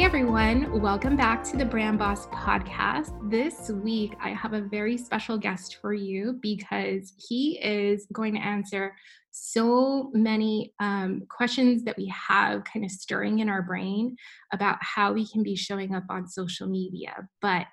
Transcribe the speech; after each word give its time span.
Everyone. 0.00 0.80
Welcome 0.80 1.16
back 1.16 1.44
to 1.44 1.56
the 1.56 1.66
Brand 1.66 1.98
Boss 1.98 2.26
podcast. 2.28 3.30
This 3.30 3.68
week, 3.68 4.14
I 4.20 4.30
have 4.30 4.54
a 4.54 4.62
very 4.62 4.96
special 4.96 5.36
guest 5.36 5.76
for 5.80 5.92
you 5.92 6.38
because 6.40 7.12
he 7.28 7.60
is 7.62 8.06
going 8.12 8.34
to 8.34 8.40
answer 8.40 8.96
so 9.30 10.10
many 10.14 10.72
um, 10.80 11.22
questions 11.28 11.84
that 11.84 11.96
we 11.96 12.08
have 12.08 12.64
kind 12.64 12.84
of 12.84 12.90
stirring 12.90 13.40
in 13.40 13.48
our 13.48 13.62
brain 13.62 14.16
about 14.52 14.78
how 14.80 15.12
we 15.12 15.28
can 15.28 15.42
be 15.42 15.54
showing 15.54 15.94
up 15.94 16.04
on 16.08 16.26
social 16.26 16.66
media. 16.66 17.28
But 17.40 17.68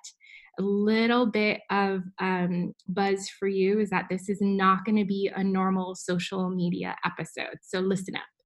a 0.58 0.62
little 0.62 1.26
bit 1.26 1.62
of 1.70 2.02
um, 2.18 2.74
buzz 2.86 3.28
for 3.30 3.48
you 3.48 3.80
is 3.80 3.90
that 3.90 4.06
this 4.10 4.28
is 4.28 4.38
not 4.40 4.84
going 4.84 4.98
to 4.98 5.06
be 5.06 5.32
a 5.34 5.42
normal 5.42 5.94
social 5.94 6.50
media 6.50 6.96
episode. 7.04 7.56
So 7.62 7.80
listen 7.80 8.14
up. 8.14 8.39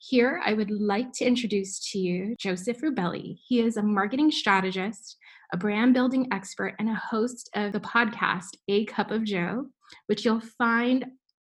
Here, 0.00 0.40
I 0.46 0.54
would 0.54 0.70
like 0.70 1.12
to 1.14 1.24
introduce 1.24 1.90
to 1.90 1.98
you 1.98 2.36
Joseph 2.38 2.80
Rubelli. 2.82 3.36
He 3.48 3.60
is 3.60 3.76
a 3.76 3.82
marketing 3.82 4.30
strategist, 4.30 5.16
a 5.52 5.56
brand 5.56 5.92
building 5.92 6.28
expert, 6.32 6.74
and 6.78 6.88
a 6.88 6.94
host 6.94 7.50
of 7.56 7.72
the 7.72 7.80
podcast 7.80 8.56
A 8.68 8.84
Cup 8.84 9.10
of 9.10 9.24
Joe, 9.24 9.66
which 10.06 10.24
you'll 10.24 10.40
find 10.56 11.04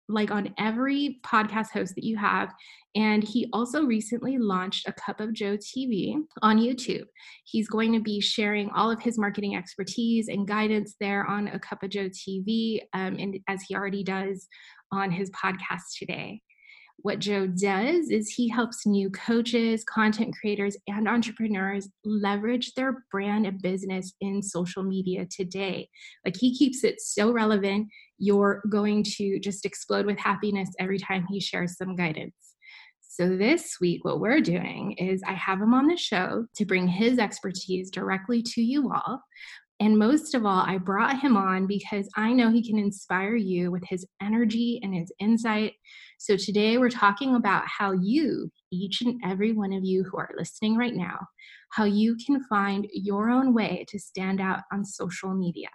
like 0.08 0.32
on 0.32 0.54
every 0.58 1.20
podcast 1.26 1.72
host 1.72 1.94
that 1.96 2.06
you 2.06 2.16
have. 2.16 2.54
And 2.96 3.22
he 3.22 3.50
also 3.52 3.84
recently 3.84 4.38
launched 4.38 4.88
a 4.88 4.94
Cup 4.94 5.20
of 5.20 5.34
Joe 5.34 5.58
TV 5.58 6.16
on 6.42 6.58
YouTube. 6.58 7.06
He's 7.44 7.68
going 7.68 7.92
to 7.92 8.00
be 8.00 8.22
sharing 8.22 8.70
all 8.70 8.90
of 8.90 9.02
his 9.02 9.18
marketing 9.18 9.58
expertise 9.58 10.30
and 10.30 10.48
guidance 10.48 10.96
there 11.02 11.26
on 11.26 11.50
a 11.50 11.60
Cup 11.60 11.84
of 11.84 11.90
Joe 11.90 12.08
TV, 12.08 12.80
um, 12.94 13.18
and 13.20 13.38
as 13.50 13.64
he 13.68 13.76
already 13.76 14.06
does 14.06 14.48
on 14.94 15.12
his 15.12 15.30
podcast 15.32 15.98
today. 16.00 16.42
What 17.08 17.20
Joe 17.20 17.48
does 17.48 18.10
is 18.10 18.28
he 18.28 18.50
helps 18.50 18.86
new 18.86 19.10
coaches, 19.12 19.86
content 19.86 20.36
creators, 20.38 20.76
and 20.90 21.08
entrepreneurs 21.08 21.88
leverage 22.04 22.74
their 22.74 23.06
brand 23.12 23.48
and 23.48 23.62
business 23.62 24.12
in 24.20 24.44
social 24.44 24.84
media 24.84 25.26
today. 25.26 25.88
Like 26.26 26.36
he 26.36 26.54
keeps 26.54 26.84
it 26.84 27.00
so 27.00 27.32
relevant, 27.32 27.88
you're 28.18 28.62
going 28.70 29.06
to 29.16 29.40
just 29.40 29.66
explode 29.66 30.06
with 30.06 30.20
happiness 30.20 30.70
every 30.82 31.00
time 31.00 31.26
he 31.30 31.40
shares 31.40 31.78
some 31.78 31.96
guidance. 31.96 32.36
So, 33.00 33.38
this 33.38 33.78
week, 33.80 34.04
what 34.04 34.20
we're 34.20 34.42
doing 34.42 34.92
is 34.98 35.24
I 35.26 35.32
have 35.32 35.62
him 35.62 35.74
on 35.74 35.88
the 35.88 35.96
show 35.96 36.46
to 36.58 36.66
bring 36.66 36.90
his 36.90 37.20
expertise 37.20 37.90
directly 37.90 38.44
to 38.44 38.62
you 38.62 38.92
all. 38.92 39.22
And 39.80 40.00
most 40.00 40.34
of 40.34 40.44
all, 40.44 40.64
I 40.66 40.80
brought 40.80 41.20
him 41.20 41.38
on 41.38 41.68
because 41.68 42.10
I 42.16 42.34
know 42.34 42.50
he 42.50 42.68
can 42.68 42.80
inspire 42.80 43.36
you 43.36 43.70
with 43.70 43.84
his 43.88 44.08
energy 44.22 44.80
and 44.82 44.94
his 44.94 45.12
insight. 45.20 45.74
So 46.18 46.36
today 46.36 46.80
we're 46.80 46.90
talking 46.90 47.36
about 47.36 47.64
how 47.68 47.92
you, 47.92 48.50
each 48.72 49.02
and 49.02 49.22
every 49.24 49.54
one 49.54 49.74
of 49.74 49.84
you 49.84 50.04
who 50.04 50.18
are 50.18 50.32
listening 50.36 50.78
right 50.78 50.96
now, 50.96 51.20
how 51.72 51.84
you 51.84 52.18
can 52.26 52.44
find 52.46 52.88
your 52.92 53.30
own 53.30 53.54
way 53.54 53.86
to 53.90 54.00
stand 54.00 54.42
out 54.42 54.62
on 54.72 54.84
social 54.84 55.36
media. 55.36 55.70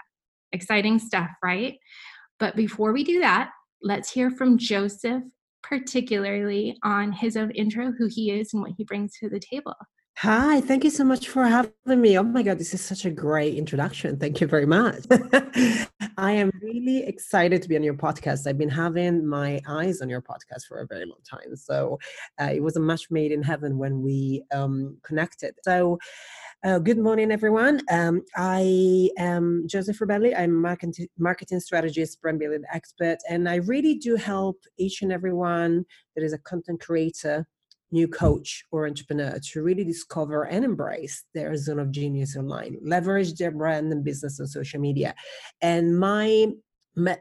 Exciting 0.50 0.98
stuff, 0.98 1.30
right? 1.42 1.78
But 2.40 2.56
before 2.56 2.92
we 2.92 3.04
do 3.04 3.20
that, 3.20 3.50
let's 3.82 4.10
hear 4.10 4.30
from 4.32 4.58
Joseph, 4.58 5.22
particularly 5.62 6.76
on 6.82 7.12
his 7.12 7.36
own 7.36 7.52
intro, 7.52 7.92
who 7.92 8.08
he 8.08 8.32
is 8.32 8.52
and 8.52 8.62
what 8.62 8.72
he 8.76 8.82
brings 8.82 9.16
to 9.18 9.28
the 9.28 9.40
table. 9.40 9.76
Hi, 10.18 10.60
thank 10.60 10.84
you 10.84 10.90
so 10.90 11.02
much 11.02 11.28
for 11.28 11.44
having 11.44 11.72
me. 12.00 12.16
Oh 12.16 12.22
my 12.22 12.44
God, 12.44 12.58
this 12.58 12.74
is 12.74 12.80
such 12.80 13.04
a 13.04 13.10
great 13.10 13.56
introduction. 13.56 14.18
Thank 14.18 14.40
you 14.40 14.46
very 14.46 14.66
much. 14.66 15.04
I 16.16 16.32
am 16.32 16.52
really 16.62 17.02
excited 17.04 17.60
to 17.62 17.68
be 17.68 17.74
on 17.74 17.82
your 17.82 17.94
podcast. 17.94 18.46
I've 18.46 18.58
been 18.58 18.68
having 18.68 19.26
my 19.26 19.60
eyes 19.66 20.00
on 20.00 20.08
your 20.08 20.22
podcast 20.22 20.66
for 20.68 20.78
a 20.78 20.86
very 20.86 21.06
long 21.06 21.18
time. 21.28 21.56
So 21.56 21.98
uh, 22.40 22.50
it 22.54 22.62
was 22.62 22.76
a 22.76 22.80
match 22.80 23.10
made 23.10 23.32
in 23.32 23.42
heaven 23.42 23.78
when 23.78 24.00
we 24.00 24.44
um, 24.52 24.98
connected. 25.02 25.54
So, 25.64 25.98
uh, 26.64 26.78
good 26.78 26.98
morning, 26.98 27.32
everyone. 27.32 27.80
Um, 27.90 28.22
I 28.36 29.10
am 29.18 29.64
Joseph 29.66 29.98
Rubelli. 29.98 30.38
I'm 30.38 30.54
marketing, 30.54 31.08
marketing 31.18 31.58
strategist, 31.58 32.22
brand 32.22 32.38
building 32.38 32.62
expert, 32.72 33.18
and 33.28 33.48
I 33.48 33.56
really 33.56 33.94
do 33.94 34.14
help 34.14 34.58
each 34.78 35.02
and 35.02 35.10
everyone 35.10 35.84
that 36.14 36.22
is 36.22 36.32
a 36.32 36.38
content 36.38 36.80
creator 36.80 37.48
new 37.92 38.08
coach 38.08 38.64
or 38.72 38.86
entrepreneur 38.86 39.38
to 39.52 39.62
really 39.62 39.84
discover 39.84 40.44
and 40.44 40.64
embrace 40.64 41.24
their 41.34 41.54
zone 41.56 41.78
of 41.78 41.90
genius 41.90 42.36
online, 42.36 42.78
leverage 42.82 43.34
their 43.34 43.50
brand 43.50 43.92
and 43.92 44.04
business 44.04 44.40
on 44.40 44.46
social 44.46 44.80
media. 44.80 45.14
And 45.60 45.98
my 45.98 46.48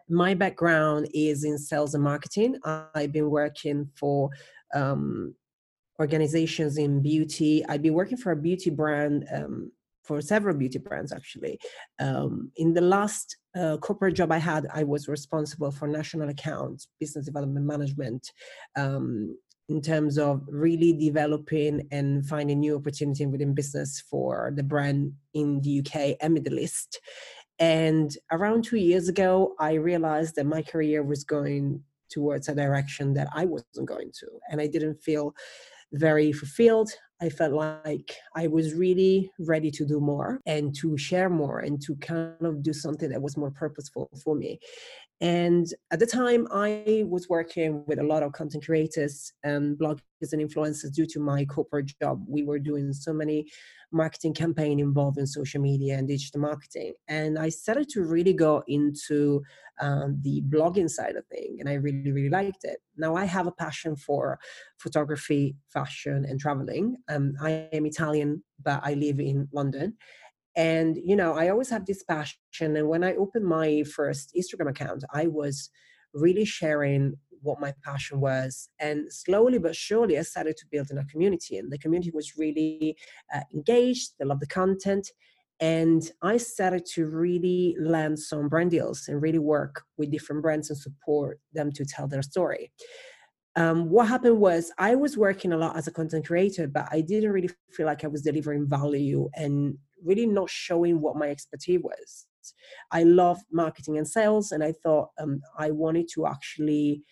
my 0.09 0.33
background 0.33 1.07
is 1.13 1.45
in 1.45 1.57
sales 1.57 1.93
and 1.93 2.03
marketing. 2.03 2.59
I've 2.65 3.13
been 3.13 3.29
working 3.29 3.89
for 3.95 4.29
um, 4.73 5.33
organizations 5.97 6.77
in 6.77 7.01
beauty. 7.01 7.63
I've 7.69 7.81
been 7.81 7.93
working 7.93 8.17
for 8.17 8.31
a 8.33 8.35
beauty 8.35 8.69
brand 8.69 9.25
um, 9.33 9.71
for 10.03 10.19
several 10.19 10.57
beauty 10.57 10.79
brands 10.79 11.13
actually. 11.13 11.59
Um, 11.99 12.51
in 12.57 12.73
the 12.73 12.81
last 12.81 13.37
uh, 13.57 13.77
corporate 13.77 14.15
job 14.15 14.31
I 14.31 14.39
had, 14.39 14.67
I 14.73 14.83
was 14.83 15.07
responsible 15.07 15.71
for 15.71 15.87
national 15.87 16.29
accounts, 16.29 16.87
business 16.99 17.25
development 17.25 17.65
management, 17.65 18.29
um, 18.75 19.37
in 19.71 19.81
terms 19.81 20.17
of 20.17 20.41
really 20.49 20.91
developing 20.91 21.87
and 21.91 22.25
finding 22.27 22.59
new 22.59 22.75
opportunity 22.75 23.25
within 23.25 23.53
business 23.53 24.03
for 24.09 24.51
the 24.53 24.63
brand 24.63 25.13
in 25.33 25.61
the 25.61 25.79
UK 25.79 26.17
and 26.19 26.33
Middle 26.33 26.59
East. 26.59 26.99
And 27.57 28.15
around 28.31 28.65
two 28.65 28.75
years 28.75 29.07
ago, 29.07 29.55
I 29.59 29.73
realized 29.75 30.35
that 30.35 30.45
my 30.45 30.61
career 30.61 31.03
was 31.03 31.23
going 31.23 31.81
towards 32.09 32.49
a 32.49 32.55
direction 32.55 33.13
that 33.13 33.29
I 33.33 33.45
wasn't 33.45 33.87
going 33.87 34.11
to. 34.19 34.27
And 34.49 34.59
I 34.59 34.67
didn't 34.67 35.01
feel 35.01 35.33
very 35.93 36.31
fulfilled. 36.31 36.91
I 37.21 37.29
felt 37.29 37.53
like 37.53 38.15
I 38.35 38.47
was 38.47 38.73
really 38.73 39.29
ready 39.39 39.69
to 39.71 39.85
do 39.85 39.99
more 39.99 40.39
and 40.47 40.73
to 40.77 40.97
share 40.97 41.29
more 41.29 41.59
and 41.59 41.79
to 41.83 41.95
kind 41.97 42.35
of 42.41 42.63
do 42.63 42.73
something 42.73 43.09
that 43.09 43.21
was 43.21 43.37
more 43.37 43.51
purposeful 43.51 44.09
for 44.23 44.35
me. 44.35 44.59
And 45.21 45.67
at 45.91 45.99
the 45.99 46.07
time, 46.07 46.47
I 46.51 47.03
was 47.07 47.29
working 47.29 47.83
with 47.85 47.99
a 47.99 48.03
lot 48.03 48.23
of 48.23 48.31
content 48.31 48.65
creators 48.65 49.31
and 49.43 49.77
bloggers 49.77 50.33
and 50.33 50.41
influencers 50.41 50.93
due 50.93 51.05
to 51.07 51.19
my 51.19 51.45
corporate 51.45 51.91
job. 52.01 52.23
We 52.27 52.43
were 52.43 52.57
doing 52.57 52.91
so 52.91 53.13
many 53.13 53.45
marketing 53.91 54.33
campaign 54.33 54.79
involving 54.79 55.25
social 55.25 55.61
media 55.61 55.97
and 55.97 56.07
digital 56.07 56.41
marketing. 56.41 56.93
And 57.07 57.37
I 57.37 57.49
started 57.49 57.89
to 57.89 58.03
really 58.03 58.33
go 58.33 58.63
into 58.67 59.41
um, 59.79 60.19
the 60.21 60.41
blogging 60.49 60.89
side 60.89 61.15
of 61.15 61.25
things, 61.27 61.59
and 61.59 61.69
I 61.69 61.73
really, 61.73 62.11
really 62.11 62.29
liked 62.29 62.63
it. 62.63 62.79
Now 62.97 63.15
I 63.15 63.25
have 63.25 63.47
a 63.47 63.51
passion 63.51 63.95
for 63.95 64.39
photography, 64.77 65.55
fashion, 65.69 66.25
and 66.27 66.39
traveling. 66.39 66.97
Um, 67.09 67.33
I 67.41 67.67
am 67.73 67.85
Italian, 67.85 68.43
but 68.63 68.81
I 68.83 68.93
live 68.93 69.19
in 69.19 69.47
London 69.51 69.97
and 70.57 70.97
you 71.05 71.15
know 71.15 71.33
i 71.33 71.47
always 71.47 71.69
have 71.69 71.85
this 71.85 72.03
passion 72.03 72.37
and 72.59 72.89
when 72.89 73.05
i 73.05 73.15
opened 73.15 73.45
my 73.45 73.83
first 73.83 74.33
instagram 74.37 74.69
account 74.69 75.01
i 75.13 75.25
was 75.25 75.69
really 76.13 76.43
sharing 76.43 77.13
what 77.41 77.59
my 77.59 77.73
passion 77.83 78.19
was 78.19 78.69
and 78.79 79.11
slowly 79.11 79.57
but 79.57 79.75
surely 79.75 80.17
i 80.17 80.21
started 80.21 80.55
to 80.57 80.65
build 80.71 80.89
in 80.91 80.97
a 80.97 81.05
community 81.05 81.57
and 81.57 81.71
the 81.71 81.77
community 81.77 82.11
was 82.13 82.37
really 82.37 82.95
uh, 83.33 83.41
engaged 83.53 84.11
they 84.19 84.25
loved 84.25 84.41
the 84.41 84.47
content 84.47 85.11
and 85.59 86.11
i 86.21 86.37
started 86.37 86.85
to 86.85 87.05
really 87.05 87.75
land 87.79 88.17
some 88.17 88.47
brand 88.47 88.71
deals 88.71 89.07
and 89.07 89.21
really 89.21 89.39
work 89.39 89.83
with 89.97 90.11
different 90.11 90.41
brands 90.41 90.69
and 90.69 90.79
support 90.79 91.39
them 91.53 91.71
to 91.71 91.85
tell 91.85 92.07
their 92.07 92.21
story 92.21 92.71
um, 93.55 93.89
what 93.89 94.07
happened 94.07 94.39
was 94.39 94.71
I 94.77 94.95
was 94.95 95.17
working 95.17 95.51
a 95.51 95.57
lot 95.57 95.75
as 95.75 95.87
a 95.87 95.91
content 95.91 96.25
creator, 96.25 96.67
but 96.67 96.87
I 96.89 97.01
didn't 97.01 97.31
really 97.31 97.49
feel 97.73 97.85
like 97.85 98.03
I 98.03 98.07
was 98.07 98.21
delivering 98.21 98.67
value 98.67 99.29
and 99.33 99.77
really 100.03 100.25
not 100.25 100.49
showing 100.49 101.01
what 101.01 101.17
my 101.17 101.29
expertise 101.29 101.81
was. 101.83 102.27
I 102.91 103.03
love 103.03 103.39
marketing 103.51 103.97
and 103.97 104.07
sales, 104.07 104.51
and 104.51 104.63
I 104.63 104.71
thought 104.83 105.09
um, 105.19 105.41
I 105.57 105.71
wanted 105.71 106.07
to 106.13 106.27
actually 106.27 107.03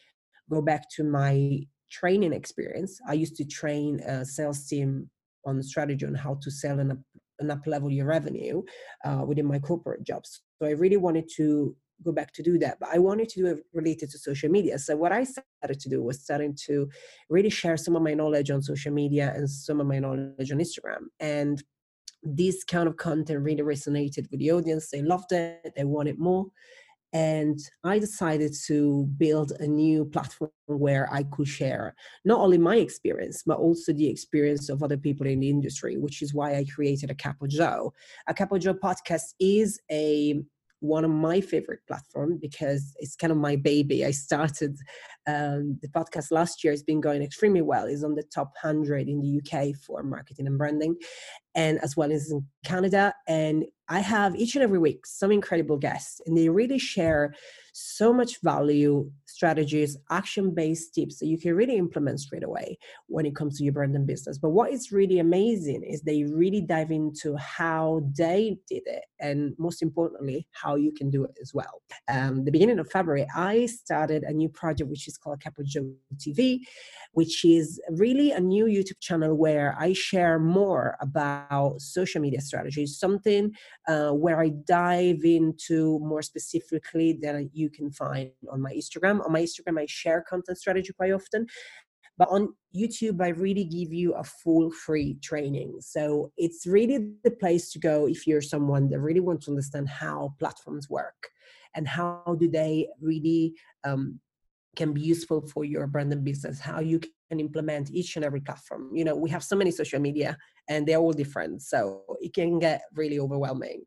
go 0.50 0.62
back 0.62 0.90
to 0.96 1.04
my 1.04 1.62
training 1.92 2.34
experience. 2.34 3.00
I 3.08 3.14
used 3.14 3.36
to 3.38 3.46
train 3.46 4.00
a 4.02 4.26
sales 4.26 4.68
team 4.68 5.10
on 5.46 5.62
strategy 5.64 6.06
on 6.06 6.16
how 6.16 6.38
to 6.42 6.52
sell 6.52 6.80
and 6.80 6.92
up, 6.92 7.00
up 7.50 7.66
level 7.66 7.92
your 7.92 8.06
revenue 8.06 8.62
uh, 9.06 9.24
within 9.26 9.46
my 9.46 9.60
corporate 9.60 10.04
jobs. 10.04 10.42
So 10.62 10.68
I 10.68 10.72
really 10.72 10.98
wanted 10.98 11.30
to 11.38 11.76
go 12.04 12.12
back 12.12 12.32
to 12.32 12.42
do 12.42 12.58
that 12.58 12.78
but 12.80 12.88
i 12.94 12.98
wanted 12.98 13.28
to 13.28 13.42
do 13.42 13.48
it 13.48 13.58
related 13.74 14.10
to 14.10 14.18
social 14.18 14.50
media. 14.50 14.80
So 14.80 14.96
what 14.96 15.12
i 15.12 15.24
started 15.24 15.80
to 15.82 15.90
do 15.90 16.02
was 16.02 16.22
starting 16.22 16.56
to 16.68 16.90
really 17.30 17.50
share 17.50 17.78
some 17.78 17.96
of 17.96 18.02
my 18.02 18.14
knowledge 18.14 18.50
on 18.52 18.62
social 18.62 18.94
media 18.94 19.34
and 19.36 19.50
some 19.50 19.82
of 19.82 19.88
my 19.88 20.00
knowledge 20.00 20.52
on 20.52 20.60
instagram. 20.60 21.08
And 21.20 21.62
this 22.24 22.64
kind 22.64 22.88
of 22.88 22.98
content 22.98 23.40
really 23.42 23.64
resonated 23.64 24.30
with 24.30 24.40
the 24.40 24.52
audience. 24.52 24.90
They 24.90 25.02
loved 25.02 25.32
it. 25.32 25.74
They 25.76 25.84
wanted 25.86 26.20
more 26.20 26.48
and 27.14 27.60
I 27.84 27.98
decided 27.98 28.54
to 28.68 29.06
build 29.18 29.54
a 29.60 29.68
new 29.68 30.06
platform 30.06 30.52
where 30.68 31.12
I 31.12 31.24
could 31.24 31.48
share 31.48 31.96
not 32.24 32.40
only 32.40 32.58
my 32.58 32.76
experience, 32.76 33.44
but 33.46 33.58
also 33.58 33.94
the 33.94 34.08
experience 34.08 34.70
of 34.70 34.84
other 34.84 34.98
people 34.98 35.26
in 35.26 35.40
the 35.40 35.50
industry, 35.50 35.98
which 35.98 36.22
is 36.22 36.34
why 36.34 36.56
I 36.56 36.66
created 36.66 37.10
a 37.10 37.16
Cup 37.16 37.42
of 37.42 37.50
Joe. 37.50 37.94
A 38.28 38.34
Cup 38.34 38.52
of 38.52 38.62
Joe 38.62 38.76
podcast 38.76 39.34
is 39.40 39.80
a 39.92 40.40
one 40.82 41.04
of 41.04 41.12
my 41.12 41.42
favorite 41.42 41.82
platforms 41.88 42.38
because 42.42 42.94
it's 42.98 43.16
kind 43.16 43.32
of 43.32 43.38
my 43.38 43.56
baby. 43.56 44.06
I 44.06 44.12
started 44.12 44.78
um, 45.28 45.78
the 45.82 45.90
podcast 45.90 46.32
last 46.32 46.64
year. 46.64 46.72
It's 46.72 46.84
been 46.84 47.02
going 47.02 47.22
extremely 47.22 47.62
well. 47.62 47.86
It's 47.86 48.04
on 48.04 48.16
the 48.16 48.24
top 48.24 48.54
100 48.62 49.08
in 49.08 49.22
the 49.22 49.42
UK 49.42 49.76
for 49.76 50.04
marketing 50.04 50.48
and 50.48 50.58
branding 50.58 50.96
and 51.56 51.80
as 51.80 51.98
well 51.98 52.12
as 52.12 52.32
in 52.32 52.46
Canada. 52.64 53.14
And 53.28 53.66
I 53.90 54.00
have 54.00 54.36
each 54.36 54.56
and 54.56 54.64
every 54.64 54.80
week 54.80 55.06
some 55.06 55.32
incredible 55.32 55.78
guests, 55.78 56.22
and 56.26 56.38
they 56.38 56.48
really 56.48 56.80
share 56.80 57.34
so 57.74 58.14
much 58.14 58.42
value, 58.42 59.12
strategies, 59.40 59.98
action 60.12 60.54
based 60.54 60.94
tips 60.94 61.18
that 61.18 61.28
you 61.28 61.38
can 61.38 61.56
really 61.56 61.78
implement 61.78 62.20
straight 62.20 62.44
away 62.44 62.78
when 63.08 63.26
it 63.26 63.34
comes 63.38 63.58
to 63.58 63.64
your 63.64 63.72
brand 63.72 63.96
and 63.96 64.06
business. 64.06 64.38
But 64.38 64.50
what 64.50 64.70
is 64.70 64.92
really 64.92 65.20
amazing 65.20 65.82
is 65.82 66.02
they 66.02 66.26
really 66.26 66.60
dive 66.60 66.92
into 66.92 67.38
how 67.38 68.02
they 68.18 68.58
did 68.68 68.84
it, 68.86 69.06
and 69.22 69.54
most 69.58 69.82
importantly, 69.82 70.46
how 70.52 70.76
you 70.76 70.92
can 70.92 71.10
do 71.10 71.24
it 71.24 71.36
as 71.42 71.54
well. 71.54 71.82
Um, 72.10 72.44
the 72.44 72.52
beginning 72.52 72.80
of 72.80 72.92
February, 72.92 73.26
I 73.34 73.68
started 73.68 74.24
a 74.24 74.34
new 74.34 74.50
project 74.50 74.90
which 74.90 75.08
is 75.08 75.18
called 75.18 75.42
Cup 75.42 75.58
of 75.58 75.66
Joe 75.66 75.90
TV, 76.18 76.60
which 77.14 77.46
is 77.46 77.80
really 77.92 78.32
a 78.32 78.42
new 78.42 78.66
YouTube 78.66 79.00
channel 79.00 79.36
where 79.36 79.74
I 79.80 79.94
share 79.94 80.38
more 80.38 80.98
about 81.00 81.80
social 81.80 82.20
media 82.20 82.42
strategies, 82.42 83.00
something 83.00 83.54
uh, 83.88 84.12
where 84.12 84.42
I 84.42 84.50
dive 84.68 85.24
into 85.24 86.00
more 86.00 86.22
specifically 86.22 87.18
that 87.22 87.50
you 87.54 87.70
can 87.70 87.90
find 87.90 88.32
on 88.52 88.60
my 88.62 88.74
Instagram. 88.74 89.26
On 89.30 89.34
my 89.34 89.44
Instagram, 89.44 89.80
I 89.80 89.86
share 89.88 90.26
content 90.28 90.58
strategy 90.58 90.92
quite 90.92 91.12
often. 91.12 91.46
But 92.18 92.30
on 92.32 92.54
YouTube, 92.76 93.22
I 93.22 93.30
really 93.30 93.64
give 93.64 93.94
you 93.94 94.14
a 94.14 94.24
full 94.24 94.72
free 94.72 95.20
training. 95.22 95.78
So 95.80 96.32
it's 96.36 96.66
really 96.66 97.14
the 97.24 97.32
place 97.32 97.72
to 97.72 97.80
go 97.80 98.08
if 98.08 98.26
you're 98.28 98.42
someone 98.42 98.90
that 98.90 99.00
really 99.00 99.22
wants 99.22 99.46
to 99.46 99.52
understand 99.52 99.88
how 99.88 100.34
platforms 100.40 100.90
work 100.90 101.30
and 101.76 101.88
how 101.88 102.36
do 102.40 102.50
they 102.50 102.90
really 103.00 103.54
um, 103.84 104.20
can 104.76 104.94
be 104.94 105.02
useful 105.02 105.46
for 105.48 105.64
your 105.64 105.88
brand 105.88 106.12
and 106.14 106.24
business 106.24 106.60
how 106.60 106.80
you 106.80 107.00
can 107.00 107.40
implement 107.40 107.92
each 107.92 108.16
and 108.16 108.26
every 108.26 108.40
platform 108.40 108.90
you 108.96 109.04
know 109.04 109.16
we 109.16 109.30
have 109.30 109.44
so 109.44 109.56
many 109.56 109.72
social 109.72 110.00
media 110.00 110.38
and 110.70 110.88
they're 110.88 110.98
all 110.98 111.12
different 111.12 111.62
so 111.62 112.02
it 112.22 112.34
can 112.34 112.60
get 112.60 112.82
really 112.94 113.20
overwhelming 113.20 113.84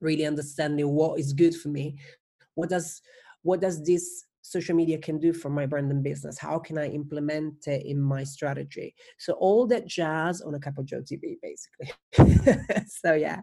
really 0.00 0.26
understanding 0.26 0.88
what 0.88 1.18
is 1.18 1.32
good 1.32 1.54
for 1.54 1.68
me 1.68 1.96
what 2.54 2.68
does 2.68 3.00
what 3.42 3.60
does 3.60 3.82
this 3.84 4.24
social 4.50 4.74
media 4.74 4.98
can 4.98 5.18
do 5.18 5.32
for 5.32 5.50
my 5.50 5.66
brand 5.66 5.90
and 5.90 6.02
business 6.02 6.38
how 6.38 6.58
can 6.58 6.78
i 6.78 6.86
implement 6.88 7.66
it 7.66 7.84
in 7.86 8.00
my 8.00 8.24
strategy 8.24 8.94
so 9.18 9.32
all 9.34 9.66
that 9.66 9.86
jazz 9.86 10.40
on 10.40 10.54
a 10.54 10.58
Cup 10.58 10.78
of 10.78 10.86
Joe 10.86 11.02
tv 11.02 11.36
basically 11.42 11.90
so 12.86 13.14
yeah 13.14 13.40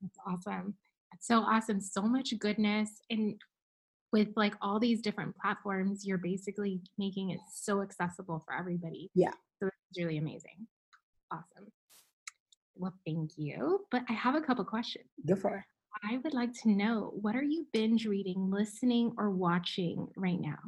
that's 0.00 0.18
awesome 0.26 0.74
that's 1.10 1.26
so 1.26 1.38
awesome 1.40 1.80
so 1.80 2.02
much 2.02 2.32
goodness 2.38 3.00
and 3.10 3.36
with 4.12 4.28
like 4.36 4.54
all 4.62 4.78
these 4.78 5.02
different 5.02 5.36
platforms, 5.36 6.06
you're 6.06 6.18
basically 6.18 6.80
making 6.98 7.30
it 7.30 7.40
so 7.52 7.82
accessible 7.82 8.42
for 8.46 8.54
everybody. 8.54 9.10
Yeah. 9.14 9.32
So 9.60 9.66
it's 9.66 9.98
really 9.98 10.18
amazing. 10.18 10.66
Awesome. 11.30 11.70
Well, 12.76 12.94
thank 13.06 13.32
you. 13.36 13.84
But 13.90 14.02
I 14.08 14.12
have 14.12 14.34
a 14.34 14.40
couple 14.40 14.64
questions. 14.64 15.06
Go 15.26 15.36
for 15.36 15.56
it. 15.58 15.64
I 16.02 16.18
would 16.22 16.34
like 16.34 16.52
to 16.62 16.70
know 16.70 17.12
what 17.20 17.36
are 17.36 17.42
you 17.42 17.66
binge 17.72 18.06
reading, 18.06 18.50
listening, 18.50 19.12
or 19.18 19.30
watching 19.30 20.08
right 20.16 20.40
now? 20.40 20.58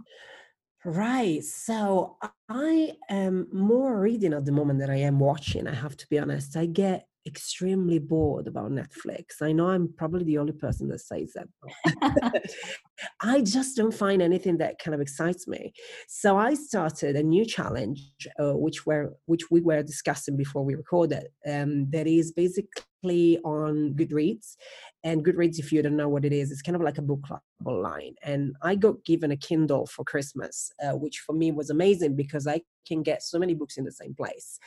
Right. 0.85 1.43
So 1.43 2.17
I 2.49 2.93
am 3.09 3.49
more 3.53 4.01
reading 4.01 4.33
at 4.33 4.45
the 4.45 4.53
moment 4.53 4.79
than 4.79 4.91
I 4.91 5.01
am 5.01 5.19
watching. 5.19 5.67
I 5.67 5.75
have 5.75 5.97
to 5.97 6.07
be 6.09 6.19
honest. 6.19 6.57
I 6.57 6.67
get 6.67 7.07
extremely 7.27 7.99
bored 7.99 8.47
about 8.47 8.71
Netflix. 8.71 9.43
I 9.43 9.53
know 9.53 9.69
I'm 9.69 9.93
probably 9.97 10.25
the 10.25 10.39
only 10.39 10.53
person 10.53 10.89
that 10.89 11.01
says 11.01 11.35
that. 11.35 12.43
I 13.21 13.43
just 13.43 13.77
don't 13.77 13.93
find 13.93 14.23
anything 14.23 14.59
that 14.59 14.79
kind 14.79 14.95
of 14.95 15.01
excites 15.01 15.47
me. 15.47 15.73
So 16.09 16.39
I 16.39 16.55
started 16.55 17.17
a 17.17 17.23
new 17.23 17.45
challenge, 17.45 18.01
uh, 18.41 18.55
which 18.55 18.87
were 18.87 19.15
which 19.27 19.51
we 19.51 19.61
were 19.61 19.83
discussing 19.83 20.37
before 20.37 20.65
we 20.65 20.75
recorded. 20.75 21.27
Um, 21.47 21.91
that 21.91 22.07
is 22.07 22.33
basically 22.33 22.83
on 23.05 23.95
Goodreads. 23.95 24.57
And 25.05 25.25
Goodreads, 25.25 25.59
if 25.59 25.73
you 25.73 25.83
don't 25.83 25.97
know 25.97 26.09
what 26.09 26.25
it 26.25 26.33
is, 26.33 26.51
it's 26.51 26.63
kind 26.63 26.77
of 26.77 26.83
like 26.83 26.99
a 26.99 27.03
book 27.03 27.23
club 27.23 27.41
online. 27.65 28.15
And 28.23 28.55
I 28.63 28.75
got 28.75 29.05
given 29.05 29.31
a 29.31 29.37
Kindle 29.37 29.87
for 29.87 30.05
Christmas, 30.05 30.71
uh, 30.83 30.97
which 30.97 31.19
for 31.19 31.33
me 31.33 31.53
was 31.53 31.71
amazing 31.71 32.17
because 32.17 32.47
I 32.47 32.63
can 32.87 33.03
get 33.03 33.23
so 33.23 33.39
many 33.39 33.55
books 33.55 33.77
in 33.77 33.85
the 33.85 33.93
same 33.93 34.15
place. 34.15 34.59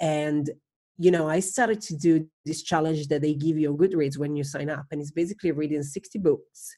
And 0.00 0.50
you 0.98 1.10
know, 1.10 1.30
I 1.30 1.40
started 1.40 1.80
to 1.82 1.96
do 1.96 2.28
this 2.44 2.62
challenge 2.62 3.08
that 3.08 3.22
they 3.22 3.32
give 3.32 3.56
you 3.56 3.70
on 3.70 3.78
Goodreads 3.78 4.18
when 4.18 4.36
you 4.36 4.44
sign 4.44 4.68
up, 4.68 4.84
and 4.90 5.00
it's 5.00 5.10
basically 5.10 5.50
reading 5.50 5.82
60 5.82 6.18
books 6.18 6.76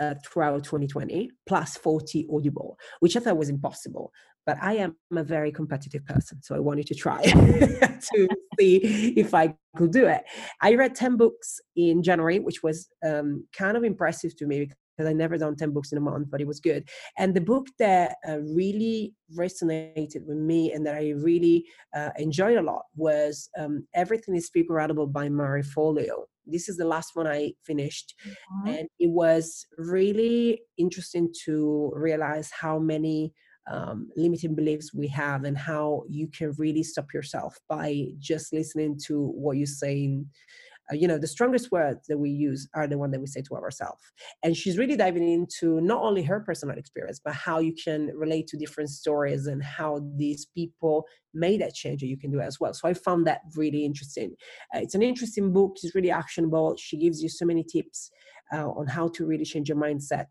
uh, 0.00 0.14
throughout 0.26 0.64
2020 0.64 1.30
plus 1.46 1.76
40 1.76 2.26
Audible, 2.32 2.76
which 2.98 3.16
I 3.16 3.20
thought 3.20 3.36
was 3.36 3.48
impossible. 3.48 4.10
But 4.44 4.58
I 4.60 4.74
am 4.74 4.96
a 5.16 5.22
very 5.22 5.52
competitive 5.52 6.04
person, 6.04 6.42
so 6.42 6.54
I 6.54 6.58
wanted 6.58 6.86
to 6.86 6.94
try 6.94 7.22
to 7.22 8.28
see 8.58 9.14
if 9.16 9.34
I 9.34 9.54
could 9.76 9.92
do 9.92 10.06
it. 10.06 10.24
I 10.60 10.74
read 10.74 10.94
10 10.94 11.16
books 11.16 11.60
in 11.76 12.02
January, 12.02 12.38
which 12.38 12.62
was 12.62 12.88
um, 13.06 13.46
kind 13.56 13.76
of 13.76 13.84
impressive 13.84 14.36
to 14.36 14.46
me 14.46 14.68
because 14.96 15.08
I 15.08 15.12
never 15.12 15.38
done 15.38 15.56
10 15.56 15.70
books 15.70 15.92
in 15.92 15.98
a 15.98 16.00
month, 16.00 16.28
but 16.30 16.40
it 16.40 16.46
was 16.46 16.60
good. 16.60 16.88
And 17.18 17.34
the 17.34 17.40
book 17.40 17.66
that 17.78 18.16
uh, 18.28 18.40
really 18.40 19.14
resonated 19.36 20.26
with 20.26 20.36
me 20.36 20.72
and 20.72 20.86
that 20.86 20.94
I 20.94 21.10
really 21.10 21.64
uh, 21.96 22.10
enjoyed 22.16 22.58
a 22.58 22.62
lot 22.62 22.82
was 22.94 23.48
um, 23.58 23.86
Everything 23.94 24.36
is 24.36 24.50
Figureoutable 24.54 25.10
by 25.10 25.28
Marie 25.28 25.62
Forleo. 25.62 26.24
This 26.46 26.68
is 26.68 26.76
the 26.76 26.84
last 26.84 27.10
one 27.14 27.26
I 27.26 27.52
finished. 27.64 28.14
Mm-hmm. 28.26 28.68
And 28.68 28.88
it 28.98 29.10
was 29.10 29.66
really 29.78 30.60
interesting 30.76 31.32
to 31.44 31.92
realize 31.94 32.50
how 32.50 32.78
many 32.78 33.32
um, 33.70 34.08
limiting 34.16 34.54
beliefs 34.54 34.92
we 34.94 35.08
have 35.08 35.44
and 35.44 35.56
how 35.56 36.04
you 36.08 36.28
can 36.28 36.52
really 36.58 36.82
stop 36.82 37.12
yourself 37.14 37.58
by 37.68 38.06
just 38.18 38.52
listening 38.52 38.98
to 39.06 39.26
what 39.28 39.56
you're 39.56 39.66
saying. 39.66 40.26
Uh, 40.90 40.96
you 40.96 41.06
know 41.06 41.16
the 41.16 41.28
strongest 41.28 41.70
words 41.70 42.08
that 42.08 42.18
we 42.18 42.28
use 42.28 42.68
are 42.74 42.88
the 42.88 42.98
one 42.98 43.12
that 43.12 43.20
we 43.20 43.26
say 43.28 43.40
to 43.40 43.54
ourselves 43.54 44.02
and 44.42 44.56
she's 44.56 44.76
really 44.76 44.96
diving 44.96 45.28
into 45.28 45.80
not 45.80 46.02
only 46.02 46.24
her 46.24 46.40
personal 46.40 46.76
experience 46.76 47.20
but 47.24 47.32
how 47.32 47.60
you 47.60 47.72
can 47.72 48.08
relate 48.16 48.48
to 48.48 48.56
different 48.56 48.90
stories 48.90 49.46
and 49.46 49.62
how 49.62 50.00
these 50.16 50.46
people 50.56 51.06
made 51.34 51.60
that 51.60 51.72
change 51.74 52.00
that 52.00 52.08
you 52.08 52.18
can 52.18 52.30
do 52.30 52.40
it 52.40 52.44
as 52.44 52.58
well. 52.60 52.74
So 52.74 52.88
i 52.88 52.94
found 52.94 53.26
that 53.26 53.42
really 53.56 53.84
interesting. 53.84 54.34
Uh, 54.74 54.80
it's 54.80 54.94
an 54.94 55.02
interesting 55.02 55.52
book. 55.52 55.76
It's 55.82 55.94
really 55.94 56.10
actionable. 56.10 56.76
She 56.76 56.96
gives 56.96 57.22
you 57.22 57.28
so 57.28 57.44
many 57.44 57.64
tips 57.64 58.10
uh, 58.52 58.68
on 58.68 58.86
how 58.86 59.08
to 59.08 59.24
really 59.24 59.44
change 59.44 59.68
your 59.68 59.78
mindset 59.78 60.26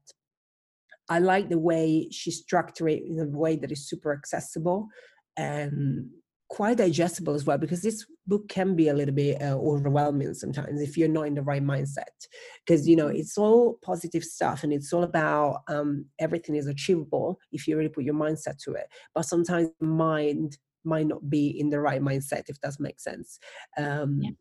I 1.12 1.20
like 1.20 1.50
the 1.50 1.60
way 1.60 2.08
she 2.10 2.32
structured 2.32 2.90
it 2.90 3.04
in 3.06 3.20
a 3.20 3.26
way 3.26 3.58
that 3.58 3.70
is 3.70 3.86
super 3.86 4.14
accessible 4.14 4.88
and 5.36 6.10
quite 6.50 6.78
digestible 6.78 7.34
as 7.34 7.44
well 7.46 7.58
because 7.58 7.82
this 7.82 8.06
book 8.28 8.48
can 8.48 8.78
be 8.78 8.88
a 8.88 8.94
little 8.94 9.14
bit 9.14 9.42
uh, 9.42 9.58
overwhelming 9.58 10.34
sometimes 10.34 10.80
if 10.80 10.98
you're 10.98 11.10
not 11.10 11.28
in 11.28 11.36
the 11.36 11.42
right 11.42 11.64
mindset 11.64 12.16
because 12.66 12.88
you 12.88 12.96
know 12.96 13.08
mm-hmm. 13.08 13.18
it's 13.18 13.38
all 13.38 13.78
positive 13.84 14.24
stuff 14.24 14.64
and 14.64 14.72
it's 14.72 14.94
all 14.94 15.04
about 15.04 15.64
um, 15.68 16.06
everything 16.20 16.56
is 16.56 16.68
achievable 16.68 17.38
if 17.52 17.68
you 17.68 17.76
really 17.76 17.90
put 17.90 18.06
your 18.06 18.14
mindset 18.14 18.58
to 18.58 18.72
it 18.72 18.88
but 19.14 19.26
sometimes 19.26 19.70
mind 19.82 20.58
might 20.84 21.08
not 21.08 21.30
be 21.30 21.48
in 21.60 21.70
the 21.70 21.80
right 21.80 22.02
mindset 22.02 22.44
if 22.48 22.60
that 22.62 22.74
makes 22.80 23.04
sense 23.04 23.40
um, 23.78 24.20
yeah. 24.22 24.32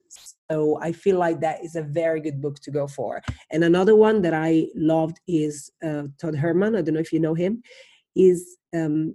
so 0.51 0.79
i 0.81 0.93
feel 0.93 1.19
like 1.19 1.41
that 1.41 1.63
is 1.65 1.77
a 1.77 1.83
very 1.83 2.21
good 2.21 2.41
book 2.41 2.57
to 2.61 2.71
go 2.71 2.87
for 2.87 3.21
and 3.51 3.65
another 3.65 3.97
one 3.97 4.23
that 4.23 4.35
i 4.35 4.67
loved 4.75 5.19
is 5.29 5.71
uh, 5.85 6.05
todd 6.21 6.37
herman 6.37 6.77
i 6.77 6.83
don't 6.83 6.95
know 6.95 7.01
if 7.01 7.13
you 7.13 7.21
know 7.21 7.35
him 7.35 7.63
is 8.17 8.57
um, 8.75 9.15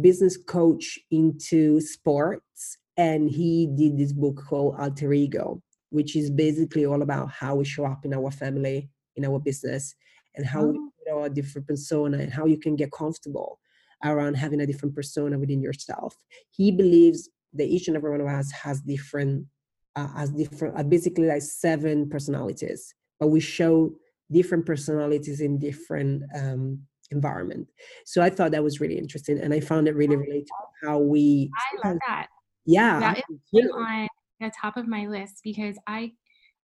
business 0.00 0.36
coach 0.36 0.98
into 1.10 1.80
sports 1.80 2.78
and 2.96 3.30
he 3.30 3.66
did 3.76 3.96
this 3.98 4.12
book 4.12 4.42
called 4.48 4.74
alter 4.78 5.12
ego 5.12 5.62
which 5.90 6.16
is 6.16 6.30
basically 6.30 6.84
all 6.84 7.02
about 7.02 7.30
how 7.30 7.54
we 7.54 7.64
show 7.64 7.84
up 7.84 8.04
in 8.04 8.12
our 8.12 8.30
family, 8.30 8.90
in 9.16 9.24
our 9.24 9.38
business, 9.38 9.94
and 10.34 10.44
how 10.44 10.62
oh. 10.62 10.66
we 10.66 10.78
put 10.78 11.12
our 11.12 11.28
different 11.28 11.66
persona 11.66 12.18
and 12.18 12.32
how 12.32 12.46
you 12.46 12.58
can 12.58 12.76
get 12.76 12.92
comfortable 12.92 13.58
around 14.04 14.34
having 14.34 14.60
a 14.60 14.66
different 14.66 14.94
persona 14.94 15.38
within 15.38 15.62
yourself. 15.62 16.16
He 16.50 16.70
believes 16.70 17.28
that 17.54 17.66
each 17.66 17.88
and 17.88 17.96
every 17.96 18.10
one 18.10 18.20
of 18.20 18.26
us 18.26 18.50
has 18.52 18.80
different, 18.80 19.46
uh, 19.94 20.08
has 20.08 20.30
different, 20.30 20.78
uh, 20.78 20.82
basically 20.82 21.26
like 21.26 21.42
seven 21.42 22.08
personalities, 22.08 22.94
but 23.18 23.28
we 23.28 23.40
show 23.40 23.92
different 24.30 24.66
personalities 24.66 25.40
in 25.40 25.58
different 25.58 26.22
um, 26.34 26.80
environment. 27.10 27.68
So 28.04 28.22
I 28.22 28.30
thought 28.30 28.50
that 28.50 28.64
was 28.64 28.80
really 28.80 28.98
interesting, 28.98 29.38
and 29.38 29.54
I 29.54 29.60
found 29.60 29.88
it 29.88 29.94
really 29.94 30.16
related 30.16 30.46
to 30.46 30.86
how 30.86 30.98
we. 30.98 31.50
I 31.54 31.88
love 31.88 31.98
that. 32.08 32.26
Yeah, 32.64 32.98
that 33.00 33.18
is 33.18 33.70
on 33.72 34.08
the 34.40 34.52
top 34.60 34.76
of 34.76 34.86
my 34.88 35.06
list 35.06 35.40
because 35.44 35.78
I 35.86 36.12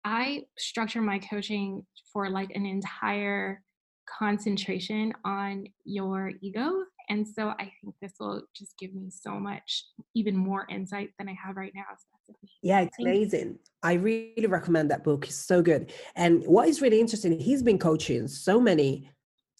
I 0.04 0.42
structure 0.58 1.00
my 1.00 1.18
coaching 1.18 1.86
for 2.12 2.28
like 2.28 2.50
an 2.54 2.66
entire 2.66 3.62
concentration 4.18 5.12
on 5.24 5.66
your 5.84 6.32
ego. 6.42 6.70
And 7.12 7.28
so 7.28 7.48
I 7.58 7.70
think 7.82 7.94
this 8.00 8.14
will 8.18 8.42
just 8.56 8.78
give 8.78 8.94
me 8.94 9.10
so 9.10 9.32
much, 9.38 9.84
even 10.14 10.34
more 10.34 10.66
insight 10.70 11.10
than 11.18 11.28
I 11.28 11.36
have 11.44 11.58
right 11.58 11.72
now. 11.74 11.84
So 12.26 12.34
yeah, 12.62 12.80
it's 12.80 12.98
amazing. 12.98 13.58
I 13.82 13.94
really 13.94 14.46
recommend 14.46 14.90
that 14.90 15.04
book. 15.04 15.26
It's 15.26 15.34
so 15.34 15.60
good. 15.60 15.92
And 16.16 16.42
what 16.46 16.68
is 16.68 16.80
really 16.80 17.00
interesting, 17.00 17.38
he's 17.38 17.62
been 17.62 17.78
coaching 17.78 18.28
so 18.28 18.58
many 18.58 19.10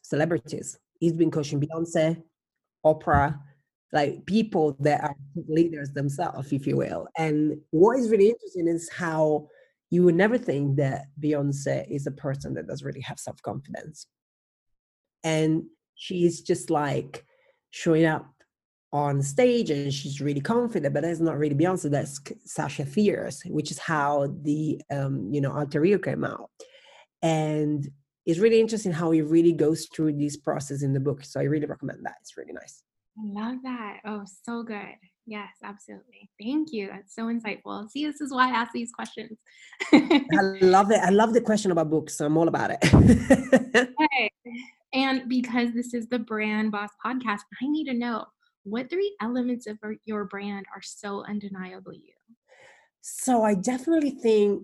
celebrities. 0.01 0.79
He's 0.99 1.13
been 1.13 1.31
coaching 1.31 1.61
Beyonce, 1.61 2.23
Oprah, 2.87 3.39
like 3.93 4.25
people 4.25 4.75
that 4.81 5.05
are 5.05 5.15
leaders 5.47 5.91
themselves, 5.91 6.55
if 6.55 6.67
you 6.67 6.79
will. 6.79 7.07
And 7.19 7.59
what 7.69 7.99
is 7.99 8.09
really 8.09 8.31
interesting 8.31 8.67
is 8.67 8.89
how 8.91 9.49
you 9.91 10.05
would 10.05 10.15
never 10.15 10.39
think 10.39 10.77
that 10.77 11.03
Beyonce 11.21 11.85
is 11.91 12.07
a 12.07 12.13
person 12.13 12.55
that 12.55 12.67
does 12.67 12.83
really 12.83 13.03
have 13.03 13.19
self 13.19 13.43
confidence. 13.43 14.07
And 15.23 15.65
she's 15.97 16.41
just 16.41 16.71
like 16.71 17.27
showing 17.73 18.05
up 18.05 18.27
on 18.93 19.23
stage 19.23 19.71
and 19.71 19.93
she's 19.93 20.21
really 20.21 20.41
confident, 20.41 20.93
but 20.95 21.03
that's 21.03 21.19
not 21.19 21.39
really 21.39 21.55
Beyonce, 21.55 21.91
that's 21.91 22.21
Sasha 22.45 22.85
Fierce, 22.85 23.43
which 23.47 23.71
is 23.71 23.79
how 23.79 24.33
the 24.43 24.81
um, 24.91 25.33
you 25.33 25.41
know 25.41 25.53
alter 25.53 25.85
ego 25.85 25.99
came 25.99 26.25
out. 26.25 26.51
And 27.23 27.89
it's 28.27 28.39
really 28.39 28.61
interesting 28.61 28.93
how 28.93 29.11
he 29.11 29.23
really 29.23 29.53
goes 29.53 29.87
through 29.87 30.13
this 30.13 30.37
process 30.37 30.83
in 30.83 30.93
the 30.93 31.01
book. 31.01 31.25
So 31.25 31.41
I 31.41 31.45
really 31.45 31.67
recommend 31.67 32.01
that. 32.05 32.17
It's 32.21 32.37
really 32.37 32.53
nice. 32.53 32.83
I 33.19 33.41
love 33.41 33.59
that. 33.65 33.99
Oh, 34.05 34.25
so 34.45 34.63
good. 34.63 34.97
Yes, 35.27 35.49
absolutely. 35.63 36.31
Thank 36.41 36.73
you. 36.73 36.89
That's 36.89 37.15
so 37.15 37.25
insightful. 37.25 37.89
See, 37.91 38.05
this 38.05 38.21
is 38.21 38.33
why 38.33 38.49
I 38.49 38.57
ask 38.57 38.73
these 38.73 38.91
questions. 38.91 39.39
I 39.93 40.59
love 40.61 40.91
it. 40.91 41.01
I 41.01 41.11
love 41.11 41.33
the 41.33 41.41
question 41.41 41.71
about 41.71 41.91
books. 41.91 42.17
So 42.17 42.27
I'm 42.27 42.37
all 42.37 42.49
about 42.49 42.71
it. 42.71 42.79
okay. 44.03 44.31
And 44.95 45.29
because 45.29 45.73
this 45.73 45.95
is 45.95 46.09
the 46.09 46.19
Brand 46.19 46.73
Boss 46.73 46.91
podcast, 47.05 47.41
I 47.63 47.67
need 47.67 47.85
to 47.87 47.95
know 47.95 48.27
what 48.65 48.91
three 48.91 49.17
elements 49.21 49.67
of 49.67 49.79
your 50.05 50.25
brand 50.25 50.67
are 50.75 50.83
so 50.83 51.25
undeniably 51.27 51.97
you? 51.97 52.15
So 53.01 53.43
I 53.43 53.55
definitely 53.55 54.11
think 54.11 54.63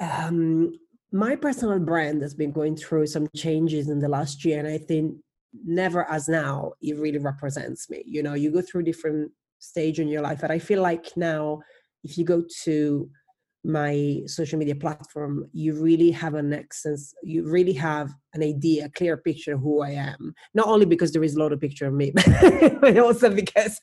um, 0.00 0.72
my 1.12 1.36
personal 1.36 1.78
brand 1.78 2.22
has 2.22 2.34
been 2.34 2.52
going 2.52 2.76
through 2.76 3.06
some 3.06 3.28
changes 3.34 3.88
in 3.88 4.00
the 4.00 4.08
last 4.08 4.44
year, 4.44 4.58
and 4.58 4.68
I 4.68 4.78
think 4.78 5.16
never 5.64 6.10
as 6.10 6.28
now 6.28 6.72
it 6.80 6.96
really 6.96 7.18
represents 7.18 7.90
me 7.90 8.02
you 8.06 8.22
know 8.22 8.34
you 8.34 8.50
go 8.50 8.62
through 8.62 8.82
different 8.82 9.30
stage 9.58 10.00
in 10.00 10.08
your 10.08 10.22
life 10.22 10.40
but 10.40 10.50
i 10.50 10.58
feel 10.58 10.82
like 10.82 11.10
now 11.16 11.60
if 12.04 12.16
you 12.18 12.24
go 12.24 12.42
to 12.62 13.08
my 13.64 14.20
social 14.26 14.58
media 14.58 14.74
platform 14.74 15.48
you 15.52 15.80
really 15.80 16.10
have 16.10 16.34
an 16.34 16.52
access 16.52 17.14
you 17.22 17.48
really 17.48 17.72
have 17.72 18.12
an 18.34 18.42
idea 18.42 18.86
a 18.86 18.88
clear 18.88 19.16
picture 19.16 19.54
of 19.54 19.60
who 19.60 19.82
i 19.82 19.90
am 19.90 20.34
not 20.54 20.66
only 20.66 20.84
because 20.84 21.12
there 21.12 21.22
is 21.22 21.36
a 21.36 21.38
lot 21.38 21.52
of 21.52 21.60
picture 21.60 21.86
of 21.86 21.94
me 21.94 22.10
but 22.80 22.98
also 22.98 23.30
because 23.30 23.80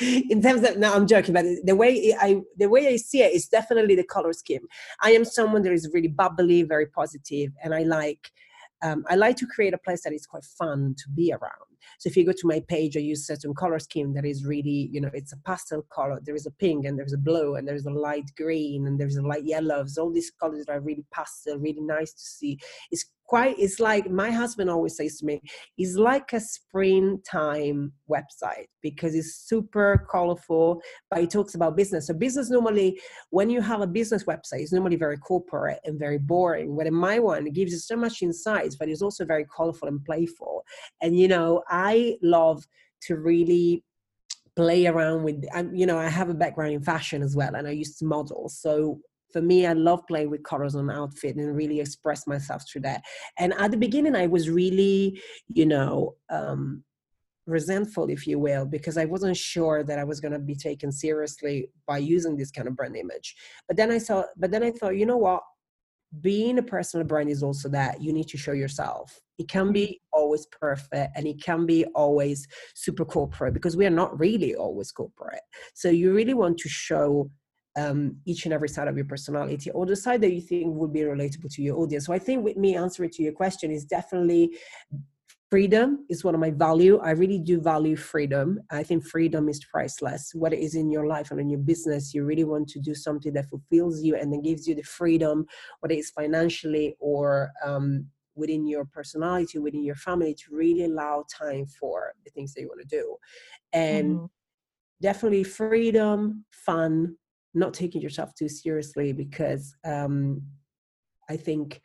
in 0.00 0.40
terms 0.40 0.62
of 0.66 0.78
now 0.78 0.94
i'm 0.94 1.06
joking 1.06 1.34
but 1.34 1.44
the 1.64 1.76
way 1.76 2.14
i 2.20 2.40
the 2.56 2.68
way 2.68 2.88
i 2.88 2.96
see 2.96 3.20
it 3.22 3.34
is 3.34 3.48
definitely 3.48 3.94
the 3.94 4.04
color 4.04 4.32
scheme 4.32 4.66
i 5.02 5.10
am 5.10 5.24
someone 5.24 5.62
that 5.62 5.72
is 5.72 5.90
really 5.92 6.08
bubbly 6.08 6.62
very 6.62 6.86
positive 6.86 7.50
and 7.62 7.74
i 7.74 7.82
like 7.82 8.30
um, 8.82 9.04
I 9.08 9.14
like 9.14 9.36
to 9.36 9.46
create 9.46 9.74
a 9.74 9.78
place 9.78 10.02
that 10.04 10.12
is 10.12 10.26
quite 10.26 10.44
fun 10.44 10.96
to 10.98 11.08
be 11.14 11.32
around. 11.32 11.71
So 11.98 12.08
if 12.08 12.16
you 12.16 12.24
go 12.24 12.32
to 12.32 12.46
my 12.46 12.60
page, 12.68 12.96
I 12.96 13.00
use 13.00 13.26
certain 13.26 13.54
color 13.54 13.78
scheme 13.78 14.14
that 14.14 14.24
is 14.24 14.44
really, 14.44 14.88
you 14.92 15.00
know, 15.00 15.10
it's 15.12 15.32
a 15.32 15.36
pastel 15.38 15.86
color. 15.92 16.20
There 16.22 16.34
is 16.34 16.46
a 16.46 16.50
pink 16.50 16.84
and 16.84 16.98
there's 16.98 17.12
a 17.12 17.18
blue 17.18 17.56
and 17.56 17.66
there's 17.66 17.86
a 17.86 17.90
light 17.90 18.30
green 18.36 18.86
and 18.86 18.98
there's 18.98 19.16
a 19.16 19.22
light 19.22 19.44
yellow. 19.44 19.84
So 19.86 20.04
all 20.04 20.12
these 20.12 20.30
colors 20.30 20.66
are 20.68 20.80
really 20.80 21.04
pastel, 21.12 21.58
really 21.58 21.80
nice 21.80 22.12
to 22.12 22.22
see. 22.22 22.58
It's 22.90 23.06
quite 23.26 23.56
it's 23.58 23.80
like 23.80 24.10
my 24.10 24.30
husband 24.30 24.68
always 24.68 24.96
says 24.96 25.18
to 25.18 25.26
me 25.26 25.40
it's 25.78 25.96
like 25.96 26.32
a 26.32 26.40
springtime 26.40 27.92
website 28.10 28.66
because 28.82 29.14
it's 29.14 29.34
super 29.46 30.06
colorful 30.10 30.80
but 31.10 31.20
it 31.20 31.30
talks 31.30 31.54
about 31.54 31.76
business. 31.76 32.06
So 32.06 32.14
business 32.14 32.50
normally 32.50 33.00
when 33.30 33.50
you 33.50 33.60
have 33.60 33.80
a 33.80 33.86
business 33.86 34.24
website 34.24 34.60
it's 34.60 34.72
normally 34.72 34.96
very 34.96 35.16
corporate 35.16 35.80
and 35.84 35.98
very 35.98 36.18
boring 36.18 36.76
but 36.76 36.86
in 36.86 36.94
my 36.94 37.18
one 37.18 37.46
it 37.46 37.54
gives 37.54 37.72
you 37.72 37.78
so 37.78 37.96
much 37.96 38.22
insights 38.22 38.76
but 38.76 38.88
it's 38.88 39.02
also 39.02 39.24
very 39.24 39.46
colorful 39.54 39.88
and 39.88 40.04
playful. 40.04 40.64
And 41.00 41.18
you 41.18 41.28
know 41.28 41.62
i 41.68 42.16
love 42.22 42.64
to 43.02 43.16
really 43.16 43.84
play 44.54 44.86
around 44.86 45.22
with 45.22 45.44
you 45.72 45.86
know 45.86 45.98
i 45.98 46.08
have 46.08 46.28
a 46.28 46.34
background 46.34 46.72
in 46.72 46.82
fashion 46.82 47.22
as 47.22 47.34
well 47.34 47.54
and 47.54 47.66
i 47.66 47.70
used 47.70 47.98
to 47.98 48.04
model 48.04 48.48
so 48.48 49.00
for 49.32 49.40
me, 49.40 49.66
I 49.66 49.72
love 49.72 50.06
playing 50.06 50.30
with 50.30 50.42
colors 50.42 50.74
on 50.74 50.90
outfit 50.90 51.36
and 51.36 51.56
really 51.56 51.80
express 51.80 52.26
myself 52.26 52.62
through 52.70 52.82
that. 52.82 53.02
And 53.38 53.54
at 53.54 53.70
the 53.70 53.76
beginning, 53.76 54.14
I 54.14 54.26
was 54.26 54.50
really, 54.50 55.20
you 55.48 55.66
know, 55.66 56.16
um, 56.30 56.84
resentful, 57.46 58.08
if 58.08 58.26
you 58.26 58.38
will, 58.38 58.64
because 58.64 58.96
I 58.96 59.04
wasn't 59.04 59.36
sure 59.36 59.82
that 59.84 59.98
I 59.98 60.04
was 60.04 60.20
going 60.20 60.32
to 60.32 60.38
be 60.38 60.54
taken 60.54 60.92
seriously 60.92 61.68
by 61.86 61.98
using 61.98 62.36
this 62.36 62.50
kind 62.50 62.68
of 62.68 62.76
brand 62.76 62.96
image. 62.96 63.34
But 63.66 63.76
then 63.76 63.90
I 63.90 63.98
saw, 63.98 64.24
but 64.36 64.50
then 64.50 64.62
I 64.62 64.70
thought, 64.70 64.96
you 64.96 65.06
know 65.06 65.16
what? 65.16 65.42
Being 66.20 66.58
a 66.58 66.62
personal 66.62 67.06
brand 67.06 67.30
is 67.30 67.42
also 67.42 67.70
that 67.70 68.02
you 68.02 68.12
need 68.12 68.28
to 68.28 68.36
show 68.36 68.52
yourself. 68.52 69.18
It 69.38 69.48
can 69.48 69.72
be 69.72 70.00
always 70.12 70.46
perfect 70.46 71.16
and 71.16 71.26
it 71.26 71.42
can 71.42 71.64
be 71.64 71.86
always 71.94 72.46
super 72.74 73.06
corporate 73.06 73.54
because 73.54 73.78
we 73.78 73.86
are 73.86 73.90
not 73.90 74.18
really 74.20 74.54
always 74.54 74.92
corporate. 74.92 75.40
So 75.74 75.88
you 75.88 76.12
really 76.12 76.34
want 76.34 76.58
to 76.58 76.68
show 76.68 77.30
um, 77.76 78.16
each 78.26 78.44
and 78.44 78.52
every 78.52 78.68
side 78.68 78.88
of 78.88 78.96
your 78.96 79.06
personality 79.06 79.70
or 79.70 79.86
the 79.86 79.96
side 79.96 80.20
that 80.20 80.32
you 80.32 80.40
think 80.40 80.74
would 80.74 80.92
be 80.92 81.00
relatable 81.00 81.52
to 81.54 81.62
your 81.62 81.78
audience. 81.78 82.06
So 82.06 82.12
I 82.12 82.18
think 82.18 82.44
with 82.44 82.56
me 82.56 82.76
answering 82.76 83.10
to 83.10 83.22
your 83.22 83.32
question 83.32 83.70
is 83.70 83.84
definitely 83.84 84.58
freedom 85.52 86.06
is 86.08 86.24
one 86.24 86.34
of 86.34 86.40
my 86.40 86.50
value. 86.50 86.98
I 87.00 87.10
really 87.10 87.38
do 87.38 87.60
value 87.60 87.94
freedom. 87.94 88.58
I 88.70 88.82
think 88.82 89.06
freedom 89.06 89.50
is 89.50 89.62
priceless. 89.62 90.32
What 90.34 90.54
it 90.54 90.60
is 90.60 90.74
in 90.74 90.90
your 90.90 91.06
life 91.06 91.30
and 91.30 91.38
in 91.38 91.50
your 91.50 91.60
business, 91.60 92.14
you 92.14 92.24
really 92.24 92.44
want 92.44 92.68
to 92.70 92.80
do 92.80 92.94
something 92.94 93.34
that 93.34 93.50
fulfills 93.50 94.02
you 94.02 94.16
and 94.16 94.32
then 94.32 94.40
gives 94.40 94.66
you 94.66 94.74
the 94.74 94.82
freedom, 94.82 95.44
whether 95.80 95.92
it's 95.92 96.08
financially 96.08 96.96
or 97.00 97.52
um, 97.62 98.06
within 98.34 98.66
your 98.66 98.86
personality, 98.86 99.58
within 99.58 99.84
your 99.84 99.94
family, 99.94 100.34
to 100.34 100.44
really 100.56 100.84
allow 100.84 101.24
time 101.30 101.66
for 101.66 102.14
the 102.24 102.30
things 102.30 102.54
that 102.54 102.62
you 102.62 102.68
want 102.68 102.80
to 102.80 102.96
do. 102.96 103.16
And 103.74 104.12
mm-hmm. 104.12 104.24
definitely 105.02 105.44
freedom, 105.44 106.46
fun, 106.50 107.16
not 107.54 107.74
taking 107.74 108.02
yourself 108.02 108.34
too 108.34 108.48
seriously 108.48 109.12
because 109.12 109.74
um, 109.84 110.42
I 111.28 111.36
think 111.36 111.80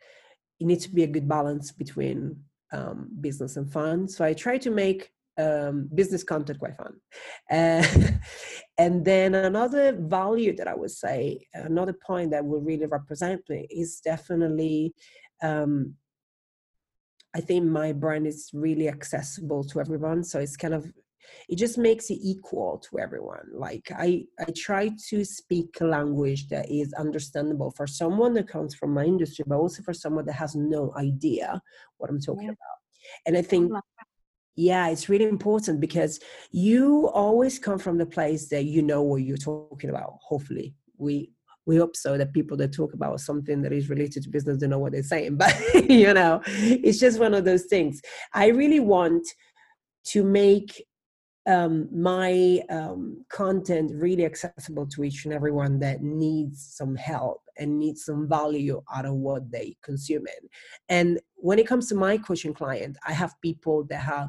it 0.60 0.66
needs 0.66 0.84
to 0.86 0.94
be 0.94 1.04
a 1.04 1.08
good 1.08 1.28
balance 1.28 1.72
between 1.72 2.42
um, 2.72 3.08
business 3.20 3.56
and 3.56 3.70
fun. 3.70 4.08
So 4.08 4.24
I 4.24 4.32
try 4.32 4.58
to 4.58 4.70
make 4.70 5.10
um, 5.38 5.88
business 5.94 6.24
content 6.24 6.58
quite 6.58 6.76
fun. 6.76 6.94
Uh, 7.50 7.86
and 8.78 9.04
then 9.04 9.34
another 9.34 9.96
value 9.96 10.54
that 10.56 10.66
I 10.68 10.74
would 10.74 10.90
say, 10.90 11.46
another 11.54 11.92
point 11.92 12.32
that 12.32 12.44
will 12.44 12.60
really 12.60 12.86
represent 12.86 13.42
me 13.48 13.66
is 13.70 14.00
definitely. 14.00 14.94
Um, 15.42 15.94
I 17.34 17.40
think 17.40 17.66
my 17.66 17.92
brand 17.92 18.26
is 18.26 18.50
really 18.52 18.88
accessible 18.88 19.62
to 19.64 19.80
everyone. 19.80 20.24
So 20.24 20.40
it's 20.40 20.56
kind 20.56 20.72
of 20.72 20.90
it 21.48 21.56
just 21.56 21.78
makes 21.78 22.10
it 22.10 22.18
equal 22.22 22.78
to 22.78 22.98
everyone. 22.98 23.46
Like 23.52 23.90
i 23.96 24.24
i 24.38 24.46
try 24.56 24.90
to 25.08 25.24
speak 25.24 25.78
a 25.80 25.84
language 25.84 26.48
that 26.48 26.70
is 26.70 26.92
understandable 26.94 27.70
for 27.70 27.86
someone 27.86 28.34
that 28.34 28.48
comes 28.48 28.74
from 28.74 28.92
my 28.92 29.04
industry 29.04 29.44
but 29.46 29.56
also 29.56 29.82
for 29.82 29.92
someone 29.92 30.26
that 30.26 30.34
has 30.34 30.54
no 30.54 30.92
idea 30.96 31.60
what 31.98 32.10
i'm 32.10 32.20
talking 32.20 32.44
yeah. 32.44 32.50
about. 32.50 32.78
And 33.26 33.36
i 33.36 33.42
think 33.42 33.72
yeah 34.56 34.88
it's 34.88 35.08
really 35.08 35.24
important 35.24 35.80
because 35.80 36.20
you 36.50 37.08
always 37.08 37.58
come 37.58 37.78
from 37.78 37.98
the 37.98 38.06
place 38.06 38.48
that 38.48 38.64
you 38.64 38.82
know 38.82 39.02
what 39.02 39.22
you're 39.22 39.36
talking 39.36 39.90
about 39.90 40.14
hopefully. 40.20 40.74
We 40.96 41.30
we 41.68 41.76
hope 41.76 41.94
so 41.94 42.16
that 42.16 42.32
people 42.32 42.56
that 42.56 42.72
talk 42.72 42.94
about 42.94 43.20
something 43.20 43.60
that 43.60 43.72
is 43.72 43.90
related 43.90 44.22
to 44.22 44.30
business 44.30 44.56
don't 44.56 44.70
know 44.70 44.78
what 44.78 44.92
they're 44.92 45.02
saying 45.02 45.36
but 45.42 45.54
you 45.88 46.12
know 46.14 46.40
it's 46.46 46.98
just 46.98 47.20
one 47.20 47.34
of 47.34 47.44
those 47.44 47.64
things. 47.64 48.00
I 48.32 48.46
really 48.48 48.80
want 48.80 49.24
to 50.06 50.24
make 50.24 50.82
um, 51.48 51.88
my 51.90 52.62
um, 52.68 53.24
content 53.30 53.90
really 53.94 54.26
accessible 54.26 54.86
to 54.86 55.02
each 55.02 55.24
and 55.24 55.32
everyone 55.32 55.78
that 55.80 56.02
needs 56.02 56.74
some 56.76 56.94
help 56.94 57.40
and 57.56 57.78
needs 57.78 58.04
some 58.04 58.28
value 58.28 58.82
out 58.94 59.06
of 59.06 59.14
what 59.14 59.50
they 59.50 59.76
consume 59.82 60.26
in. 60.26 60.48
And 60.90 61.20
when 61.36 61.58
it 61.58 61.66
comes 61.66 61.88
to 61.88 61.94
my 61.94 62.18
coaching 62.18 62.52
client, 62.52 62.98
I 63.06 63.12
have 63.12 63.34
people 63.40 63.84
that 63.84 64.00
have 64.00 64.28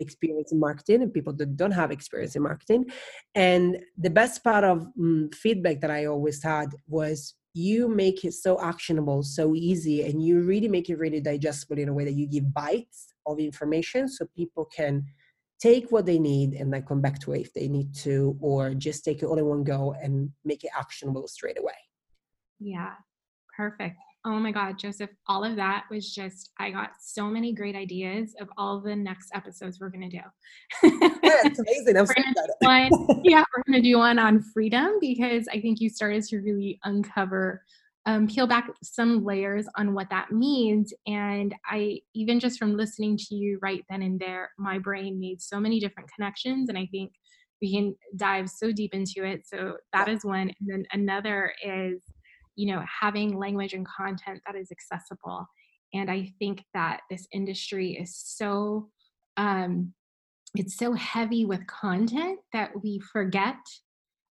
experience 0.00 0.52
in 0.52 0.58
marketing 0.58 1.02
and 1.02 1.14
people 1.14 1.32
that 1.34 1.56
don't 1.56 1.70
have 1.72 1.92
experience 1.92 2.34
in 2.34 2.42
marketing. 2.42 2.86
And 3.34 3.78
the 3.96 4.10
best 4.10 4.42
part 4.42 4.64
of 4.64 4.86
um, 4.98 5.30
feedback 5.32 5.80
that 5.80 5.90
I 5.90 6.06
always 6.06 6.42
had 6.42 6.74
was 6.88 7.34
you 7.54 7.88
make 7.88 8.24
it 8.24 8.34
so 8.34 8.60
actionable, 8.60 9.22
so 9.22 9.54
easy, 9.54 10.02
and 10.02 10.22
you 10.22 10.40
really 10.40 10.68
make 10.68 10.90
it 10.90 10.98
really 10.98 11.20
digestible 11.20 11.78
in 11.78 11.88
a 11.88 11.94
way 11.94 12.04
that 12.04 12.12
you 12.12 12.26
give 12.26 12.52
bites 12.52 13.12
of 13.26 13.38
information 13.38 14.08
so 14.08 14.26
people 14.36 14.64
can 14.64 15.04
take 15.60 15.90
what 15.90 16.06
they 16.06 16.18
need 16.18 16.54
and 16.54 16.72
then 16.72 16.82
come 16.82 17.00
back 17.00 17.18
to 17.20 17.32
it 17.32 17.40
if 17.40 17.52
they 17.52 17.68
need 17.68 17.94
to, 17.94 18.36
or 18.40 18.74
just 18.74 19.04
take 19.04 19.22
it 19.22 19.26
all 19.26 19.38
in 19.38 19.44
one 19.44 19.64
go 19.64 19.94
and 20.00 20.30
make 20.44 20.64
it 20.64 20.70
actionable 20.76 21.26
straight 21.26 21.58
away. 21.58 21.72
Yeah, 22.60 22.94
perfect. 23.56 23.96
Oh 24.24 24.38
my 24.38 24.50
God, 24.50 24.78
Joseph, 24.78 25.10
all 25.26 25.44
of 25.44 25.56
that 25.56 25.84
was 25.90 26.12
just, 26.12 26.50
I 26.58 26.70
got 26.70 26.90
so 27.00 27.26
many 27.28 27.52
great 27.52 27.76
ideas 27.76 28.34
of 28.40 28.48
all 28.56 28.80
the 28.80 28.94
next 28.94 29.30
episodes 29.32 29.78
we're 29.80 29.90
going 29.90 30.10
to 30.10 30.18
do. 30.18 30.22
yeah, 31.22 31.40
it's 31.44 31.58
amazing. 31.58 31.96
I'm 31.96 32.06
so 32.06 32.14
one, 32.60 32.90
yeah, 33.24 33.42
we're 33.56 33.72
going 33.72 33.82
to 33.82 33.88
do 33.88 33.98
one 33.98 34.18
on 34.18 34.42
freedom 34.42 34.98
because 35.00 35.46
I 35.48 35.60
think 35.60 35.80
you 35.80 35.88
started 35.88 36.24
to 36.24 36.38
really 36.40 36.80
uncover, 36.84 37.62
um, 38.08 38.26
peel 38.26 38.46
back 38.46 38.70
some 38.82 39.24
layers 39.24 39.66
on 39.76 39.94
what 39.94 40.10
that 40.10 40.32
means. 40.32 40.92
And 41.06 41.54
I, 41.66 42.00
even 42.14 42.40
just 42.40 42.58
from 42.58 42.76
listening 42.76 43.16
to 43.18 43.34
you 43.34 43.58
right 43.60 43.84
then 43.90 44.02
and 44.02 44.18
there, 44.18 44.50
my 44.58 44.78
brain 44.78 45.20
made 45.20 45.42
so 45.42 45.60
many 45.60 45.78
different 45.78 46.10
connections. 46.14 46.68
And 46.68 46.78
I 46.78 46.86
think 46.90 47.12
we 47.60 47.74
can 47.74 47.94
dive 48.16 48.48
so 48.48 48.72
deep 48.72 48.94
into 48.94 49.24
it. 49.24 49.42
So 49.46 49.76
that 49.92 50.08
is 50.08 50.24
one. 50.24 50.50
And 50.60 50.68
then 50.68 50.84
another 50.92 51.52
is, 51.62 52.00
you 52.58 52.66
know 52.66 52.82
having 53.00 53.38
language 53.38 53.72
and 53.72 53.86
content 53.86 54.42
that 54.44 54.56
is 54.56 54.70
accessible 54.72 55.46
and 55.94 56.10
i 56.10 56.30
think 56.38 56.64
that 56.74 57.00
this 57.08 57.26
industry 57.32 57.92
is 57.92 58.14
so 58.14 58.90
um 59.36 59.94
it's 60.56 60.76
so 60.76 60.92
heavy 60.92 61.44
with 61.44 61.66
content 61.68 62.40
that 62.52 62.70
we 62.82 63.00
forget 63.12 63.56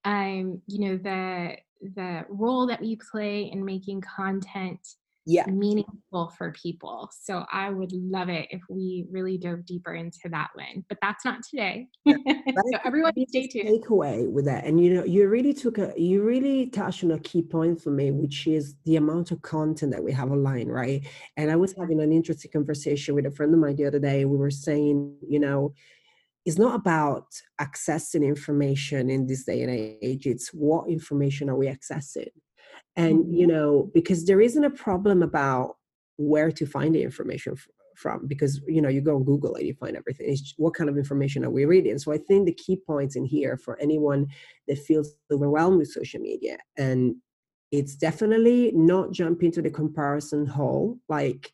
um 0.05 0.61
you 0.67 0.81
know 0.81 0.97
the 0.97 1.57
the 1.81 2.25
role 2.29 2.67
that 2.67 2.81
we 2.81 2.97
play 3.11 3.51
in 3.53 3.65
making 3.65 4.03
content 4.03 4.81
yeah. 5.29 5.45
meaningful 5.47 6.33
for 6.39 6.53
people. 6.53 7.11
So 7.13 7.45
I 7.53 7.69
would 7.69 7.93
love 7.93 8.31
it 8.31 8.49
if 8.51 8.63
we 8.71 9.05
really 9.11 9.37
dove 9.37 9.67
deeper 9.67 9.95
into 9.95 10.31
that 10.31 10.49
one. 10.55 10.87
But 10.89 10.97
that's 11.03 11.23
not 11.25 11.41
today. 11.49 11.89
Yeah. 12.07 12.17
so 12.27 12.79
everyone 12.85 13.13
stay 13.29 13.47
tuned. 13.47 13.69
Takeaway 13.69 14.29
with 14.31 14.47
that. 14.47 14.65
And 14.65 14.83
you 14.83 14.95
know, 14.95 15.05
you 15.05 15.29
really 15.29 15.53
took 15.53 15.77
a 15.77 15.93
you 15.99 16.23
really 16.23 16.67
touched 16.69 17.05
on 17.05 17.11
a 17.11 17.19
key 17.19 17.43
point 17.43 17.81
for 17.81 17.91
me, 17.91 18.11
which 18.11 18.47
is 18.47 18.77
the 18.87 18.97
amount 18.97 19.31
of 19.31 19.43
content 19.43 19.93
that 19.93 20.03
we 20.03 20.13
have 20.13 20.33
online, 20.33 20.69
right? 20.69 21.07
And 21.37 21.51
I 21.51 21.57
was 21.57 21.75
having 21.79 22.01
an 22.01 22.11
interesting 22.11 22.51
conversation 22.51 23.15
with 23.15 23.27
a 23.27 23.31
friend 23.31 23.53
of 23.53 23.61
mine 23.61 23.77
the 23.77 23.85
other 23.85 23.99
day. 23.99 24.25
We 24.25 24.39
were 24.39 24.51
saying, 24.51 25.15
you 25.29 25.41
know, 25.41 25.75
it's 26.49 26.59
not 26.59 26.75
about 26.75 27.27
accessing 27.61 28.25
information 28.27 29.11
in 29.11 29.27
this 29.27 29.45
day 29.45 29.63
and 29.63 29.71
age. 30.03 30.27
It's 30.27 30.49
what 30.49 30.89
information 30.89 31.49
are 31.51 31.57
we 31.57 31.67
accessing? 31.67 32.31
and 32.99 33.35
you 33.35 33.47
mm-hmm. 33.47 33.57
know 33.57 33.91
because 33.95 34.27
there 34.27 34.41
isn't 34.41 34.65
a 34.65 34.71
problem 34.71 35.23
about 35.23 35.77
where 36.17 36.51
to 36.51 36.67
find 36.67 36.95
the 36.95 37.03
information 37.03 37.57
from 37.97 38.27
because 38.27 38.61
you 38.67 38.83
know 38.83 38.89
you 38.89 39.01
go 39.01 39.17
on 39.17 39.25
google 39.25 39.55
and 39.55 39.67
you 39.67 39.75
find 39.75 39.97
everything 39.97 40.27
it's 40.29 40.55
what 40.57 40.75
kind 40.75 40.91
of 40.91 40.97
information 40.97 41.45
are 41.45 41.51
we 41.51 41.65
reading 41.65 41.99
so 41.99 42.13
i 42.13 42.19
think 42.19 42.45
the 42.45 42.53
key 42.53 42.77
points 42.77 43.17
in 43.17 43.25
here 43.25 43.57
for 43.57 43.81
anyone 43.81 44.27
that 44.67 44.79
feels 44.79 45.15
overwhelmed 45.33 45.79
with 45.79 45.89
social 45.89 46.21
media 46.21 46.57
and 46.77 47.15
it's 47.71 47.97
definitely 47.97 48.73
not 48.75 49.13
jump 49.13 49.43
into 49.43 49.63
the 49.63 49.71
comparison 49.71 50.47
hole 50.47 50.99
like 51.09 51.53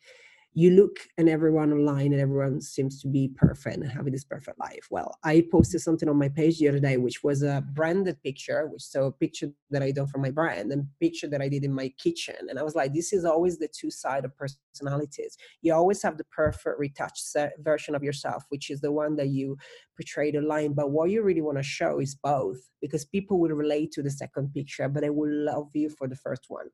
you 0.57 0.71
look 0.71 0.99
and 1.17 1.27
everyone 1.27 1.73
online 1.73 2.13
and 2.13 2.21
everyone 2.21 2.61
seems 2.61 3.01
to 3.01 3.09
be 3.09 3.29
perfect 3.35 3.75
and 3.75 3.91
having 3.91 4.13
this 4.13 4.23
perfect 4.23 4.57
life. 4.57 4.87
Well, 4.89 5.17
I 5.21 5.43
posted 5.51 5.81
something 5.81 6.07
on 6.07 6.17
my 6.17 6.29
page 6.29 6.59
the 6.59 6.69
other 6.69 6.79
day, 6.79 6.95
which 6.95 7.25
was 7.25 7.43
a 7.43 7.61
branded 7.73 8.23
picture, 8.23 8.65
which 8.67 8.81
so 8.81 9.07
a 9.07 9.11
picture 9.11 9.51
that 9.71 9.83
I 9.83 9.91
done 9.91 10.07
for 10.07 10.19
my 10.19 10.31
brand 10.31 10.71
and 10.71 10.87
picture 11.01 11.27
that 11.27 11.41
I 11.41 11.49
did 11.49 11.65
in 11.65 11.73
my 11.73 11.89
kitchen. 11.97 12.37
And 12.49 12.57
I 12.57 12.63
was 12.63 12.73
like, 12.73 12.93
this 12.93 13.11
is 13.11 13.25
always 13.25 13.59
the 13.59 13.67
two 13.67 13.91
side 13.91 14.23
of 14.23 14.31
personalities. 14.37 15.35
You 15.61 15.73
always 15.73 16.01
have 16.03 16.17
the 16.17 16.23
perfect 16.23 16.79
retouched 16.79 17.35
version 17.59 17.93
of 17.93 18.01
yourself, 18.01 18.45
which 18.47 18.69
is 18.69 18.79
the 18.79 18.93
one 18.93 19.17
that 19.17 19.27
you 19.27 19.57
portrayed 19.95 20.35
online. 20.35 20.73
But 20.73 20.91
what 20.91 21.09
you 21.09 21.21
really 21.21 21.41
want 21.41 21.57
to 21.57 21.63
show 21.63 21.99
is 21.99 22.15
both 22.15 22.57
because 22.81 23.05
people 23.05 23.39
will 23.39 23.49
relate 23.49 23.91
to 23.93 24.03
the 24.03 24.09
second 24.09 24.53
picture, 24.53 24.87
but 24.87 25.01
they 25.01 25.09
will 25.09 25.31
love 25.31 25.69
you 25.73 25.89
for 25.89 26.07
the 26.07 26.15
first 26.15 26.45
one. 26.47 26.67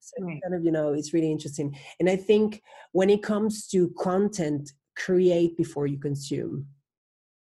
So 0.00 0.24
right. 0.24 0.40
kind 0.42 0.54
of, 0.54 0.64
you 0.64 0.72
know, 0.72 0.92
it's 0.92 1.12
really 1.12 1.30
interesting. 1.30 1.76
And 2.00 2.08
I 2.08 2.16
think 2.16 2.62
when 2.92 3.10
it 3.10 3.22
comes 3.22 3.66
to 3.68 3.90
content, 3.98 4.72
create 4.96 5.56
before 5.56 5.86
you 5.86 5.98
consume. 5.98 6.66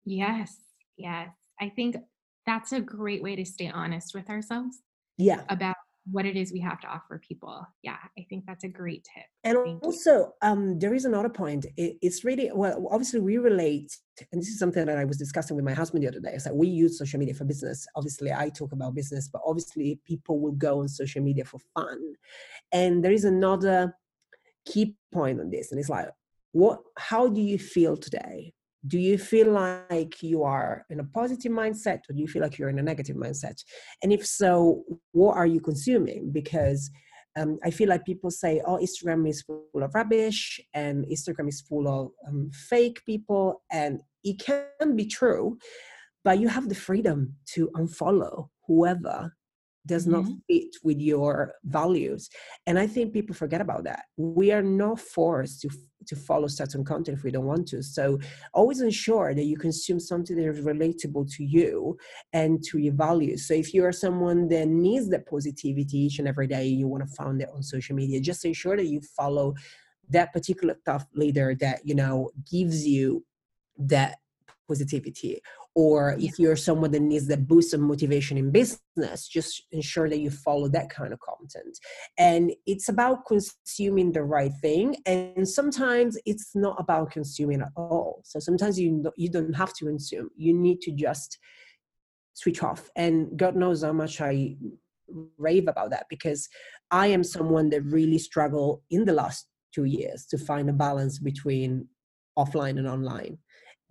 Yes, 0.06 0.56
yes. 0.98 1.30
I 1.60 1.70
think 1.70 1.98
that's 2.46 2.72
a 2.72 2.80
great 2.80 3.24
way 3.24 3.36
to 3.36 3.46
stay 3.46 3.70
honest 3.70 4.14
with 4.14 4.30
ourselves. 4.30 4.78
Yeah. 5.18 5.44
About 5.50 5.75
what 6.12 6.26
it 6.26 6.36
is 6.36 6.52
we 6.52 6.60
have 6.60 6.80
to 6.82 6.88
offer 6.88 7.20
people. 7.28 7.66
Yeah, 7.82 7.98
I 8.18 8.26
think 8.30 8.46
that's 8.46 8.64
a 8.64 8.68
great 8.68 9.08
tip. 9.16 9.26
And 9.44 9.58
Thank 9.58 9.84
also, 9.84 10.34
um, 10.42 10.78
there 10.80 10.94
is 10.94 11.06
another 11.06 11.30
point. 11.30 11.66
It, 11.78 11.98
it's 12.02 12.24
really 12.24 12.52
well. 12.54 12.88
Obviously, 12.92 13.20
we 13.20 13.38
relate, 13.38 13.98
and 14.32 14.42
this 14.42 14.50
is 14.50 14.60
something 14.60 14.86
that 14.86 14.98
I 14.98 15.06
was 15.06 15.18
discussing 15.18 15.56
with 15.56 15.66
my 15.66 15.74
husband 15.74 16.04
the 16.04 16.08
other 16.08 16.20
day. 16.20 16.34
Is 16.34 16.44
that 16.44 16.56
we 16.56 16.68
use 16.68 16.98
social 16.98 17.20
media 17.20 17.34
for 17.34 17.46
business. 17.46 17.88
Obviously, 17.96 18.32
I 18.32 18.50
talk 18.50 18.72
about 18.72 18.96
business, 18.96 19.30
but 19.32 19.42
obviously, 19.46 20.00
people 20.06 20.40
will 20.40 20.54
go 20.54 20.82
on 20.82 20.88
social 20.88 21.24
media 21.24 21.46
for 21.46 21.60
fun. 21.74 22.00
And 22.72 23.04
there 23.04 23.12
is 23.12 23.26
another 23.26 23.96
key 24.66 24.96
point 25.12 25.40
on 25.40 25.50
this, 25.50 25.72
and 25.72 25.80
it's 25.80 25.90
like, 25.90 26.10
what? 26.52 26.82
How 26.98 27.28
do 27.28 27.42
you 27.42 27.58
feel 27.58 27.98
today? 27.98 28.54
Do 28.88 29.00
you 29.00 29.18
feel 29.18 29.52
like 29.52 30.22
you 30.22 30.44
are 30.44 30.86
in 30.90 31.00
a 31.00 31.04
positive 31.04 31.52
mindset 31.52 32.00
or 32.10 32.14
do 32.14 32.22
you 32.22 32.28
feel 32.28 32.42
like 32.42 32.58
you're 32.58 32.70
in 32.70 32.80
a 32.80 32.84
negative 32.84 33.16
mindset? 33.16 33.64
And 34.04 34.12
if 34.12 34.26
so 34.26 34.84
what 35.12 35.36
are 35.38 35.48
you 35.48 35.60
consuming? 35.60 36.32
Because 36.32 36.90
um, 37.38 37.60
i 37.64 37.70
feel 37.70 37.90
like 37.90 38.06
people 38.06 38.32
say 38.32 38.62
oh 38.66 38.78
instagram 38.78 39.28
is 39.28 39.42
full 39.42 39.66
of 39.76 39.94
rubbish 39.94 40.60
and 40.74 41.06
instagram 41.08 41.48
is 41.48 41.62
full 41.62 41.88
of 41.88 42.12
um, 42.28 42.50
fake 42.54 43.04
people 43.06 43.62
and 43.72 44.00
it 44.24 44.40
can 44.40 44.96
be 44.96 45.06
true 45.06 45.58
but 46.24 46.40
you 46.40 46.48
have 46.48 46.70
the 46.70 46.76
freedom 46.76 47.36
to 47.54 47.70
unfollow 47.76 48.50
whoever 48.68 49.34
does 49.86 50.08
mm-hmm. 50.08 50.22
not 50.22 50.32
fit 50.48 50.76
with 50.84 51.00
your 51.00 51.54
values 51.64 52.30
and 52.68 52.78
i 52.80 52.88
think 52.88 53.14
people 53.14 53.36
forget 53.36 53.62
about 53.62 53.84
that. 53.84 54.06
We 54.18 54.52
are 54.52 54.62
not 54.62 55.00
forced 55.00 55.62
to 55.62 55.70
to 56.08 56.16
follow 56.16 56.48
certain 56.48 56.84
content 56.86 57.18
if 57.18 57.24
we 57.24 57.32
don't 57.32 57.46
want 57.46 57.68
to. 57.68 57.82
So 57.82 58.20
always 58.54 58.80
ensure 58.82 59.34
that 59.34 59.44
you 59.46 59.58
consume 59.58 60.00
something 60.00 60.36
that 60.36 60.48
is 60.48 60.64
relatable 60.64 61.34
to 61.36 61.44
you 61.44 61.98
and 62.32 62.64
to 62.66 62.78
your 62.78 62.94
values. 62.94 63.48
So 63.48 63.56
if 63.56 63.74
you 63.74 63.84
are 63.86 63.92
someone 63.92 64.48
that 64.50 64.68
needs 64.68 65.10
that 65.10 65.26
positivity 65.26 65.98
each 65.98 66.20
and 66.20 66.28
every 66.28 66.46
day 66.46 66.66
you 66.68 66.88
want 66.88 67.08
to 67.08 67.16
find 67.16 67.42
it 67.42 67.50
on 67.56 67.64
social 67.64 67.96
media 67.96 68.20
just 68.20 68.46
ensure 68.46 68.78
that 68.78 68.86
you 68.86 69.02
follow 69.02 69.56
that 70.10 70.32
particular 70.32 70.76
thought 70.86 71.08
leader 71.16 71.56
that 71.60 71.80
you 71.84 71.96
know 71.96 72.30
gives 72.52 72.86
you 72.86 73.26
that 73.78 74.18
positivity 74.68 75.42
or 75.76 76.16
if 76.20 76.40
you're 76.40 76.56
someone 76.56 76.92
that 76.92 77.02
needs 77.02 77.28
that 77.28 77.48
boost 77.48 77.74
of 77.74 77.82
motivation 77.82 78.38
in 78.38 78.50
business 78.50 79.28
just 79.28 79.64
ensure 79.72 80.10
that 80.10 80.20
you 80.20 80.30
follow 80.30 80.70
that 80.70 80.90
kind 80.90 81.12
of 81.12 81.20
content. 81.20 81.78
And 82.18 82.54
it's 82.66 82.88
about 82.88 83.26
consuming 83.28 84.14
the 84.14 84.24
right 84.24 84.54
thing 84.62 84.96
and 85.06 85.48
sometimes 85.48 86.18
it's 86.26 86.56
not 86.56 86.78
about 86.80 87.12
consuming 87.12 87.62
at 87.62 87.72
all. 87.76 88.22
So 88.24 88.40
sometimes 88.40 88.80
you 88.80 89.12
you 89.18 89.30
don't 89.30 89.54
have 89.54 89.74
to 89.74 89.86
consume. 89.86 90.30
You 90.38 90.54
need 90.54 90.82
to 90.82 90.92
just 90.92 91.38
switch 92.34 92.64
off. 92.64 92.90
And 92.96 93.38
god 93.38 93.56
knows 93.56 93.84
how 93.84 93.94
much 93.94 94.22
i 94.22 94.56
rave 95.38 95.68
about 95.68 95.92
that 95.92 96.08
because 96.10 96.50
i 96.90 97.06
am 97.08 97.24
someone 97.24 97.70
that 97.70 97.82
really 97.84 98.18
struggled 98.18 98.82
in 98.90 99.06
the 99.06 99.14
last 99.14 99.48
two 99.74 99.84
years 99.84 100.26
to 100.26 100.38
find 100.38 100.68
a 100.70 100.74
balance 100.74 101.20
between 101.20 101.88
offline 102.38 102.78
and 102.80 102.88
online 102.88 103.38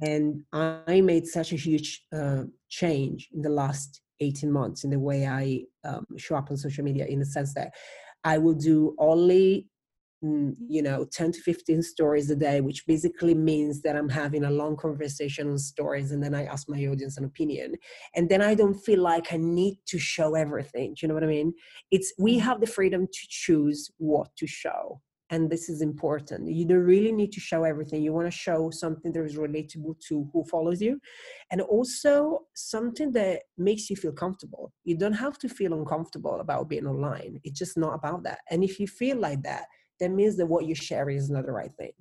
and 0.01 0.43
I 0.53 1.01
made 1.01 1.27
such 1.27 1.53
a 1.53 1.57
huge 1.57 2.05
uh, 2.13 2.45
change 2.69 3.29
in 3.33 3.43
the 3.43 3.49
last 3.49 4.01
18 4.21 4.51
months 4.51 4.85
in 4.85 4.91
the 4.91 4.99
way 4.99 5.27
I 5.27 5.63
um, 5.85 6.07
show 6.17 6.37
up 6.37 6.51
on 6.51 6.57
social 6.57 6.85
media 6.85 7.07
in 7.07 7.21
the 7.21 7.27
sense 7.27 7.55
that 7.55 7.73
I 8.25 8.39
will 8.39 8.55
do 8.55 8.95
only 8.99 9.69
mm, 10.25 10.55
you 10.69 10.83
know 10.83 11.07
10 11.13 11.33
to 11.33 11.41
15 11.41 11.83
stories 11.83 12.31
a 12.31 12.37
day 12.37 12.61
which 12.61 12.87
basically 12.87 13.35
means 13.35 13.83
that 13.83 13.97
i'm 13.97 14.09
having 14.09 14.45
a 14.45 14.51
long 14.51 14.77
conversation 14.77 15.51
on 15.51 15.59
stories 15.59 16.13
and 16.13 16.23
then 16.23 16.35
i 16.35 16.45
ask 16.45 16.69
my 16.69 16.87
audience 16.87 17.19
an 17.19 17.25
opinion. 17.25 17.75
And 18.15 18.29
then 18.29 18.41
i 18.41 18.55
don't 18.55 18.75
feel 18.75 19.03
like 19.03 19.33
i 19.33 19.37
need 19.37 19.79
to 19.89 19.99
show 19.99 20.35
everything 20.35 20.95
do 20.95 21.01
you 21.03 21.09
know 21.09 21.15
what 21.15 21.25
i 21.25 21.29
mean? 21.29 21.53
It's 21.91 22.13
we 22.19 22.37
mm-hmm. 22.37 22.47
have 22.47 22.61
the 22.61 22.67
freedom 22.67 23.07
to 23.07 23.27
choose 23.29 23.91
what 23.99 24.29
to 24.37 24.47
show 24.47 25.01
and 25.35 25.51
this 25.51 25.68
is 25.68 25.83
important. 25.83 26.49
You 26.49 26.64
don't 26.64 26.87
really 26.94 27.11
need 27.11 27.33
to 27.33 27.40
show 27.40 27.64
everything. 27.64 28.03
You 28.03 28.12
want 28.12 28.29
to 28.29 28.38
show 28.47 28.70
something 28.70 29.11
that 29.12 29.25
is 29.25 29.37
relatable 29.37 29.99
to 30.07 30.29
who 30.33 30.44
follows 30.44 30.81
you 30.81 31.01
and 31.51 31.61
also 31.61 32.42
something 32.55 33.11
that 33.12 33.42
makes 33.59 33.90
you 33.90 33.97
feel 33.97 34.12
comfortable. 34.12 34.73
You 34.85 34.97
don't 34.97 35.20
have 35.27 35.37
to 35.40 35.49
feel 35.49 35.75
uncomfortable 35.75 36.38
about 36.40 36.68
being 36.68 36.87
online. 36.87 37.40
It's 37.42 37.59
just 37.59 37.77
not 37.77 37.94
about 37.94 38.23
that. 38.23 38.38
And 38.51 38.62
if 38.62 38.79
you 38.79 38.87
feel 38.87 39.18
like 39.18 39.42
that 39.42 39.64
that 40.01 40.11
means 40.11 40.37
that 40.37 40.47
what 40.47 40.66
you 40.66 40.75
share 40.75 41.09
is 41.11 41.31
not 41.31 41.47
the 41.47 41.53
right 41.53 41.75
thing. 41.79 41.92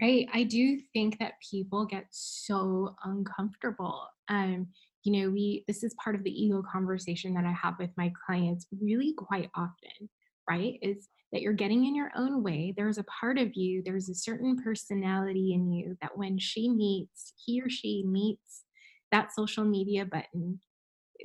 Right. 0.00 0.28
I 0.32 0.44
do 0.44 0.78
think 0.92 1.18
that 1.18 1.34
people 1.50 1.84
get 1.86 2.06
so 2.10 2.94
uncomfortable. 3.04 4.02
Um 4.28 4.68
you 5.04 5.12
know 5.12 5.30
we 5.30 5.64
this 5.68 5.84
is 5.84 5.94
part 6.02 6.16
of 6.16 6.24
the 6.24 6.42
ego 6.42 6.60
conversation 6.70 7.32
that 7.32 7.44
i 7.44 7.52
have 7.52 7.74
with 7.78 7.90
my 7.96 8.12
clients 8.26 8.66
really 8.82 9.14
quite 9.16 9.48
often 9.54 10.08
right 10.48 10.78
is 10.82 11.08
that 11.32 11.42
you're 11.42 11.52
getting 11.52 11.84
in 11.84 11.94
your 11.94 12.10
own 12.16 12.42
way 12.42 12.72
there's 12.76 12.98
a 12.98 13.04
part 13.04 13.38
of 13.38 13.54
you 13.54 13.82
there's 13.84 14.08
a 14.08 14.14
certain 14.14 14.56
personality 14.62 15.52
in 15.52 15.70
you 15.70 15.96
that 16.00 16.16
when 16.16 16.38
she 16.38 16.68
meets 16.68 17.32
he 17.44 17.60
or 17.60 17.68
she 17.68 18.04
meets 18.06 18.64
that 19.12 19.34
social 19.34 19.64
media 19.64 20.04
button 20.04 20.58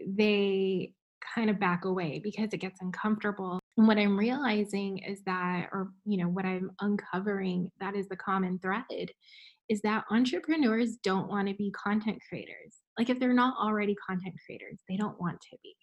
they 0.08 0.94
kind 1.36 1.50
of 1.50 1.60
back 1.60 1.86
away 1.86 2.20
because 2.24 2.50
it 2.52 2.58
gets 2.58 2.82
uncomfortable. 2.82 3.60
And 3.78 3.88
what 3.88 3.98
i'm 3.98 4.18
realizing 4.18 5.00
is 5.00 5.22
that 5.26 5.70
or 5.72 5.92
you 6.06 6.18
know 6.18 6.30
what 6.30 6.46
i'm 6.46 6.72
uncovering 6.82 7.72
that 7.80 7.96
is 7.96 8.08
the 8.08 8.16
common 8.16 8.60
thread 8.60 8.84
is 9.70 9.82
that 9.82 10.04
entrepreneurs 10.12 10.98
don't 11.04 11.30
want 11.30 11.48
to 11.48 11.54
be 11.54 11.72
content 11.72 12.20
creators. 12.28 12.76
Like 13.00 13.10
if 13.10 13.18
they're 13.18 13.34
not 13.34 13.56
already 13.58 13.96
content 14.08 14.36
creators 14.46 14.80
they 14.88 14.98
don't 14.98 15.20
want 15.20 15.40
to 15.42 15.58
be 15.64 15.76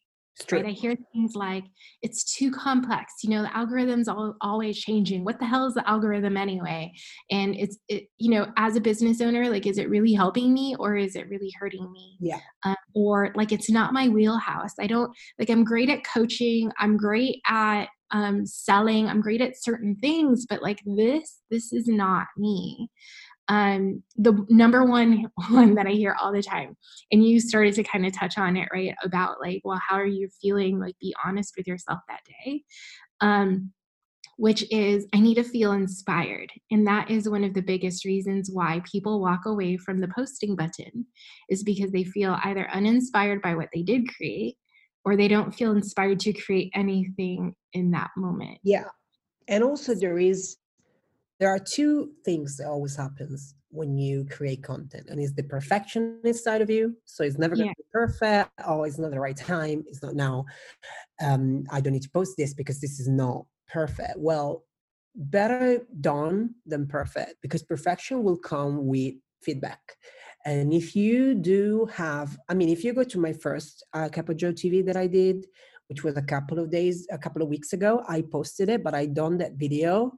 right 0.53 0.67
i 0.67 0.71
hear 0.71 0.97
things 1.13 1.35
like 1.35 1.65
it's 2.03 2.35
too 2.35 2.51
complex 2.51 3.13
you 3.23 3.31
know 3.31 3.43
the 3.43 3.57
algorithm's 3.57 4.09
all, 4.09 4.35
always 4.41 4.79
changing. 4.79 5.25
What 5.25 5.39
the 5.39 5.47
hell 5.47 5.67
is 5.67 5.75
the 5.75 5.89
algorithm 5.89 6.37
anyway? 6.37 6.93
And 7.31 7.55
it's 7.57 7.79
it, 7.89 8.05
you 8.19 8.31
know 8.31 8.47
as 8.57 8.77
a 8.77 8.81
business 8.81 9.21
owner 9.21 9.49
like 9.49 9.67
is 9.67 9.79
it 9.79 9.89
really 9.89 10.13
helping 10.13 10.53
me 10.53 10.77
or 10.79 10.97
is 10.97 11.17
it 11.17 11.29
really 11.29 11.53
hurting 11.59 11.91
me? 11.93 12.17
Yeah. 12.21 12.41
Um, 12.65 12.77
or 12.95 13.33
like 13.35 13.53
it's 13.53 13.71
not 13.71 13.93
my 13.93 14.09
wheelhouse. 14.09 14.75
I 14.79 14.87
don't 14.87 15.13
like 15.39 15.51
i'm 15.51 15.65
great 15.65 15.89
at 15.89 16.05
coaching 16.05 16.71
i'm 16.79 16.97
great 16.97 17.41
at 17.49 17.87
um, 18.13 18.45
selling 18.45 19.07
i'm 19.09 19.21
great 19.21 19.41
at 19.41 19.63
certain 19.63 19.97
things 19.97 20.47
but 20.49 20.63
like 20.63 20.81
this 20.85 21.43
this 21.51 21.73
is 21.73 21.87
not 21.87 22.27
me 22.37 22.89
um, 23.51 24.03
the 24.17 24.47
number 24.49 24.85
one 24.85 25.27
one 25.51 25.75
that 25.75 25.87
I 25.87 25.91
hear 25.91 26.17
all 26.19 26.33
the 26.33 26.43
time, 26.43 26.77
and 27.13 27.27
you 27.27 27.41
started 27.41 27.75
to 27.75 27.83
kind 27.83 28.07
of 28.07 28.17
touch 28.17 28.39
on 28.39 28.57
it, 28.57 28.69
right? 28.73 28.95
About 29.05 29.41
like, 29.41 29.61
well, 29.65 29.81
how 29.87 29.97
are 29.97 30.07
you 30.07 30.29
feeling? 30.41 30.79
Like, 30.79 30.95
be 31.01 31.15
honest 31.25 31.55
with 31.59 31.67
yourself 31.67 31.99
that 32.09 32.21
day. 32.45 32.63
Um, 33.21 33.73
which 34.37 34.65
is, 34.73 35.07
I 35.13 35.21
need 35.21 35.35
to 35.35 35.43
feel 35.43 35.73
inspired. 35.73 36.51
And 36.71 36.87
that 36.87 37.11
is 37.11 37.29
one 37.29 37.45
of 37.45 37.53
the 37.53 37.61
biggest 37.61 38.07
reasons 38.07 38.49
why 38.51 38.81
people 38.91 39.21
walk 39.21 39.45
away 39.45 39.77
from 39.77 40.01
the 40.01 40.09
posting 40.09 40.57
button, 40.57 41.05
is 41.51 41.63
because 41.63 41.91
they 41.91 42.05
feel 42.05 42.39
either 42.45 42.71
uninspired 42.71 43.43
by 43.43 43.55
what 43.55 43.69
they 43.75 43.83
did 43.83 44.09
create 44.09 44.57
or 45.05 45.15
they 45.15 45.29
don't 45.29 45.55
feel 45.55 45.73
inspired 45.73 46.21
to 46.21 46.33
create 46.33 46.71
anything 46.75 47.55
in 47.75 47.91
that 47.91 48.11
moment. 48.17 48.59
Yeah. 48.65 48.85
And 49.49 49.63
also, 49.63 49.95
there 49.95 50.19
is 50.19 50.57
there 51.41 51.49
are 51.49 51.59
two 51.59 52.11
things 52.25 52.59
that 52.59 52.69
always 52.69 52.95
happens 52.95 53.55
when 53.71 53.97
you 53.97 54.27
create 54.31 54.63
content 54.63 55.07
and 55.09 55.19
it's 55.21 55.33
the 55.33 55.43
perfectionist 55.43 56.45
side 56.45 56.61
of 56.61 56.69
you. 56.69 56.95
So 57.07 57.25
it's 57.25 57.39
never 57.39 57.57
going 57.57 57.69
to 57.69 57.75
yeah. 57.79 57.85
be 57.85 57.85
perfect 57.93 58.51
oh 58.67 58.85
it's 58.85 58.99
not 58.99 59.11
the 59.11 59.19
right 59.19 59.37
time 59.37 59.83
it's 59.89 60.03
not 60.03 60.15
now 60.15 60.45
um, 61.23 61.65
i 61.71 61.81
don't 61.81 61.93
need 61.93 62.03
to 62.03 62.11
post 62.11 62.35
this 62.37 62.55
because 62.55 62.81
this 62.81 63.01
is 63.01 63.09
not 63.09 63.47
perfect. 63.69 64.15
Well 64.17 64.65
better 65.17 65.87
done 66.01 66.51
than 66.67 66.87
perfect 66.87 67.35
because 67.43 67.63
perfection 67.65 68.23
will 68.23 68.39
come 68.39 68.87
with 68.87 69.15
feedback. 69.43 69.81
And 70.45 70.73
if 70.73 70.95
you 70.95 71.35
do 71.35 71.89
have 71.93 72.39
i 72.49 72.55
mean 72.55 72.69
if 72.69 72.85
you 72.85 72.93
go 72.93 73.05
to 73.05 73.19
my 73.19 73.33
first 73.33 73.85
uh, 73.93 74.09
Cup 74.09 74.29
of 74.29 74.37
Joe 74.37 74.53
tv 74.53 74.85
that 74.87 74.97
i 74.97 75.07
did 75.07 75.47
which 75.89 76.05
was 76.05 76.17
a 76.17 76.23
couple 76.23 76.59
of 76.59 76.71
days 76.71 77.07
a 77.11 77.19
couple 77.19 77.43
of 77.43 77.49
weeks 77.49 77.73
ago 77.73 78.03
i 78.09 78.23
posted 78.23 78.69
it 78.69 78.83
but 78.83 78.95
i 78.95 79.05
done 79.05 79.37
that 79.39 79.55
video 79.55 80.13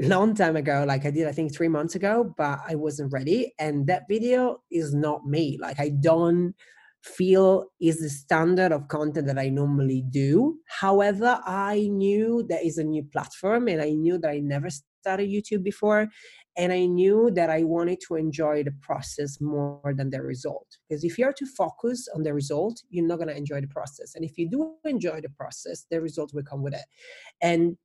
long 0.00 0.32
time 0.34 0.54
ago 0.54 0.84
like 0.86 1.04
i 1.04 1.10
did 1.10 1.26
i 1.26 1.32
think 1.32 1.52
three 1.52 1.68
months 1.68 1.96
ago 1.96 2.32
but 2.36 2.60
i 2.68 2.74
wasn't 2.74 3.12
ready 3.12 3.52
and 3.58 3.86
that 3.88 4.04
video 4.08 4.62
is 4.70 4.94
not 4.94 5.26
me. 5.26 5.58
Like 5.60 5.80
i 5.80 5.88
don't 5.88 6.54
feel 7.02 7.66
is 7.80 8.00
the 8.00 8.08
standard 8.08 8.72
of 8.72 8.88
content 8.88 9.26
that 9.26 9.38
i 9.38 9.48
normally 9.48 10.04
do. 10.10 10.58
However 10.66 11.40
i 11.44 11.88
knew 11.90 12.44
there 12.48 12.64
is 12.64 12.78
a 12.78 12.84
new 12.84 13.02
platform 13.04 13.68
and 13.68 13.80
i 13.80 13.90
knew 13.90 14.18
that 14.18 14.30
i 14.30 14.38
never 14.38 14.68
started 14.70 15.28
youtube 15.28 15.62
before 15.62 16.08
and 16.56 16.72
i 16.72 16.84
knew 16.84 17.30
that 17.32 17.50
i 17.50 17.62
wanted 17.62 17.98
to 18.06 18.16
enjoy 18.16 18.62
the 18.62 18.74
process 18.82 19.40
more 19.40 19.94
than 19.96 20.10
the 20.10 20.22
result. 20.22 20.66
Because 20.88 21.02
if 21.02 21.18
you're 21.18 21.32
to 21.32 21.46
focus 21.46 22.08
on 22.14 22.22
the 22.22 22.34
result 22.34 22.82
you're 22.90 23.06
not 23.06 23.16
going 23.16 23.28
to 23.28 23.36
enjoy 23.36 23.60
the 23.60 23.68
process. 23.68 24.14
And 24.14 24.24
if 24.24 24.38
you 24.38 24.48
do 24.48 24.74
enjoy 24.84 25.20
the 25.20 25.30
process 25.30 25.86
the 25.90 26.00
result 26.00 26.32
will 26.34 26.44
come 26.44 26.62
with 26.62 26.74
it. 26.74 26.86
And 27.40 27.76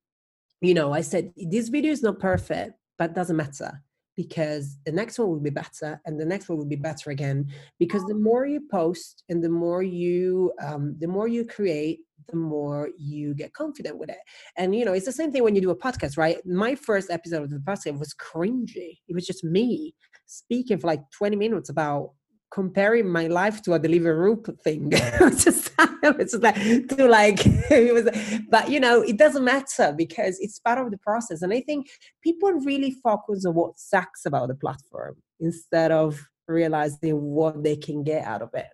you 0.60 0.74
know, 0.74 0.92
I 0.92 1.00
said, 1.00 1.32
this 1.36 1.68
video 1.68 1.92
is 1.92 2.02
not 2.02 2.18
perfect, 2.18 2.74
but 2.98 3.14
doesn't 3.14 3.36
matter 3.36 3.82
because 4.16 4.78
the 4.84 4.92
next 4.92 5.18
one 5.18 5.28
will 5.28 5.40
be 5.40 5.50
better 5.50 6.00
and 6.06 6.20
the 6.20 6.24
next 6.24 6.48
one 6.48 6.58
will 6.58 6.66
be 6.66 6.76
better 6.76 7.10
again. 7.10 7.48
Because 7.78 8.04
the 8.04 8.14
more 8.14 8.46
you 8.46 8.60
post 8.70 9.24
and 9.28 9.42
the 9.42 9.48
more 9.48 9.82
you 9.82 10.52
um, 10.62 10.96
the 11.00 11.08
more 11.08 11.28
you 11.28 11.44
create 11.44 12.00
the 12.30 12.36
more 12.36 12.88
you 12.96 13.34
get 13.34 13.52
confident 13.52 13.98
with 13.98 14.08
it. 14.08 14.18
And 14.56 14.74
you 14.74 14.84
know 14.84 14.92
it's 14.92 15.06
the 15.06 15.12
same 15.12 15.32
thing 15.32 15.42
when 15.42 15.54
you 15.54 15.60
do 15.60 15.70
a 15.70 15.76
podcast 15.76 16.16
right? 16.16 16.38
My 16.46 16.74
first 16.74 17.10
episode 17.10 17.42
of 17.42 17.50
the 17.50 17.58
podcast 17.58 17.98
was 17.98 18.14
cringy. 18.14 18.98
It 19.08 19.14
was 19.14 19.26
just 19.26 19.44
me 19.44 19.94
speaking 20.26 20.78
for 20.78 20.86
like 20.86 21.02
20 21.18 21.36
minutes 21.36 21.68
about 21.68 22.12
comparing 22.54 23.08
my 23.08 23.26
life 23.26 23.60
to 23.62 23.72
a 23.74 23.80
Deliveroo 23.80 24.38
thing. 24.62 24.88
just, 24.90 25.72
just 26.04 26.40
like 26.40 26.54
to 26.88 27.08
like 27.08 27.44
was, 27.70 28.08
but 28.48 28.70
you 28.70 28.78
know, 28.78 29.02
it 29.02 29.16
doesn't 29.16 29.44
matter 29.44 29.92
because 29.96 30.38
it's 30.38 30.60
part 30.60 30.78
of 30.78 30.92
the 30.92 30.98
process. 30.98 31.42
And 31.42 31.52
I 31.52 31.60
think 31.60 31.88
people 32.22 32.52
really 32.52 32.92
focus 33.02 33.44
on 33.44 33.54
what 33.54 33.76
sucks 33.76 34.24
about 34.24 34.48
the 34.48 34.54
platform 34.54 35.16
instead 35.40 35.90
of 35.90 36.28
realizing 36.46 37.20
what 37.20 37.64
they 37.64 37.74
can 37.74 38.04
get 38.04 38.24
out 38.24 38.40
of 38.40 38.50
it. 38.54 38.68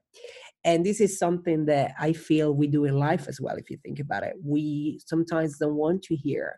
And 0.62 0.84
this 0.84 1.00
is 1.00 1.18
something 1.18 1.64
that 1.64 1.94
I 1.98 2.12
feel 2.12 2.52
we 2.52 2.66
do 2.66 2.84
in 2.84 2.98
life 2.98 3.28
as 3.28 3.40
well. 3.40 3.56
If 3.56 3.70
you 3.70 3.78
think 3.78 3.98
about 3.98 4.24
it, 4.24 4.34
we 4.44 5.00
sometimes 5.06 5.56
don't 5.56 5.76
want 5.76 6.02
to 6.02 6.16
hear 6.16 6.56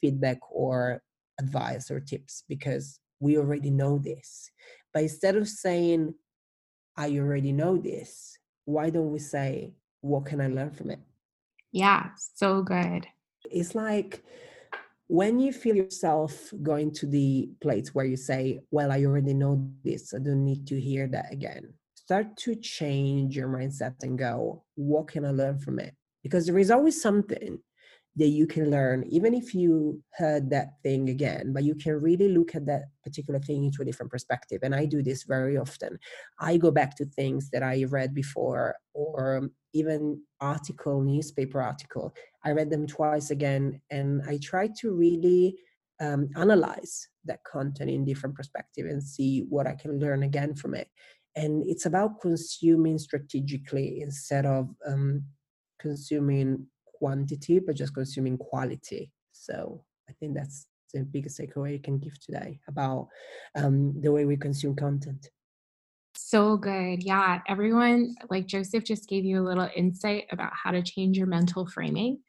feedback 0.00 0.38
or 0.50 1.02
advice 1.38 1.90
or 1.90 2.00
tips 2.00 2.44
because 2.48 2.98
we 3.20 3.36
already 3.36 3.70
know 3.70 3.98
this. 3.98 4.50
But 4.94 5.02
instead 5.02 5.36
of 5.36 5.48
saying, 5.48 6.14
I 6.96 7.18
already 7.18 7.52
know 7.52 7.76
this. 7.76 8.38
Why 8.64 8.90
don't 8.90 9.12
we 9.12 9.18
say, 9.18 9.72
what 10.00 10.26
can 10.26 10.40
I 10.40 10.48
learn 10.48 10.70
from 10.70 10.90
it? 10.90 11.00
Yeah, 11.72 12.10
so 12.16 12.62
good. 12.62 13.06
It's 13.50 13.74
like 13.74 14.22
when 15.08 15.40
you 15.40 15.52
feel 15.52 15.76
yourself 15.76 16.52
going 16.62 16.90
to 16.92 17.06
the 17.06 17.50
place 17.60 17.94
where 17.94 18.04
you 18.04 18.16
say, 18.16 18.60
well, 18.70 18.92
I 18.92 19.04
already 19.04 19.34
know 19.34 19.70
this, 19.84 20.14
I 20.14 20.18
don't 20.18 20.44
need 20.44 20.66
to 20.68 20.80
hear 20.80 21.06
that 21.08 21.32
again. 21.32 21.74
Start 21.94 22.36
to 22.38 22.54
change 22.56 23.36
your 23.36 23.48
mindset 23.48 23.94
and 24.02 24.18
go, 24.18 24.64
what 24.74 25.08
can 25.08 25.24
I 25.24 25.30
learn 25.30 25.58
from 25.58 25.78
it? 25.78 25.94
Because 26.22 26.46
there 26.46 26.58
is 26.58 26.70
always 26.70 27.00
something 27.00 27.58
that 28.16 28.28
you 28.28 28.46
can 28.46 28.70
learn, 28.70 29.04
even 29.08 29.32
if 29.32 29.54
you 29.54 30.02
heard 30.18 30.50
that 30.50 30.74
thing 30.82 31.08
again, 31.08 31.52
but 31.52 31.64
you 31.64 31.74
can 31.74 31.94
really 31.94 32.28
look 32.28 32.54
at 32.54 32.66
that 32.66 32.82
particular 33.02 33.40
thing 33.40 33.64
into 33.64 33.80
a 33.80 33.84
different 33.84 34.12
perspective. 34.12 34.60
And 34.62 34.74
I 34.74 34.84
do 34.84 35.02
this 35.02 35.22
very 35.22 35.56
often. 35.56 35.98
I 36.38 36.58
go 36.58 36.70
back 36.70 36.94
to 36.96 37.06
things 37.06 37.48
that 37.50 37.62
I 37.62 37.84
read 37.84 38.14
before 38.14 38.76
or 38.92 39.48
even 39.72 40.20
article, 40.40 41.00
newspaper 41.00 41.62
article. 41.62 42.14
I 42.44 42.50
read 42.50 42.70
them 42.70 42.86
twice 42.86 43.30
again 43.30 43.80
and 43.90 44.20
I 44.28 44.38
try 44.42 44.68
to 44.80 44.92
really 44.92 45.56
um, 46.00 46.28
analyze 46.36 47.08
that 47.24 47.44
content 47.44 47.88
in 47.88 48.04
different 48.04 48.34
perspective 48.34 48.86
and 48.86 49.02
see 49.02 49.46
what 49.48 49.66
I 49.66 49.74
can 49.74 49.98
learn 49.98 50.22
again 50.24 50.54
from 50.54 50.74
it. 50.74 50.88
And 51.34 51.64
it's 51.66 51.86
about 51.86 52.20
consuming 52.20 52.98
strategically 52.98 54.02
instead 54.02 54.44
of 54.44 54.68
um, 54.86 55.24
consuming 55.80 56.66
quantity, 57.02 57.58
but 57.58 57.74
just 57.74 57.94
consuming 57.94 58.38
quality. 58.38 59.10
So 59.32 59.82
I 60.08 60.12
think 60.20 60.36
that's 60.36 60.68
the 60.94 61.02
biggest 61.02 61.40
takeaway 61.40 61.72
you 61.72 61.80
can 61.80 61.98
give 61.98 62.16
today 62.20 62.60
about 62.68 63.08
um, 63.56 64.00
the 64.00 64.12
way 64.12 64.24
we 64.24 64.36
consume 64.36 64.76
content. 64.76 65.28
So 66.14 66.56
good. 66.56 67.02
Yeah. 67.02 67.40
Everyone, 67.48 68.14
like 68.30 68.46
Joseph 68.46 68.84
just 68.84 69.08
gave 69.08 69.24
you 69.24 69.40
a 69.40 69.48
little 69.48 69.68
insight 69.74 70.26
about 70.30 70.52
how 70.52 70.70
to 70.70 70.80
change 70.80 71.18
your 71.18 71.26
mental 71.26 71.66
framing. 71.66 72.20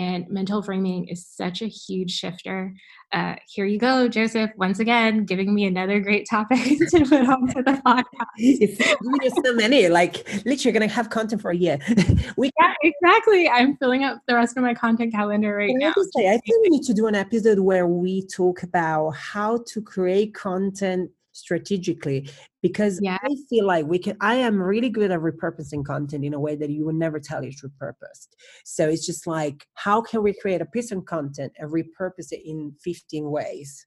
And 0.00 0.26
mental 0.30 0.62
framing 0.62 1.08
is 1.08 1.26
such 1.26 1.60
a 1.60 1.66
huge 1.66 2.10
shifter. 2.10 2.72
Uh, 3.12 3.34
here 3.46 3.66
you 3.66 3.78
go, 3.78 4.08
Joseph, 4.08 4.50
once 4.56 4.78
again, 4.78 5.26
giving 5.26 5.54
me 5.54 5.66
another 5.66 6.00
great 6.00 6.26
topic 6.26 6.58
to 6.90 7.04
put 7.04 7.28
onto 7.28 7.62
the 7.62 7.82
podcast. 7.84 8.04
It's 8.38 9.34
so 9.46 9.52
many, 9.52 9.88
like 9.88 10.26
literally 10.46 10.72
going 10.72 10.88
to 10.88 10.94
have 10.94 11.10
content 11.10 11.42
for 11.42 11.50
a 11.50 11.56
year. 11.56 11.78
we 12.38 12.50
yeah, 12.58 12.72
exactly. 12.82 13.46
I'm 13.50 13.76
filling 13.76 14.02
up 14.02 14.22
the 14.26 14.36
rest 14.36 14.56
of 14.56 14.62
my 14.62 14.72
content 14.72 15.12
calendar 15.12 15.54
right 15.54 15.74
now. 15.74 15.90
I, 15.90 16.04
say, 16.16 16.28
I 16.28 16.38
think 16.38 16.62
we 16.62 16.70
need 16.70 16.84
to 16.84 16.94
do 16.94 17.06
an 17.06 17.14
episode 17.14 17.58
where 17.58 17.86
we 17.86 18.26
talk 18.26 18.62
about 18.62 19.10
how 19.10 19.62
to 19.66 19.82
create 19.82 20.32
content 20.32 21.10
strategically 21.40 22.28
because 22.62 23.00
yeah. 23.02 23.18
I 23.22 23.34
feel 23.48 23.66
like 23.66 23.86
we 23.86 23.98
can 23.98 24.16
I 24.20 24.36
am 24.36 24.62
really 24.62 24.90
good 24.90 25.10
at 25.10 25.20
repurposing 25.20 25.84
content 25.84 26.24
in 26.24 26.34
a 26.34 26.40
way 26.40 26.56
that 26.56 26.70
you 26.70 26.84
would 26.86 26.96
never 26.96 27.18
tell 27.18 27.42
it's 27.42 27.62
repurposed. 27.62 28.28
So 28.64 28.88
it's 28.88 29.06
just 29.06 29.26
like 29.26 29.66
how 29.74 30.00
can 30.00 30.22
we 30.22 30.34
create 30.34 30.60
a 30.60 30.66
piece 30.66 30.92
of 30.92 31.04
content 31.04 31.52
and 31.58 31.70
repurpose 31.70 32.32
it 32.32 32.42
in 32.44 32.72
15 32.84 33.30
ways? 33.30 33.86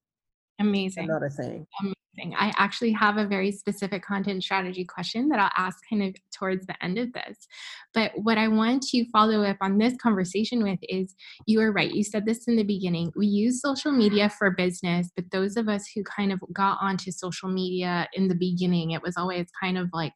Amazing. 0.63 1.05
Another 1.05 1.29
thing. 1.29 1.67
Amazing. 1.81 2.35
I 2.37 2.53
actually 2.57 2.91
have 2.91 3.17
a 3.17 3.25
very 3.25 3.51
specific 3.51 4.03
content 4.03 4.43
strategy 4.43 4.85
question 4.85 5.29
that 5.29 5.39
I'll 5.39 5.65
ask 5.65 5.79
kind 5.89 6.03
of 6.03 6.15
towards 6.33 6.65
the 6.67 6.83
end 6.83 6.97
of 6.97 7.11
this. 7.11 7.47
But 7.93 8.11
what 8.15 8.37
I 8.37 8.47
want 8.47 8.83
to 8.83 9.05
follow 9.11 9.43
up 9.43 9.57
on 9.61 9.77
this 9.77 9.95
conversation 10.01 10.63
with 10.63 10.79
is 10.83 11.15
you 11.47 11.59
are 11.61 11.71
right. 11.71 11.91
You 11.91 12.03
said 12.03 12.25
this 12.25 12.47
in 12.47 12.55
the 12.55 12.63
beginning. 12.63 13.11
We 13.15 13.27
use 13.27 13.61
social 13.61 13.91
media 13.91 14.29
for 14.29 14.51
business, 14.51 15.09
but 15.15 15.31
those 15.31 15.57
of 15.57 15.67
us 15.67 15.85
who 15.93 16.03
kind 16.03 16.31
of 16.31 16.39
got 16.53 16.77
onto 16.81 17.11
social 17.11 17.49
media 17.49 18.07
in 18.13 18.27
the 18.27 18.35
beginning, 18.35 18.91
it 18.91 19.01
was 19.01 19.17
always 19.17 19.47
kind 19.61 19.77
of 19.77 19.89
like, 19.91 20.13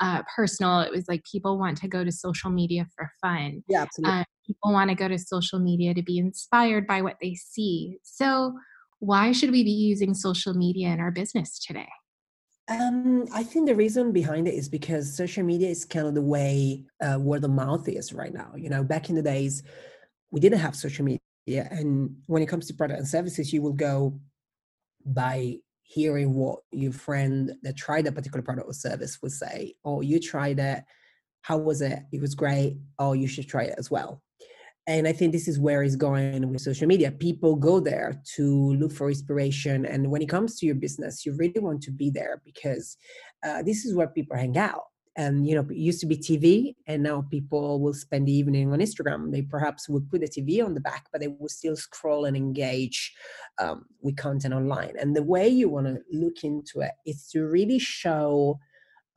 uh, 0.00 0.22
personal. 0.34 0.80
It 0.80 0.90
was 0.90 1.04
like 1.08 1.22
people 1.30 1.58
want 1.58 1.76
to 1.78 1.88
go 1.88 2.02
to 2.02 2.10
social 2.10 2.50
media 2.50 2.86
for 2.96 3.12
fun. 3.20 3.62
Yeah, 3.68 3.82
absolutely. 3.82 4.20
Uh, 4.20 4.24
people 4.44 4.72
want 4.72 4.90
to 4.90 4.96
go 4.96 5.08
to 5.08 5.18
social 5.18 5.60
media 5.60 5.94
to 5.94 6.02
be 6.02 6.18
inspired 6.18 6.86
by 6.86 7.00
what 7.00 7.16
they 7.22 7.34
see. 7.34 7.98
So, 8.02 8.54
why 9.04 9.32
should 9.32 9.50
we 9.50 9.62
be 9.62 9.70
using 9.70 10.14
social 10.14 10.54
media 10.54 10.88
in 10.88 11.00
our 11.00 11.10
business 11.10 11.58
today? 11.58 11.88
Um, 12.68 13.26
I 13.32 13.42
think 13.42 13.66
the 13.66 13.74
reason 13.74 14.12
behind 14.12 14.48
it 14.48 14.54
is 14.54 14.68
because 14.68 15.14
social 15.14 15.44
media 15.44 15.68
is 15.68 15.84
kind 15.84 16.06
of 16.06 16.14
the 16.14 16.22
way 16.22 16.84
uh, 17.02 17.18
of 17.18 17.50
mouth 17.50 17.86
is 17.88 18.14
right 18.14 18.32
now. 18.32 18.52
You 18.56 18.70
know, 18.70 18.82
back 18.82 19.10
in 19.10 19.16
the 19.16 19.22
days, 19.22 19.62
we 20.30 20.40
didn't 20.40 20.60
have 20.60 20.74
social 20.74 21.04
media, 21.04 21.68
and 21.70 22.16
when 22.26 22.42
it 22.42 22.46
comes 22.46 22.66
to 22.68 22.74
product 22.74 22.98
and 22.98 23.08
services, 23.08 23.52
you 23.52 23.60
will 23.60 23.74
go 23.74 24.18
by 25.04 25.58
hearing 25.82 26.32
what 26.32 26.60
your 26.72 26.92
friend 26.92 27.52
that 27.62 27.76
tried 27.76 28.06
a 28.06 28.12
particular 28.12 28.42
product 28.42 28.66
or 28.66 28.72
service 28.72 29.18
would 29.20 29.32
say, 29.32 29.74
or 29.84 30.02
you 30.02 30.18
tried 30.18 30.58
it, 30.58 30.82
how 31.42 31.58
was 31.58 31.82
it? 31.82 31.98
It 32.10 32.22
was 32.22 32.34
great. 32.34 32.78
Oh, 32.98 33.12
you 33.12 33.26
should 33.26 33.46
try 33.46 33.64
it 33.64 33.74
as 33.76 33.90
well 33.90 34.22
and 34.86 35.08
i 35.08 35.12
think 35.12 35.32
this 35.32 35.48
is 35.48 35.58
where 35.58 35.82
it's 35.82 35.96
going 35.96 36.50
with 36.50 36.60
social 36.60 36.86
media. 36.86 37.10
People 37.10 37.56
go 37.56 37.80
there 37.80 38.20
to 38.36 38.74
look 38.74 38.92
for 38.92 39.08
inspiration. 39.08 39.86
And 39.86 40.10
when 40.10 40.22
it 40.22 40.28
comes 40.28 40.58
to 40.58 40.66
your 40.66 40.74
business 40.74 41.24
you 41.24 41.34
really 41.36 41.60
want 41.60 41.82
to 41.82 41.90
be 41.90 42.10
there 42.10 42.42
because 42.44 42.96
uh, 43.46 43.62
this 43.62 43.84
is 43.84 43.94
where 43.94 44.08
people 44.08 44.36
hang 44.36 44.56
out. 44.58 44.84
And 45.16 45.46
you 45.48 45.54
know 45.54 45.66
it 45.70 45.76
used 45.76 46.00
to 46.00 46.06
be 46.06 46.16
tv 46.16 46.74
and 46.88 47.02
now 47.02 47.24
people 47.30 47.80
will 47.80 47.94
spend 47.94 48.26
the 48.26 48.32
evening 48.32 48.72
on 48.72 48.80
instagram. 48.80 49.30
They 49.30 49.42
perhaps 49.42 49.88
would 49.88 50.10
put 50.10 50.20
the 50.20 50.28
tv 50.28 50.64
on 50.64 50.74
the 50.74 50.80
back 50.80 51.06
but 51.12 51.20
they 51.20 51.28
will 51.28 51.48
still 51.48 51.76
scroll 51.76 52.24
and 52.24 52.36
engage 52.36 53.14
um, 53.58 53.84
with 54.02 54.16
content 54.16 54.54
online. 54.54 54.94
And 54.98 55.14
the 55.14 55.22
way 55.22 55.48
you 55.48 55.68
want 55.68 55.86
to 55.86 56.00
look 56.12 56.42
into 56.42 56.80
it 56.80 56.92
is 57.06 57.28
to 57.28 57.44
really 57.46 57.78
show 57.78 58.58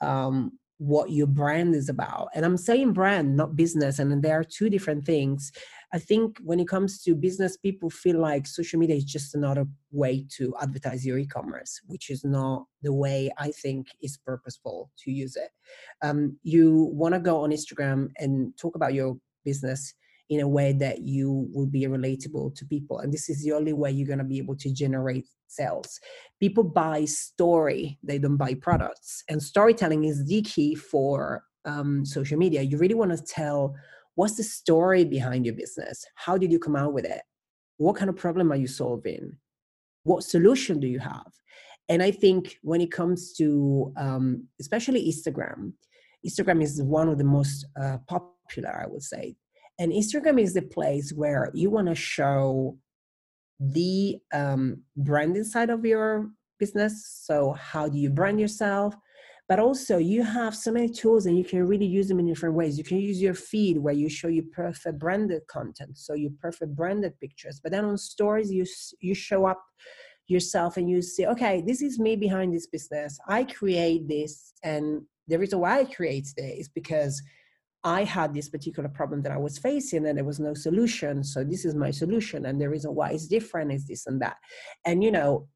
um, 0.01 0.51
what 0.77 1.11
your 1.11 1.27
brand 1.27 1.75
is 1.75 1.89
about. 1.89 2.29
And 2.35 2.45
I'm 2.45 2.57
saying 2.57 2.93
brand, 2.93 3.35
not 3.35 3.55
business. 3.55 3.99
And 3.99 4.21
there 4.21 4.39
are 4.39 4.43
two 4.43 4.69
different 4.69 5.05
things. 5.05 5.51
I 5.93 5.99
think 5.99 6.37
when 6.43 6.59
it 6.59 6.67
comes 6.67 7.01
to 7.03 7.15
business, 7.15 7.57
people 7.57 7.89
feel 7.89 8.19
like 8.19 8.45
social 8.45 8.79
media 8.79 8.95
is 8.95 9.05
just 9.05 9.33
another 9.33 9.65
way 9.91 10.25
to 10.37 10.53
advertise 10.61 11.05
your 11.05 11.17
e 11.17 11.25
commerce, 11.25 11.79
which 11.87 12.09
is 12.09 12.23
not 12.23 12.65
the 12.81 12.93
way 12.93 13.31
I 13.37 13.51
think 13.51 13.87
is 14.01 14.17
purposeful 14.17 14.91
to 15.03 15.11
use 15.11 15.35
it. 15.35 15.49
Um, 16.01 16.37
you 16.43 16.89
want 16.93 17.13
to 17.15 17.19
go 17.19 17.41
on 17.43 17.51
Instagram 17.51 18.09
and 18.17 18.55
talk 18.57 18.75
about 18.75 18.93
your 18.93 19.17
business 19.45 19.93
in 20.29 20.41
a 20.41 20.47
way 20.47 20.73
that 20.73 21.01
you 21.01 21.47
will 21.53 21.65
be 21.65 21.83
relatable 21.83 22.55
to 22.55 22.65
people. 22.65 22.99
And 22.99 23.13
this 23.13 23.29
is 23.29 23.43
the 23.43 23.53
only 23.53 23.73
way 23.73 23.91
you're 23.91 24.07
going 24.07 24.19
to 24.19 24.25
be 24.25 24.37
able 24.39 24.57
to 24.57 24.73
generate 24.73 25.25
sales. 25.47 25.99
People 26.39 26.63
buy 26.63 27.05
story, 27.05 27.97
they 28.03 28.17
don't 28.17 28.37
buy 28.37 28.53
products. 28.55 29.23
And 29.29 29.41
storytelling 29.41 30.03
is 30.03 30.25
the 30.25 30.41
key 30.41 30.75
for 30.75 31.43
um, 31.65 32.05
social 32.05 32.37
media. 32.37 32.61
You 32.61 32.77
really 32.77 32.95
want 32.95 33.11
to 33.11 33.23
tell 33.23 33.75
what's 34.15 34.35
the 34.35 34.43
story 34.43 35.05
behind 35.05 35.45
your 35.45 35.55
business? 35.55 36.03
How 36.15 36.37
did 36.37 36.51
you 36.51 36.59
come 36.59 36.75
out 36.75 36.93
with 36.93 37.05
it? 37.05 37.21
What 37.77 37.95
kind 37.95 38.09
of 38.09 38.15
problem 38.15 38.51
are 38.51 38.57
you 38.57 38.67
solving? 38.67 39.37
What 40.03 40.23
solution 40.23 40.79
do 40.79 40.87
you 40.87 40.99
have? 40.99 41.31
And 41.89 42.03
I 42.03 42.11
think 42.11 42.57
when 42.63 42.81
it 42.81 42.91
comes 42.91 43.33
to 43.33 43.93
um, 43.97 44.47
especially 44.59 45.09
Instagram, 45.09 45.73
Instagram 46.25 46.61
is 46.61 46.81
one 46.81 47.07
of 47.07 47.17
the 47.17 47.23
most 47.23 47.65
uh, 47.79 47.97
popular, 48.07 48.81
I 48.83 48.87
would 48.87 49.03
say. 49.03 49.35
And 49.79 49.91
Instagram 49.91 50.41
is 50.41 50.53
the 50.53 50.61
place 50.61 51.11
where 51.13 51.51
you 51.53 51.69
want 51.69 51.87
to 51.87 51.95
show 51.95 52.77
the 53.59 54.17
um, 54.33 54.83
branding 54.95 55.43
side 55.43 55.69
of 55.69 55.85
your 55.85 56.29
business. 56.59 57.21
So, 57.23 57.53
how 57.53 57.87
do 57.87 57.97
you 57.97 58.09
brand 58.09 58.39
yourself? 58.39 58.95
But 59.49 59.59
also, 59.59 59.97
you 59.97 60.23
have 60.23 60.55
so 60.55 60.71
many 60.71 60.89
tools 60.89 61.25
and 61.25 61.37
you 61.37 61.45
can 61.45 61.65
really 61.65 61.85
use 61.85 62.09
them 62.09 62.19
in 62.19 62.27
different 62.27 62.55
ways. 62.55 62.77
You 62.77 62.83
can 62.83 62.99
use 62.99 63.21
your 63.21 63.33
feed 63.33 63.77
where 63.77 63.93
you 63.93 64.09
show 64.09 64.27
your 64.27 64.43
perfect 64.51 64.99
branded 64.99 65.47
content, 65.47 65.97
so 65.97 66.13
your 66.13 66.31
perfect 66.41 66.75
branded 66.75 67.17
pictures. 67.21 67.61
But 67.63 67.71
then 67.71 67.85
on 67.85 67.97
stories, 67.97 68.51
you 68.51 68.65
you 68.99 69.15
show 69.15 69.45
up 69.45 69.63
yourself 70.27 70.75
and 70.75 70.89
you 70.89 71.01
say, 71.01 71.25
okay, 71.27 71.63
this 71.65 71.81
is 71.81 71.97
me 71.97 72.17
behind 72.17 72.53
this 72.53 72.67
business. 72.67 73.17
I 73.27 73.45
create 73.45 74.07
this, 74.09 74.53
and 74.63 75.03
the 75.27 75.39
reason 75.39 75.59
why 75.59 75.79
I 75.79 75.85
create 75.85 76.27
this 76.35 76.59
is 76.59 76.67
because 76.67 77.21
I 77.83 78.03
had 78.03 78.33
this 78.33 78.49
particular 78.49 78.89
problem 78.89 79.21
that 79.21 79.31
I 79.31 79.37
was 79.37 79.57
facing 79.57 80.05
and 80.07 80.17
there 80.17 80.25
was 80.25 80.39
no 80.39 80.53
solution. 80.53 81.23
So 81.23 81.43
this 81.43 81.63
is 81.63 81.75
my 81.75 81.91
solution. 81.91 82.45
And 82.45 82.59
the 82.59 82.69
reason 82.69 82.95
why 82.95 83.11
it's 83.11 83.27
different 83.27 83.71
is 83.71 83.85
this 83.85 84.07
and 84.07 84.21
that. 84.21 84.37
And, 84.85 85.03
you 85.03 85.11
know, 85.11 85.47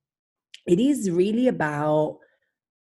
it 0.68 0.80
is 0.80 1.10
really 1.10 1.48
about 1.48 2.20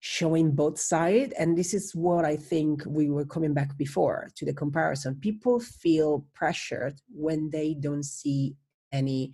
showing 0.01 0.51
both 0.51 0.79
sides. 0.79 1.33
And 1.37 1.57
this 1.57 1.73
is 1.73 1.93
what 1.95 2.25
I 2.25 2.35
think 2.35 2.83
we 2.85 3.09
were 3.09 3.25
coming 3.25 3.53
back 3.53 3.77
before 3.77 4.29
to 4.35 4.45
the 4.45 4.53
comparison. 4.53 5.15
People 5.15 5.59
feel 5.59 6.25
pressured 6.33 6.99
when 7.13 7.49
they 7.49 7.73
don't 7.73 8.03
see 8.03 8.55
any 8.91 9.33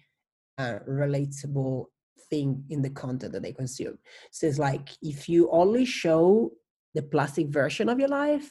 uh, 0.58 0.80
relatable 0.88 1.86
thing 2.30 2.64
in 2.70 2.82
the 2.82 2.90
content 2.90 3.34
that 3.34 3.44
they 3.44 3.54
consume. 3.54 3.98
So 4.32 4.48
it's 4.48 4.60
like 4.60 4.90
if 5.02 5.30
you 5.30 5.50
only 5.52 5.86
show 5.86 6.52
the 6.94 7.04
plastic 7.04 7.48
version 7.48 7.90
of 7.90 8.00
your 8.00 8.10
life, 8.10 8.50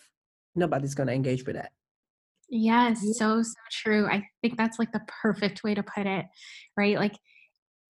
nobody's 0.54 0.94
going 0.94 1.06
to 1.08 1.12
engage 1.14 1.46
with 1.46 1.56
that. 1.56 1.72
Yes, 2.48 3.00
so, 3.18 3.42
so 3.42 3.54
true. 3.70 4.06
I 4.06 4.26
think 4.42 4.56
that's 4.56 4.78
like 4.78 4.92
the 4.92 5.02
perfect 5.22 5.64
way 5.64 5.74
to 5.74 5.82
put 5.82 6.06
it, 6.06 6.26
right? 6.76 6.96
Like, 6.96 7.14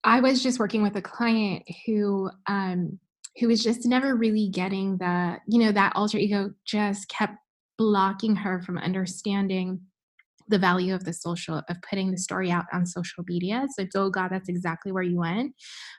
I 0.05 0.21
was 0.21 0.43
just 0.43 0.59
working 0.59 0.83
with 0.83 0.97
a 0.97 1.03
client 1.03 1.65
who, 1.87 2.31
um, 2.47 2.99
who 3.39 3.49
was 3.49 3.63
just 3.63 3.87
never 3.87 4.15
really 4.15 4.49
getting 4.49 4.99
the, 4.99 5.39
you 5.49 5.59
know, 5.59 5.73
that 5.73 5.95
alter 5.97 6.19
ego 6.19 6.53
just 6.65 7.09
kept 7.09 7.37
blocking 7.79 8.37
her 8.37 8.63
from 8.63 8.79
understanding 8.79 9.81
the 10.49 10.59
value 10.59 10.95
of 10.95 11.05
the 11.05 11.13
social 11.13 11.63
of 11.69 11.77
putting 11.89 12.11
the 12.11 12.19
story 12.19 12.51
out 12.51 12.67
on 12.73 12.87
social 12.87 13.25
media 13.27 13.67
so 13.77 13.87
oh 13.97 14.11
god 14.11 14.29
that's 14.29 14.49
exactly 14.49 14.93
where 14.93 15.03
you 15.03 15.19
went. 15.19 15.55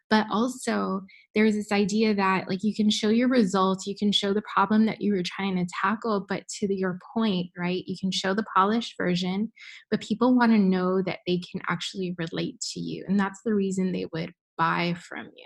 But 0.10 0.28
also 0.32 1.02
there's 1.34 1.56
this 1.56 1.72
idea 1.72 2.14
that 2.14 2.48
like 2.48 2.64
you 2.64 2.76
can 2.76 2.90
show 2.90 3.10
your 3.10 3.28
results 3.28 3.88
you 3.88 3.96
can 3.98 4.12
show 4.12 4.34
the 4.34 4.44
problem 4.54 4.86
that 4.86 5.02
you 5.02 5.14
were 5.14 5.24
trying 5.24 5.56
to 5.56 5.66
tackle 5.82 6.26
but 6.28 6.48
to 6.48 6.68
the, 6.68 6.76
your 6.76 7.00
point 7.14 7.48
right 7.58 7.84
you 7.88 7.96
can 8.00 8.12
show 8.12 8.34
the 8.34 8.46
polished 8.56 8.94
version 8.98 9.52
but 9.92 10.02
people 10.02 10.36
want 10.36 10.52
to 10.52 10.58
know 10.58 11.02
that 11.02 11.20
they 11.28 11.40
can 11.52 11.62
actually 11.68 12.16
relate 12.18 12.60
to 12.62 12.80
you 12.80 13.04
and 13.08 13.20
that's 13.20 13.42
the 13.44 13.54
reason 13.54 13.92
they 13.92 14.06
would 14.14 14.32
buy 14.58 14.96
from 15.00 15.26
you 15.36 15.46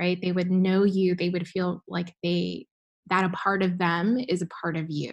right? 0.00 0.18
They 0.20 0.32
would 0.32 0.50
know 0.50 0.84
you 0.84 1.14
they 1.14 1.30
would 1.30 1.46
feel 1.46 1.82
like 1.88 2.14
they 2.22 2.66
that 3.10 3.24
a 3.24 3.30
part 3.30 3.62
of 3.62 3.78
them 3.78 4.18
is 4.28 4.42
a 4.42 4.48
part 4.62 4.76
of 4.76 4.86
you 4.88 5.12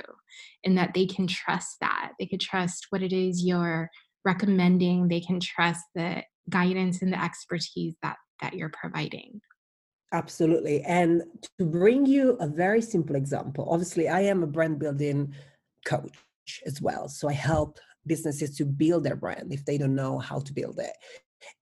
and 0.63 0.77
that 0.77 0.93
they 0.93 1.05
can 1.05 1.27
trust 1.27 1.77
that. 1.81 2.13
They 2.19 2.25
could 2.25 2.41
trust 2.41 2.87
what 2.89 3.03
it 3.03 3.13
is 3.13 3.43
you're 3.43 3.89
recommending. 4.23 5.07
They 5.07 5.21
can 5.21 5.39
trust 5.39 5.83
the 5.95 6.23
guidance 6.49 7.01
and 7.01 7.11
the 7.11 7.21
expertise 7.21 7.95
that 8.01 8.17
that 8.41 8.53
you're 8.55 8.69
providing. 8.69 9.41
Absolutely. 10.13 10.81
And 10.81 11.21
to 11.59 11.65
bring 11.65 12.05
you 12.05 12.31
a 12.41 12.47
very 12.47 12.81
simple 12.81 13.15
example, 13.15 13.67
obviously 13.69 14.09
I 14.09 14.21
am 14.21 14.43
a 14.43 14.47
brand 14.47 14.79
building 14.79 15.33
coach 15.85 16.11
as 16.65 16.81
well. 16.81 17.07
So 17.07 17.29
I 17.29 17.33
help 17.33 17.79
businesses 18.05 18.57
to 18.57 18.65
build 18.65 19.03
their 19.03 19.15
brand 19.15 19.53
if 19.53 19.63
they 19.63 19.77
don't 19.77 19.95
know 19.95 20.17
how 20.19 20.39
to 20.39 20.53
build 20.53 20.79
it. 20.79 20.91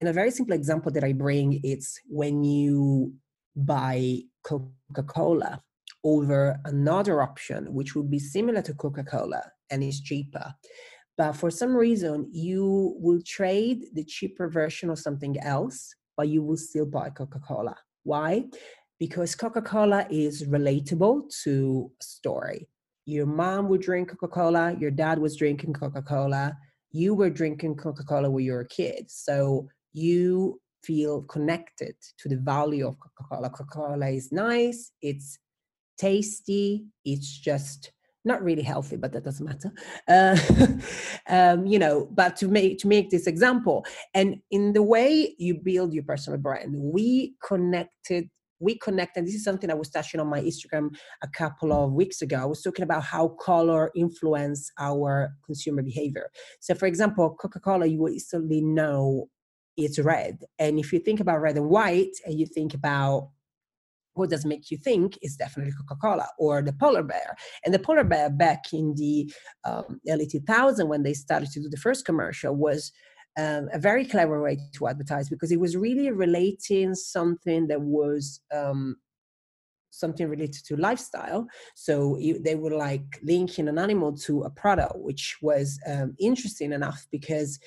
And 0.02 0.10
a 0.10 0.14
very 0.14 0.32
simple 0.32 0.56
example 0.56 0.92
that 0.94 1.04
I 1.04 1.14
bring 1.14 1.60
is 1.64 2.00
when 2.08 2.44
you 2.44 3.14
buy 3.56 4.22
Coca-Cola 4.44 5.62
over 6.04 6.60
another 6.66 7.22
option, 7.22 7.74
which 7.74 7.96
would 7.96 8.10
be 8.10 8.20
similar 8.20 8.62
to 8.62 8.74
Coca 8.74 9.04
Cola 9.04 9.44
and 9.70 9.84
is 9.84 10.02
cheaper. 10.02 10.54
But 11.18 11.34
for 11.34 11.52
some 11.52 11.76
reason, 11.76 12.30
you 12.32 12.96
will 12.98 13.22
trade 13.26 13.88
the 13.94 14.06
cheaper 14.06 14.50
version 14.50 14.90
of 14.90 15.00
something 15.00 15.38
else, 15.42 15.94
but 16.16 16.30
you 16.30 16.42
will 16.42 16.58
still 16.58 16.86
buy 16.86 17.10
Coca 17.10 17.40
Cola. 17.40 17.76
Why? 18.04 18.46
Because 19.00 19.36
Coca 19.36 19.62
Cola 19.62 20.08
is 20.10 20.46
relatable 20.46 21.30
to 21.44 21.92
a 22.00 22.04
story. 22.04 22.70
Your 23.06 23.26
mom 23.26 23.68
would 23.68 23.82
drink 23.82 24.10
Coca 24.10 24.28
Cola, 24.28 24.76
your 24.80 24.92
dad 24.92 25.20
was 25.20 25.36
drinking 25.36 25.74
Coca 25.74 26.02
Cola, 26.02 26.56
you 26.92 27.14
were 27.14 27.30
drinking 27.30 27.76
Coca 27.76 28.04
Cola 28.04 28.30
when 28.30 28.46
you 28.46 28.54
were 28.54 28.62
a 28.62 28.68
kid. 28.68 29.06
So 29.10 29.68
you 29.94 30.62
feel 30.84 31.24
connected 31.24 31.96
to 32.20 32.30
the 32.30 32.38
value 32.38 32.88
of 32.88 32.98
Coca 33.00 33.24
Cola. 33.30 33.50
Coca 33.50 33.70
Cola 33.70 34.08
is 34.08 34.32
nice, 34.32 34.92
it's 35.02 35.38
tasty, 36.00 36.86
it's 37.06 37.38
just 37.38 37.92
not 38.26 38.44
really 38.44 38.62
healthy 38.62 38.98
but 38.98 39.12
that 39.14 39.24
doesn't 39.24 39.46
matter. 39.46 39.72
Uh, 40.08 40.38
um, 41.30 41.66
you 41.66 41.80
know 41.80 42.08
but 42.12 42.36
to 42.36 42.48
make 42.48 42.78
to 42.78 42.88
make 42.88 43.10
this 43.10 43.28
example 43.28 43.86
and 44.14 44.36
in 44.52 44.74
the 44.74 44.84
way 44.84 45.36
you 45.40 45.56
build 45.56 45.94
your 45.94 46.04
personal 46.04 46.38
brand 46.38 46.76
we 46.76 47.34
connected 47.46 48.30
we 48.60 48.78
connect 48.78 49.16
and 49.16 49.26
this 49.26 49.36
is 49.36 49.44
something 49.44 49.72
i 49.72 49.74
was 49.74 49.90
touching 49.90 50.20
on 50.20 50.28
my 50.28 50.42
instagram 50.42 50.90
a 51.24 51.28
couple 51.30 51.72
of 51.72 51.94
weeks 51.94 52.22
ago. 52.22 52.38
I 52.42 52.46
was 52.46 52.62
talking 52.62 52.84
about 52.84 53.04
how 53.04 53.30
color 53.40 53.90
influence 53.96 54.70
our 54.78 55.34
consumer 55.46 55.82
behavior. 55.82 56.30
So 56.60 56.76
for 56.76 56.88
example 56.88 57.36
coca-cola 57.40 57.86
you 57.86 58.00
will 58.00 58.14
instantly 58.14 58.62
know 58.62 59.30
it's 59.78 59.98
red. 60.00 60.44
And 60.60 60.78
if 60.78 60.92
you 60.92 61.00
think 61.00 61.20
about 61.20 61.42
red 61.42 61.56
and 61.56 61.70
white 61.70 62.16
and 62.26 62.38
you 62.38 62.46
think 62.46 62.74
about 62.74 63.30
what 64.20 64.30
does 64.30 64.46
make 64.46 64.70
you 64.70 64.78
think 64.78 65.18
is 65.22 65.38
definitely 65.38 65.74
Coca-Cola 65.74 66.28
or 66.38 66.62
the 66.62 66.74
polar 66.74 67.04
bear. 67.04 67.36
And 67.64 67.74
the 67.74 67.80
polar 67.80 68.04
bear 68.04 68.30
back 68.30 68.74
in 68.74 68.94
the 68.96 69.32
um, 69.64 70.02
early 70.10 70.28
2000 70.28 70.88
when 70.88 71.04
they 71.04 71.14
started 71.14 71.50
to 71.52 71.62
do 71.62 71.70
the 71.70 71.78
first 71.78 72.06
commercial 72.06 72.54
was 72.56 72.92
um, 73.40 73.70
a 73.72 73.80
very 73.80 74.06
clever 74.06 74.42
way 74.42 74.58
to 74.74 74.88
advertise 74.88 75.30
because 75.30 75.52
it 75.52 75.60
was 75.60 75.78
really 75.78 76.12
relating 76.12 76.94
something 76.96 77.68
that 77.68 77.82
was 77.82 78.42
um, 78.54 78.98
something 79.90 80.28
related 80.28 80.66
to 80.66 80.76
lifestyle. 80.76 81.48
So 81.76 82.18
you, 82.18 82.40
they 82.44 82.56
were 82.56 82.72
like 82.72 83.20
linking 83.24 83.70
an 83.70 83.80
animal 83.80 84.18
to 84.26 84.42
a 84.42 84.50
product, 84.50 84.96
which 84.98 85.38
was 85.42 85.80
um, 85.88 86.14
interesting 86.20 86.74
enough 86.74 87.08
because 87.10 87.58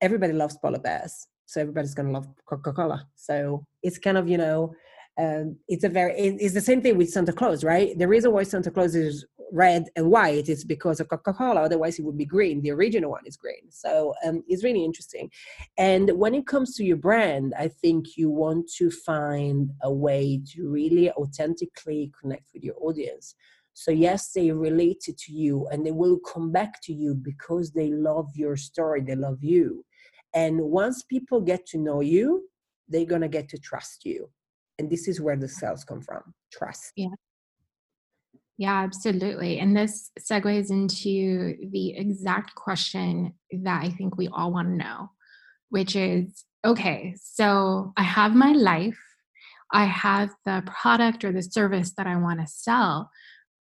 everybody 0.00 0.32
loves 0.34 0.56
polar 0.62 0.78
bears. 0.78 1.26
So 1.46 1.60
everybody's 1.60 1.94
going 1.94 2.06
to 2.06 2.14
love 2.14 2.28
Coca-Cola. 2.48 3.08
So 3.16 3.64
it's 3.82 3.98
kind 3.98 4.16
of, 4.16 4.28
you 4.28 4.38
know, 4.38 4.72
um, 5.18 5.56
it's 5.68 5.84
a 5.84 5.88
very 5.88 6.14
it's 6.14 6.54
the 6.54 6.60
same 6.60 6.80
thing 6.80 6.96
with 6.96 7.10
Santa 7.10 7.32
Claus, 7.32 7.64
right? 7.64 7.98
The 7.98 8.08
reason 8.08 8.32
why 8.32 8.44
Santa 8.44 8.70
Claus 8.70 8.94
is 8.94 9.26
red 9.52 9.88
and 9.96 10.10
white 10.10 10.48
is 10.48 10.64
because 10.64 11.00
of 11.00 11.08
Coca-Cola. 11.08 11.62
Otherwise, 11.62 11.98
it 11.98 12.04
would 12.04 12.16
be 12.16 12.24
green. 12.24 12.62
The 12.62 12.70
original 12.70 13.10
one 13.10 13.26
is 13.26 13.36
green, 13.36 13.70
so 13.70 14.14
um, 14.24 14.42
it's 14.48 14.64
really 14.64 14.84
interesting. 14.84 15.30
And 15.76 16.10
when 16.16 16.34
it 16.34 16.46
comes 16.46 16.76
to 16.76 16.84
your 16.84 16.96
brand, 16.96 17.54
I 17.58 17.68
think 17.68 18.16
you 18.16 18.30
want 18.30 18.70
to 18.78 18.90
find 18.90 19.70
a 19.82 19.92
way 19.92 20.40
to 20.52 20.68
really 20.68 21.10
authentically 21.10 22.12
connect 22.20 22.46
with 22.54 22.62
your 22.62 22.76
audience. 22.80 23.34
So 23.74 23.90
yes, 23.90 24.32
they 24.32 24.50
related 24.52 25.18
to 25.18 25.32
you, 25.32 25.66
and 25.70 25.84
they 25.84 25.92
will 25.92 26.18
come 26.20 26.52
back 26.52 26.80
to 26.84 26.92
you 26.92 27.14
because 27.14 27.72
they 27.72 27.90
love 27.90 28.28
your 28.34 28.56
story. 28.56 29.00
They 29.02 29.16
love 29.16 29.42
you, 29.42 29.84
and 30.34 30.60
once 30.60 31.02
people 31.02 31.40
get 31.40 31.66
to 31.66 31.78
know 31.78 32.00
you, 32.00 32.48
they're 32.88 33.04
gonna 33.04 33.28
get 33.28 33.48
to 33.50 33.58
trust 33.58 34.04
you 34.04 34.30
and 34.80 34.90
this 34.90 35.06
is 35.06 35.20
where 35.20 35.36
the 35.36 35.48
sales 35.48 35.84
come 35.84 36.00
from 36.00 36.22
trust. 36.52 36.92
Yeah. 36.96 37.08
Yeah 38.58 38.82
absolutely 38.82 39.58
and 39.58 39.76
this 39.76 40.10
segues 40.18 40.70
into 40.70 41.56
the 41.70 41.96
exact 41.96 42.54
question 42.54 43.32
that 43.62 43.82
i 43.82 43.88
think 43.88 44.18
we 44.18 44.28
all 44.28 44.52
want 44.52 44.68
to 44.68 44.76
know 44.76 45.10
which 45.70 45.96
is 45.96 46.44
okay 46.66 47.14
so 47.16 47.92
i 47.96 48.02
have 48.02 48.34
my 48.34 48.52
life 48.52 49.00
i 49.72 49.84
have 49.84 50.28
the 50.44 50.62
product 50.66 51.24
or 51.24 51.32
the 51.32 51.42
service 51.42 51.94
that 51.96 52.06
i 52.06 52.16
want 52.16 52.38
to 52.38 52.46
sell 52.46 53.10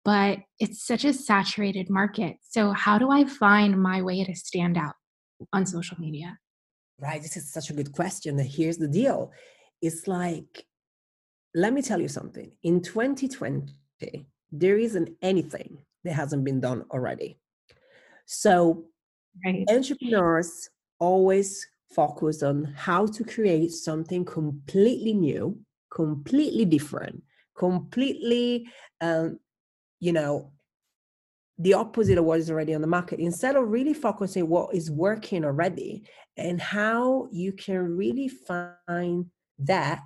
but 0.03 0.39
it's 0.61 0.87
such 0.87 1.05
a 1.05 1.13
saturated 1.13 1.91
market 1.91 2.37
so 2.41 2.73
how 2.73 2.97
do 2.97 3.11
i 3.11 3.23
find 3.27 3.83
my 3.91 4.01
way 4.01 4.25
to 4.25 4.35
stand 4.35 4.79
out 4.79 4.95
on 5.53 5.67
social 5.67 5.97
media? 5.99 6.39
Right 6.99 7.21
this 7.21 7.37
is 7.37 7.53
such 7.53 7.71
a 7.71 7.75
good 7.75 7.93
question 7.93 8.39
here's 8.39 8.79
the 8.79 8.89
deal. 8.89 9.33
It's 9.83 10.09
like 10.09 10.67
let 11.57 11.73
me 11.73 11.81
tell 11.81 12.01
you 12.01 12.09
something. 12.09 12.53
In 12.65 12.83
2020, 12.83 13.73
there 14.53 14.77
isn't 14.77 15.09
anything 15.23 15.79
that 16.05 16.13
hasn't 16.13 16.45
been 16.45 16.61
done 16.61 16.85
already. 16.91 17.39
So 18.27 18.85
right. 19.43 19.65
entrepreneurs 19.71 20.69
always 20.99 21.67
focus 21.95 22.43
on 22.43 22.75
how 22.77 23.07
to 23.07 23.25
create 23.25 23.71
something 23.71 24.23
completely 24.27 25.15
new, 25.15 25.59
completely 25.91 26.67
different, 26.67 27.23
completely, 27.57 28.69
um, 29.01 29.39
you 29.99 30.13
know, 30.13 30.53
the 31.59 31.73
opposite 31.73 32.19
of 32.19 32.27
what 32.27 32.39
is 32.39 32.51
already 32.51 32.75
on 32.75 32.83
the 32.83 32.87
market 32.87 33.19
instead 33.19 33.57
of 33.57 33.71
really 33.71 33.95
focusing 33.95 34.47
what 34.47 34.75
is 34.75 34.91
working 34.91 35.43
already 35.43 36.03
and 36.37 36.61
how 36.61 37.29
you 37.33 37.51
can 37.51 37.97
really 37.97 38.29
find 38.29 39.25
that 39.59 40.03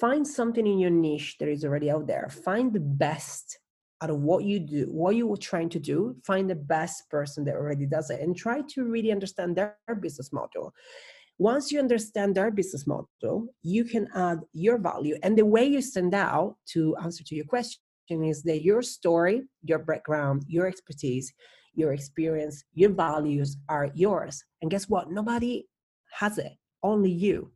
find 0.00 0.26
something 0.26 0.66
in 0.66 0.78
your 0.78 0.90
niche 0.90 1.36
that 1.38 1.48
is 1.48 1.64
already 1.64 1.90
out 1.90 2.06
there. 2.06 2.28
Find 2.30 2.72
the 2.72 2.80
best 2.80 3.58
out 4.00 4.10
of 4.10 4.20
what 4.20 4.44
you 4.44 4.60
do 4.60 4.86
what 4.90 5.16
you 5.16 5.26
were 5.26 5.36
trying 5.36 5.68
to 5.70 5.78
do. 5.78 6.14
Find 6.24 6.48
the 6.48 6.54
best 6.54 7.08
person 7.10 7.44
that 7.44 7.54
already 7.54 7.86
does 7.86 8.10
it 8.10 8.20
and 8.20 8.36
try 8.36 8.62
to 8.74 8.84
really 8.84 9.10
understand 9.10 9.56
their 9.56 9.76
business 10.00 10.32
model. 10.32 10.72
Once 11.38 11.70
you 11.70 11.78
understand 11.78 12.34
their 12.34 12.50
business 12.50 12.86
model 12.86 13.46
you 13.62 13.84
can 13.84 14.08
add 14.14 14.38
your 14.52 14.78
value. 14.78 15.16
And 15.22 15.36
the 15.36 15.46
way 15.46 15.64
you 15.66 15.82
stand 15.82 16.14
out 16.14 16.56
to 16.72 16.96
answer 17.02 17.24
to 17.24 17.34
your 17.34 17.46
question 17.46 17.80
is 18.08 18.42
that 18.44 18.62
your 18.62 18.82
story 18.82 19.42
your 19.64 19.80
background 19.80 20.44
your 20.46 20.66
expertise 20.66 21.32
your 21.74 21.92
experience 21.92 22.64
your 22.74 22.90
values 22.90 23.56
are 23.68 23.90
yours. 23.94 24.44
And 24.62 24.70
guess 24.70 24.88
what? 24.88 25.10
Nobody 25.10 25.66
has 26.12 26.38
it. 26.38 26.52
Only 26.82 27.10
you 27.10 27.50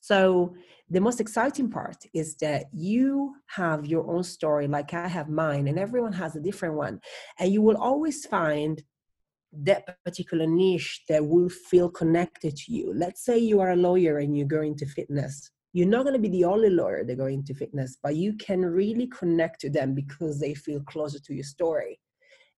so 0.00 0.54
the 0.88 1.00
most 1.00 1.20
exciting 1.20 1.70
part 1.70 2.04
is 2.12 2.36
that 2.36 2.66
you 2.72 3.34
have 3.46 3.86
your 3.86 4.10
own 4.10 4.24
story, 4.24 4.66
like 4.66 4.92
I 4.92 5.08
have 5.08 5.28
mine, 5.28 5.68
and 5.68 5.78
everyone 5.78 6.12
has 6.12 6.36
a 6.36 6.40
different 6.40 6.74
one. 6.74 7.00
And 7.38 7.52
you 7.52 7.62
will 7.62 7.76
always 7.76 8.26
find 8.26 8.82
that 9.52 10.04
particular 10.04 10.46
niche 10.46 11.02
that 11.08 11.26
will 11.26 11.48
feel 11.48 11.88
connected 11.88 12.56
to 12.56 12.72
you. 12.72 12.92
Let's 12.94 13.24
say 13.24 13.38
you 13.38 13.60
are 13.60 13.70
a 13.70 13.76
lawyer 13.76 14.18
and 14.18 14.36
you 14.36 14.44
go 14.44 14.62
into 14.62 14.86
fitness. 14.86 15.50
You're 15.72 15.88
not 15.88 16.02
going 16.02 16.14
to 16.14 16.20
be 16.20 16.28
the 16.28 16.44
only 16.44 16.70
lawyer 16.70 17.04
that 17.04 17.16
go 17.16 17.26
into 17.26 17.54
fitness, 17.54 17.96
but 18.02 18.16
you 18.16 18.34
can 18.34 18.64
really 18.64 19.06
connect 19.06 19.60
to 19.60 19.70
them 19.70 19.94
because 19.94 20.40
they 20.40 20.54
feel 20.54 20.80
closer 20.80 21.18
to 21.20 21.34
your 21.34 21.44
story 21.44 22.00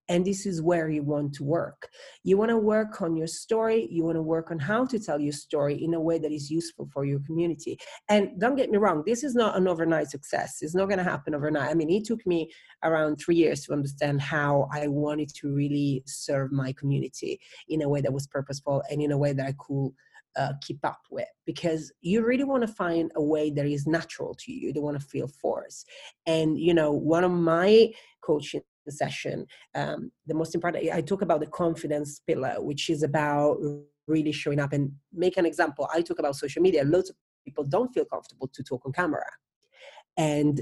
and 0.08 0.24
this 0.24 0.46
is 0.46 0.60
where 0.60 0.88
you 0.88 1.02
want 1.02 1.32
to 1.32 1.44
work 1.44 1.88
you 2.24 2.36
want 2.36 2.50
to 2.50 2.56
work 2.56 3.00
on 3.00 3.16
your 3.16 3.26
story 3.26 3.88
you 3.90 4.04
want 4.04 4.16
to 4.16 4.22
work 4.22 4.50
on 4.50 4.58
how 4.58 4.84
to 4.84 4.98
tell 4.98 5.20
your 5.20 5.32
story 5.32 5.82
in 5.82 5.94
a 5.94 6.00
way 6.00 6.18
that 6.18 6.32
is 6.32 6.50
useful 6.50 6.88
for 6.92 7.04
your 7.04 7.20
community 7.20 7.78
and 8.08 8.28
don't 8.40 8.56
get 8.56 8.70
me 8.70 8.78
wrong 8.78 9.02
this 9.06 9.22
is 9.24 9.34
not 9.34 9.56
an 9.56 9.68
overnight 9.68 10.08
success 10.08 10.58
it's 10.60 10.74
not 10.74 10.86
going 10.86 10.98
to 10.98 11.04
happen 11.04 11.34
overnight 11.34 11.70
i 11.70 11.74
mean 11.74 11.90
it 11.90 12.04
took 12.04 12.24
me 12.26 12.50
around 12.82 13.16
three 13.16 13.36
years 13.36 13.64
to 13.64 13.72
understand 13.72 14.20
how 14.20 14.68
i 14.72 14.86
wanted 14.86 15.28
to 15.28 15.48
really 15.48 16.02
serve 16.06 16.52
my 16.52 16.72
community 16.72 17.40
in 17.68 17.82
a 17.82 17.88
way 17.88 18.00
that 18.00 18.12
was 18.12 18.26
purposeful 18.26 18.82
and 18.90 19.00
in 19.00 19.12
a 19.12 19.18
way 19.18 19.32
that 19.32 19.46
i 19.46 19.54
could 19.58 19.90
uh, 20.36 20.52
keep 20.62 20.78
up 20.84 21.00
with 21.10 21.28
because 21.44 21.92
you 22.00 22.24
really 22.24 22.44
want 22.44 22.62
to 22.62 22.72
find 22.72 23.12
a 23.16 23.22
way 23.22 23.50
that 23.50 23.66
is 23.66 23.86
natural 23.86 24.34
to 24.34 24.50
you. 24.50 24.68
You 24.68 24.72
don't 24.72 24.82
want 24.82 24.98
to 24.98 25.06
feel 25.06 25.28
forced. 25.28 25.86
And 26.26 26.58
you 26.58 26.72
know, 26.72 26.90
one 26.90 27.24
of 27.24 27.30
my 27.30 27.92
coaching 28.24 28.62
session. 28.90 29.46
Um, 29.74 30.10
the 30.26 30.34
most 30.34 30.54
important, 30.54 30.92
I 30.92 31.00
talk 31.00 31.22
about 31.22 31.40
the 31.40 31.46
confidence 31.46 32.20
pillar, 32.26 32.56
which 32.58 32.90
is 32.90 33.02
about 33.02 33.58
really 34.08 34.32
showing 34.32 34.58
up 34.58 34.72
and 34.72 34.90
make 35.12 35.36
an 35.36 35.46
example. 35.46 35.88
I 35.92 36.02
talk 36.02 36.18
about 36.18 36.36
social 36.36 36.62
media. 36.62 36.84
Lots 36.84 37.10
of 37.10 37.16
people 37.44 37.64
don't 37.64 37.92
feel 37.92 38.04
comfortable 38.04 38.48
to 38.52 38.62
talk 38.62 38.82
on 38.84 38.92
camera. 38.92 39.24
And 40.16 40.60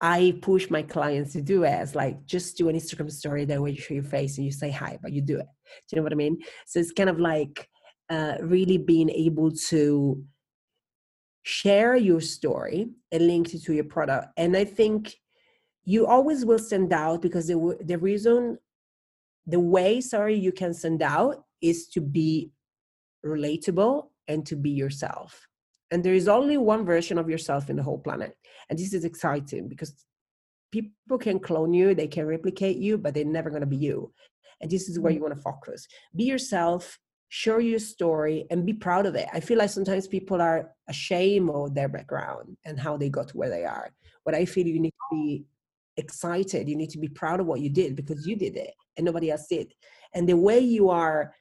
I 0.00 0.38
push 0.42 0.70
my 0.70 0.82
clients 0.82 1.32
to 1.32 1.42
do 1.42 1.64
it 1.64 1.70
as 1.70 1.94
like 1.94 2.24
just 2.24 2.56
do 2.56 2.68
an 2.68 2.76
Instagram 2.76 3.10
story 3.10 3.44
that 3.46 3.60
way 3.60 3.70
you 3.70 3.80
show 3.80 3.94
your 3.94 4.04
face 4.04 4.36
and 4.36 4.46
you 4.46 4.52
say 4.52 4.70
hi, 4.70 4.98
but 5.02 5.12
you 5.12 5.20
do 5.20 5.38
it. 5.38 5.46
Do 5.46 5.86
you 5.90 5.96
know 5.96 6.02
what 6.04 6.12
I 6.12 6.16
mean? 6.16 6.38
So 6.66 6.78
it's 6.78 6.92
kind 6.92 7.10
of 7.10 7.18
like 7.18 7.68
uh, 8.08 8.36
really 8.40 8.78
being 8.78 9.10
able 9.10 9.50
to 9.68 10.22
share 11.42 11.96
your 11.96 12.20
story 12.20 12.90
and 13.10 13.26
link 13.26 13.54
it 13.54 13.64
to 13.64 13.72
your 13.72 13.84
product. 13.84 14.28
And 14.36 14.56
I 14.56 14.64
think 14.64 15.14
you 15.92 16.06
always 16.06 16.44
will 16.44 16.58
send 16.58 16.92
out 16.92 17.22
because 17.22 17.46
the, 17.46 17.78
the 17.90 17.98
reason 17.98 18.58
the 19.46 19.60
way 19.60 20.00
sorry 20.00 20.34
you 20.34 20.52
can 20.52 20.72
send 20.74 21.00
out 21.02 21.44
is 21.60 21.88
to 21.88 22.00
be 22.00 22.50
relatable 23.24 24.08
and 24.28 24.44
to 24.46 24.56
be 24.56 24.70
yourself 24.70 25.48
and 25.90 26.04
there 26.04 26.14
is 26.14 26.28
only 26.28 26.58
one 26.58 26.84
version 26.84 27.16
of 27.18 27.30
yourself 27.30 27.70
in 27.70 27.76
the 27.76 27.82
whole 27.82 27.98
planet 27.98 28.36
and 28.68 28.78
this 28.78 28.92
is 28.92 29.04
exciting 29.04 29.68
because 29.68 30.04
people 30.70 31.18
can 31.18 31.38
clone 31.38 31.72
you, 31.72 31.94
they 31.94 32.06
can 32.06 32.26
replicate 32.26 32.76
you, 32.76 32.98
but 32.98 33.14
they're 33.14 33.24
never 33.24 33.50
going 33.50 33.60
to 33.60 33.66
be 33.66 33.76
you. 33.76 34.12
And 34.60 34.70
this 34.70 34.88
is 34.88 34.98
where 34.98 35.12
you 35.12 35.20
mm. 35.20 35.22
want 35.22 35.36
to 35.36 35.40
focus. 35.40 35.86
Be 36.14 36.24
yourself, 36.24 36.98
share 37.28 37.60
your 37.60 37.78
story, 37.78 38.46
and 38.50 38.66
be 38.66 38.72
proud 38.72 39.06
of 39.06 39.14
it. 39.14 39.28
I 39.32 39.40
feel 39.40 39.58
like 39.58 39.70
sometimes 39.70 40.08
people 40.08 40.40
are 40.42 40.70
ashamed 40.88 41.50
of 41.50 41.74
their 41.74 41.88
background 41.88 42.56
and 42.64 42.78
how 42.78 42.96
they 42.96 43.08
got 43.08 43.28
to 43.28 43.36
where 43.36 43.50
they 43.50 43.64
are. 43.64 43.90
But 44.24 44.34
I 44.34 44.44
feel 44.44 44.66
you 44.66 44.80
need 44.80 44.90
to 44.90 45.16
be 45.16 45.44
excited. 45.98 46.68
You 46.68 46.76
need 46.76 46.90
to 46.90 46.98
be 46.98 47.08
proud 47.08 47.40
of 47.40 47.46
what 47.46 47.60
you 47.60 47.68
did 47.68 47.96
because 47.96 48.26
you 48.26 48.36
did 48.36 48.56
it 48.56 48.72
and 48.96 49.04
nobody 49.04 49.30
else 49.30 49.46
did. 49.48 49.74
And 50.14 50.28
the 50.28 50.36
way 50.36 50.58
you 50.60 50.88
are 50.88 51.34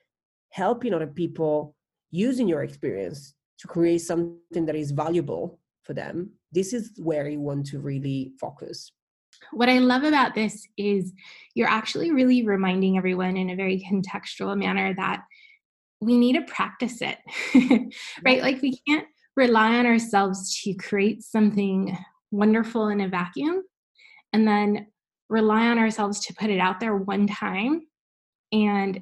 helping 0.51 0.93
other 0.93 1.07
people 1.07 1.75
using 2.11 2.47
your 2.47 2.63
experience 2.63 3.35
to 3.59 3.67
create 3.67 3.99
something 3.99 4.65
that 4.65 4.75
is 4.75 4.91
valuable 4.91 5.59
for 5.83 5.93
them, 5.93 6.31
this 6.51 6.73
is 6.73 6.91
where 6.97 7.29
you 7.29 7.39
want 7.39 7.65
to 7.67 7.79
really 7.79 8.33
focus. 8.39 8.91
What 9.51 9.69
I 9.69 9.77
love 9.77 10.03
about 10.03 10.35
this 10.35 10.67
is 10.77 11.13
you're 11.53 11.69
actually 11.69 12.11
really 12.11 12.43
reminding 12.43 12.97
everyone 12.97 13.37
in 13.37 13.51
a 13.51 13.55
very 13.55 13.85
contextual 13.89 14.57
manner 14.57 14.93
that 14.95 15.23
we 15.99 16.17
need 16.17 16.33
to 16.33 16.41
practice 16.41 17.01
it, 17.01 17.17
right? 18.25 18.41
Like 18.41 18.61
we 18.61 18.79
can't 18.87 19.07
rely 19.35 19.77
on 19.77 19.85
ourselves 19.85 20.59
to 20.63 20.73
create 20.73 21.23
something 21.23 21.97
wonderful 22.31 22.87
in 22.89 23.01
a 23.01 23.07
vacuum 23.07 23.63
and 24.33 24.47
then 24.47 24.87
rely 25.29 25.67
on 25.67 25.77
ourselves 25.77 26.25
to 26.25 26.33
put 26.33 26.49
it 26.49 26.59
out 26.59 26.79
there 26.79 26.95
one 26.95 27.27
time 27.27 27.81
and 28.51 29.01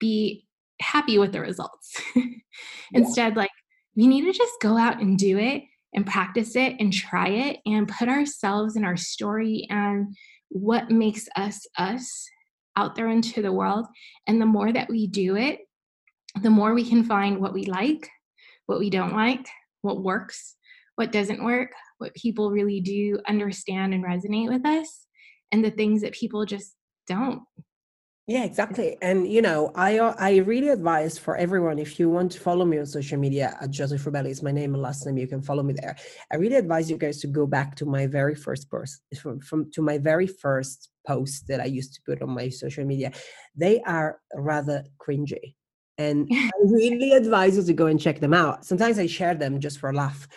be 0.00 0.46
happy 0.80 1.18
with 1.18 1.32
the 1.32 1.40
results. 1.40 2.00
Instead, 2.92 3.36
like 3.36 3.50
we 3.96 4.06
need 4.06 4.22
to 4.22 4.32
just 4.32 4.54
go 4.60 4.76
out 4.76 5.00
and 5.00 5.18
do 5.18 5.38
it 5.38 5.62
and 5.94 6.06
practice 6.06 6.56
it 6.56 6.76
and 6.78 6.92
try 6.92 7.28
it 7.28 7.58
and 7.66 7.88
put 7.88 8.08
ourselves 8.08 8.76
and 8.76 8.84
our 8.84 8.96
story 8.96 9.66
and 9.70 10.14
what 10.50 10.90
makes 10.90 11.28
us 11.36 11.66
us 11.76 12.28
out 12.76 12.94
there 12.94 13.08
into 13.08 13.42
the 13.42 13.52
world. 13.52 13.86
And 14.26 14.40
the 14.40 14.46
more 14.46 14.72
that 14.72 14.88
we 14.88 15.06
do 15.06 15.36
it, 15.36 15.60
the 16.42 16.50
more 16.50 16.74
we 16.74 16.88
can 16.88 17.02
find 17.02 17.40
what 17.40 17.52
we 17.52 17.64
like, 17.64 18.08
what 18.66 18.78
we 18.78 18.90
don't 18.90 19.14
like, 19.14 19.46
what 19.82 20.02
works, 20.02 20.54
what 20.94 21.10
doesn't 21.10 21.42
work, 21.42 21.70
what 21.98 22.14
people 22.14 22.50
really 22.50 22.80
do 22.80 23.18
understand 23.28 23.94
and 23.94 24.04
resonate 24.04 24.48
with 24.48 24.64
us, 24.64 25.06
and 25.52 25.64
the 25.64 25.70
things 25.70 26.02
that 26.02 26.12
people 26.12 26.44
just 26.44 26.74
don't. 27.06 27.42
Yeah, 28.28 28.44
exactly. 28.44 28.98
And 29.00 29.26
you 29.26 29.40
know, 29.40 29.72
I 29.74 29.98
uh, 29.98 30.14
I 30.18 30.36
really 30.36 30.68
advise 30.68 31.16
for 31.16 31.34
everyone 31.38 31.78
if 31.78 31.98
you 31.98 32.10
want 32.10 32.30
to 32.32 32.40
follow 32.40 32.66
me 32.66 32.78
on 32.78 32.84
social 32.84 33.18
media 33.18 33.56
at 33.58 33.70
Joseph 33.70 34.04
Rubelli 34.04 34.28
is 34.28 34.42
my 34.42 34.50
name 34.52 34.74
and 34.74 34.82
last 34.82 35.06
name. 35.06 35.16
You 35.16 35.26
can 35.26 35.40
follow 35.40 35.62
me 35.62 35.72
there. 35.72 35.96
I 36.30 36.36
really 36.36 36.56
advise 36.56 36.90
you 36.90 36.98
guys 36.98 37.22
to 37.22 37.26
go 37.26 37.46
back 37.46 37.74
to 37.76 37.86
my 37.86 38.06
very 38.06 38.34
first 38.34 38.70
post 38.70 39.00
from, 39.18 39.40
from 39.40 39.70
to 39.72 39.80
my 39.80 39.96
very 39.96 40.26
first 40.26 40.90
post 41.06 41.46
that 41.48 41.62
I 41.62 41.64
used 41.64 41.94
to 41.94 42.02
put 42.04 42.20
on 42.20 42.28
my 42.28 42.50
social 42.50 42.84
media. 42.84 43.12
They 43.56 43.80
are 43.80 44.20
rather 44.34 44.84
cringy. 45.00 45.54
And 45.96 46.28
I 46.32 46.50
really 46.64 47.12
advise 47.12 47.56
you 47.56 47.62
to 47.62 47.72
go 47.72 47.86
and 47.86 47.98
check 47.98 48.20
them 48.20 48.34
out. 48.34 48.66
Sometimes 48.66 48.98
I 48.98 49.06
share 49.06 49.36
them 49.36 49.58
just 49.58 49.78
for 49.78 49.88
a 49.88 49.94
laugh 49.94 50.28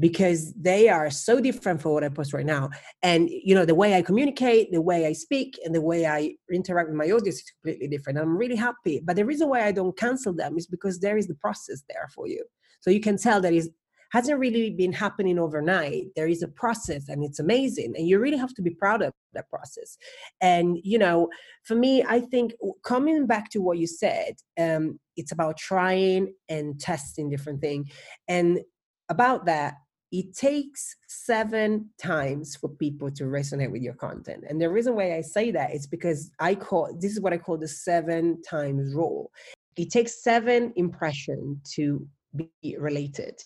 because 0.00 0.52
they 0.54 0.88
are 0.88 1.10
so 1.10 1.40
different 1.40 1.80
from 1.80 1.92
what 1.92 2.04
I 2.04 2.08
post 2.08 2.32
right 2.32 2.46
now. 2.46 2.70
And 3.02 3.28
you 3.30 3.54
know, 3.54 3.64
the 3.64 3.74
way 3.74 3.94
I 3.94 4.02
communicate, 4.02 4.72
the 4.72 4.82
way 4.82 5.06
I 5.06 5.12
speak, 5.12 5.58
and 5.64 5.74
the 5.74 5.80
way 5.80 6.06
I 6.06 6.34
interact 6.52 6.88
with 6.88 6.96
my 6.96 7.06
audience 7.06 7.36
is 7.36 7.52
completely 7.62 7.88
different. 7.88 8.18
I'm 8.18 8.36
really 8.36 8.56
happy. 8.56 9.00
But 9.04 9.16
the 9.16 9.24
reason 9.24 9.48
why 9.48 9.64
I 9.64 9.72
don't 9.72 9.96
cancel 9.96 10.32
them 10.32 10.56
is 10.56 10.66
because 10.66 11.00
there 11.00 11.16
is 11.16 11.28
the 11.28 11.36
process 11.36 11.82
there 11.88 12.08
for 12.14 12.26
you. 12.26 12.44
So 12.80 12.90
you 12.90 13.00
can 13.00 13.16
tell 13.16 13.40
that 13.40 13.52
is 13.52 13.70
hasn't 14.14 14.38
really 14.38 14.70
been 14.70 14.92
happening 14.92 15.40
overnight. 15.40 16.04
There 16.14 16.28
is 16.28 16.40
a 16.40 16.46
process 16.46 17.08
and 17.08 17.24
it's 17.24 17.40
amazing. 17.40 17.94
And 17.96 18.06
you 18.06 18.20
really 18.20 18.36
have 18.36 18.54
to 18.54 18.62
be 18.62 18.70
proud 18.70 19.02
of 19.02 19.12
that 19.32 19.50
process. 19.50 19.98
And, 20.40 20.78
you 20.84 20.98
know, 20.98 21.28
for 21.64 21.74
me, 21.74 22.04
I 22.04 22.20
think 22.20 22.52
coming 22.84 23.26
back 23.26 23.50
to 23.50 23.58
what 23.60 23.78
you 23.78 23.88
said, 23.88 24.34
um, 24.56 25.00
it's 25.16 25.32
about 25.32 25.56
trying 25.56 26.32
and 26.48 26.78
testing 26.78 27.28
different 27.28 27.60
things. 27.60 27.90
And 28.28 28.60
about 29.08 29.46
that, 29.46 29.74
it 30.14 30.32
takes 30.32 30.94
seven 31.08 31.90
times 32.00 32.54
for 32.54 32.68
people 32.68 33.10
to 33.10 33.24
resonate 33.24 33.72
with 33.72 33.82
your 33.82 33.94
content. 33.94 34.44
And 34.48 34.60
the 34.60 34.70
reason 34.70 34.94
why 34.94 35.16
I 35.16 35.22
say 35.22 35.50
that 35.50 35.74
is 35.74 35.88
because 35.88 36.30
I 36.38 36.54
call 36.54 36.96
this 37.00 37.10
is 37.10 37.20
what 37.20 37.32
I 37.32 37.38
call 37.38 37.58
the 37.58 37.66
seven 37.66 38.40
times 38.42 38.94
rule. 38.94 39.32
It 39.76 39.90
takes 39.90 40.22
seven 40.22 40.72
impression 40.76 41.60
to 41.74 42.06
be 42.36 42.76
related. 42.78 43.42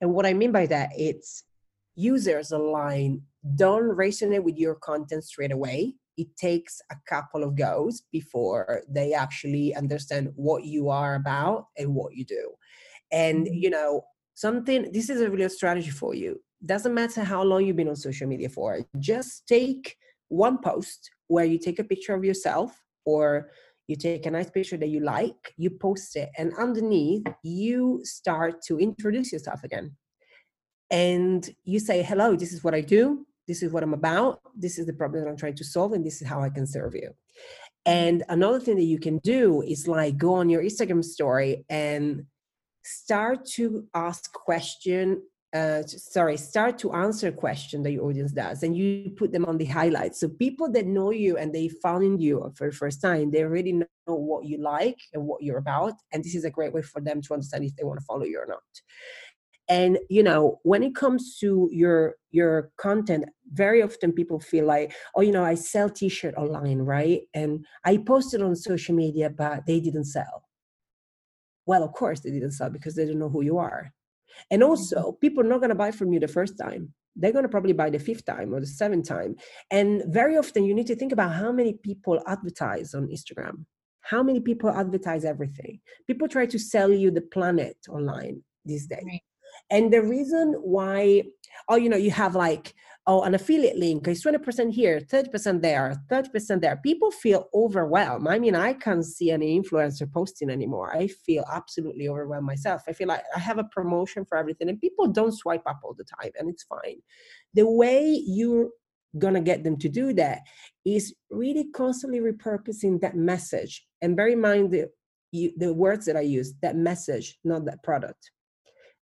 And 0.00 0.14
what 0.14 0.24
I 0.24 0.34
mean 0.34 0.52
by 0.52 0.66
that, 0.66 0.90
it's 0.96 1.42
users 1.96 2.52
online 2.52 3.20
don't 3.56 3.96
resonate 3.96 4.44
with 4.44 4.56
your 4.56 4.76
content 4.76 5.24
straight 5.24 5.50
away. 5.50 5.94
It 6.16 6.28
takes 6.36 6.80
a 6.92 6.96
couple 7.08 7.42
of 7.42 7.56
goes 7.56 8.04
before 8.12 8.82
they 8.88 9.14
actually 9.14 9.74
understand 9.74 10.30
what 10.36 10.62
you 10.62 10.90
are 10.90 11.16
about 11.16 11.66
and 11.76 11.92
what 11.92 12.14
you 12.14 12.24
do. 12.24 12.52
And, 13.10 13.46
mm-hmm. 13.46 13.54
you 13.54 13.70
know, 13.70 14.04
something 14.34 14.90
this 14.92 15.08
is 15.08 15.20
a 15.20 15.30
real 15.30 15.48
strategy 15.48 15.90
for 15.90 16.14
you. 16.14 16.40
Doesn't 16.64 16.94
matter 16.94 17.22
how 17.24 17.42
long 17.42 17.64
you've 17.64 17.76
been 17.76 17.88
on 17.88 17.96
social 17.96 18.26
media 18.26 18.48
for 18.48 18.80
just 18.98 19.46
take 19.46 19.96
one 20.28 20.58
post 20.58 21.10
where 21.28 21.44
you 21.44 21.58
take 21.58 21.78
a 21.78 21.84
picture 21.84 22.14
of 22.14 22.24
yourself 22.24 22.82
or 23.04 23.50
you 23.86 23.96
take 23.96 24.26
a 24.26 24.30
nice 24.30 24.50
picture 24.50 24.78
that 24.78 24.88
you 24.88 25.00
like 25.00 25.52
you 25.56 25.70
post 25.70 26.16
it 26.16 26.30
and 26.38 26.52
underneath 26.58 27.26
you 27.42 28.00
start 28.02 28.62
to 28.62 28.78
introduce 28.78 29.32
yourself 29.32 29.62
again. 29.62 29.94
And 30.90 31.48
you 31.64 31.78
say 31.78 32.02
hello 32.02 32.36
this 32.36 32.52
is 32.52 32.64
what 32.64 32.74
i 32.74 32.80
do. 32.80 33.26
This 33.46 33.62
is 33.62 33.70
what 33.72 33.82
i'm 33.82 33.94
about. 33.94 34.40
This 34.56 34.78
is 34.78 34.86
the 34.86 34.92
problem 34.92 35.22
that 35.22 35.30
i'm 35.30 35.36
trying 35.36 35.56
to 35.56 35.64
solve 35.64 35.92
and 35.92 36.04
this 36.04 36.22
is 36.22 36.28
how 36.28 36.40
i 36.40 36.48
can 36.48 36.66
serve 36.66 36.94
you. 36.94 37.10
And 37.86 38.24
another 38.30 38.60
thing 38.60 38.76
that 38.76 38.84
you 38.84 38.98
can 38.98 39.18
do 39.18 39.60
is 39.60 39.86
like 39.86 40.16
go 40.16 40.34
on 40.34 40.48
your 40.48 40.62
instagram 40.62 41.04
story 41.04 41.66
and 41.68 42.24
start 42.84 43.46
to 43.46 43.86
ask 43.94 44.32
question 44.32 45.22
uh, 45.54 45.86
sorry, 45.86 46.36
start 46.36 46.78
to 46.78 46.92
answer 46.92 47.30
question 47.30 47.84
that 47.84 47.92
your 47.92 48.04
audience 48.06 48.32
does, 48.32 48.64
and 48.64 48.76
you 48.76 49.10
put 49.16 49.30
them 49.30 49.44
on 49.44 49.56
the 49.56 49.64
highlights. 49.64 50.18
So 50.18 50.28
people 50.28 50.70
that 50.72 50.84
know 50.84 51.12
you 51.12 51.36
and 51.36 51.54
they 51.54 51.68
found 51.68 52.20
you 52.20 52.52
for 52.56 52.68
the 52.70 52.76
first 52.76 53.00
time, 53.00 53.30
they 53.30 53.44
already 53.44 53.72
know 53.72 53.86
what 54.06 54.46
you 54.46 54.58
like 54.58 54.98
and 55.12 55.24
what 55.24 55.44
you're 55.44 55.58
about, 55.58 55.92
and 56.12 56.24
this 56.24 56.34
is 56.34 56.44
a 56.44 56.50
great 56.50 56.72
way 56.72 56.82
for 56.82 57.00
them 57.00 57.22
to 57.22 57.34
understand 57.34 57.64
if 57.64 57.76
they 57.76 57.84
want 57.84 58.00
to 58.00 58.04
follow 58.04 58.24
you 58.24 58.40
or 58.40 58.46
not. 58.46 58.58
And 59.68 59.98
you 60.10 60.24
know, 60.24 60.58
when 60.64 60.82
it 60.82 60.96
comes 60.96 61.38
to 61.38 61.70
your 61.72 62.16
your 62.32 62.72
content, 62.76 63.26
very 63.52 63.80
often 63.80 64.12
people 64.12 64.40
feel 64.40 64.66
like, 64.66 64.92
oh, 65.14 65.20
you 65.20 65.30
know, 65.30 65.44
I 65.44 65.54
sell 65.54 65.88
T-shirt 65.88 66.34
online, 66.34 66.78
right? 66.78 67.20
And 67.32 67.64
I 67.84 67.98
posted 67.98 68.42
on 68.42 68.56
social 68.56 68.96
media, 68.96 69.30
but 69.30 69.66
they 69.66 69.78
didn't 69.78 70.06
sell 70.06 70.42
well, 71.66 71.82
of 71.82 71.92
course 71.92 72.20
they 72.20 72.30
didn't 72.30 72.52
sell 72.52 72.70
because 72.70 72.94
they 72.94 73.06
don't 73.06 73.18
know 73.18 73.28
who 73.28 73.42
you 73.42 73.58
are. 73.58 73.92
And 74.50 74.62
mm-hmm. 74.62 74.70
also, 74.70 75.12
people 75.20 75.44
are 75.44 75.48
not 75.48 75.60
going 75.60 75.70
to 75.70 75.74
buy 75.74 75.90
from 75.90 76.12
you 76.12 76.20
the 76.20 76.28
first 76.28 76.58
time. 76.58 76.92
They're 77.16 77.32
going 77.32 77.44
to 77.44 77.48
probably 77.48 77.72
buy 77.72 77.90
the 77.90 77.98
fifth 77.98 78.24
time 78.24 78.52
or 78.52 78.60
the 78.60 78.66
seventh 78.66 79.08
time. 79.08 79.36
And 79.70 80.02
very 80.08 80.36
often, 80.36 80.64
you 80.64 80.74
need 80.74 80.88
to 80.88 80.96
think 80.96 81.12
about 81.12 81.32
how 81.32 81.52
many 81.52 81.74
people 81.74 82.20
advertise 82.26 82.94
on 82.94 83.06
Instagram. 83.06 83.64
How 84.00 84.22
many 84.22 84.40
people 84.40 84.70
advertise 84.70 85.24
everything? 85.24 85.80
People 86.06 86.28
try 86.28 86.46
to 86.46 86.58
sell 86.58 86.92
you 86.92 87.10
the 87.10 87.20
planet 87.20 87.76
online 87.88 88.42
these 88.64 88.86
days. 88.86 89.04
Right. 89.06 89.22
And 89.70 89.92
the 89.92 90.02
reason 90.02 90.54
why, 90.60 91.22
oh, 91.68 91.76
you 91.76 91.88
know, 91.88 91.96
you 91.96 92.10
have 92.10 92.34
like, 92.34 92.74
oh, 93.06 93.22
an 93.22 93.34
affiliate 93.34 93.76
link 93.76 94.08
is 94.08 94.24
20% 94.24 94.72
here, 94.72 94.98
30% 94.98 95.60
there, 95.60 95.94
30% 96.10 96.60
there. 96.60 96.80
People 96.82 97.10
feel 97.10 97.48
overwhelmed. 97.52 98.26
I 98.28 98.38
mean, 98.38 98.54
I 98.54 98.72
can't 98.72 99.04
see 99.04 99.30
any 99.30 99.60
influencer 99.60 100.10
posting 100.10 100.48
anymore. 100.48 100.94
I 100.94 101.08
feel 101.08 101.44
absolutely 101.52 102.08
overwhelmed 102.08 102.46
myself. 102.46 102.82
I 102.88 102.92
feel 102.92 103.08
like 103.08 103.22
I 103.36 103.38
have 103.40 103.58
a 103.58 103.64
promotion 103.64 104.24
for 104.24 104.38
everything, 104.38 104.70
and 104.70 104.80
people 104.80 105.06
don't 105.06 105.32
swipe 105.32 105.66
up 105.66 105.80
all 105.84 105.94
the 105.94 106.04
time, 106.04 106.30
and 106.38 106.48
it's 106.48 106.64
fine. 106.64 106.96
The 107.52 107.68
way 107.68 108.22
you're 108.26 108.70
gonna 109.18 109.42
get 109.42 109.64
them 109.64 109.78
to 109.78 109.88
do 109.88 110.12
that 110.14 110.40
is 110.84 111.14
really 111.30 111.70
constantly 111.72 112.20
repurposing 112.20 113.00
that 113.00 113.16
message. 113.16 113.86
And 114.00 114.16
bear 114.16 114.28
in 114.28 114.40
mind 114.40 114.72
the, 114.72 114.88
you, 115.30 115.52
the 115.56 115.74
words 115.74 116.06
that 116.06 116.16
I 116.16 116.22
use, 116.22 116.54
that 116.62 116.76
message, 116.76 117.38
not 117.44 117.66
that 117.66 117.82
product 117.82 118.30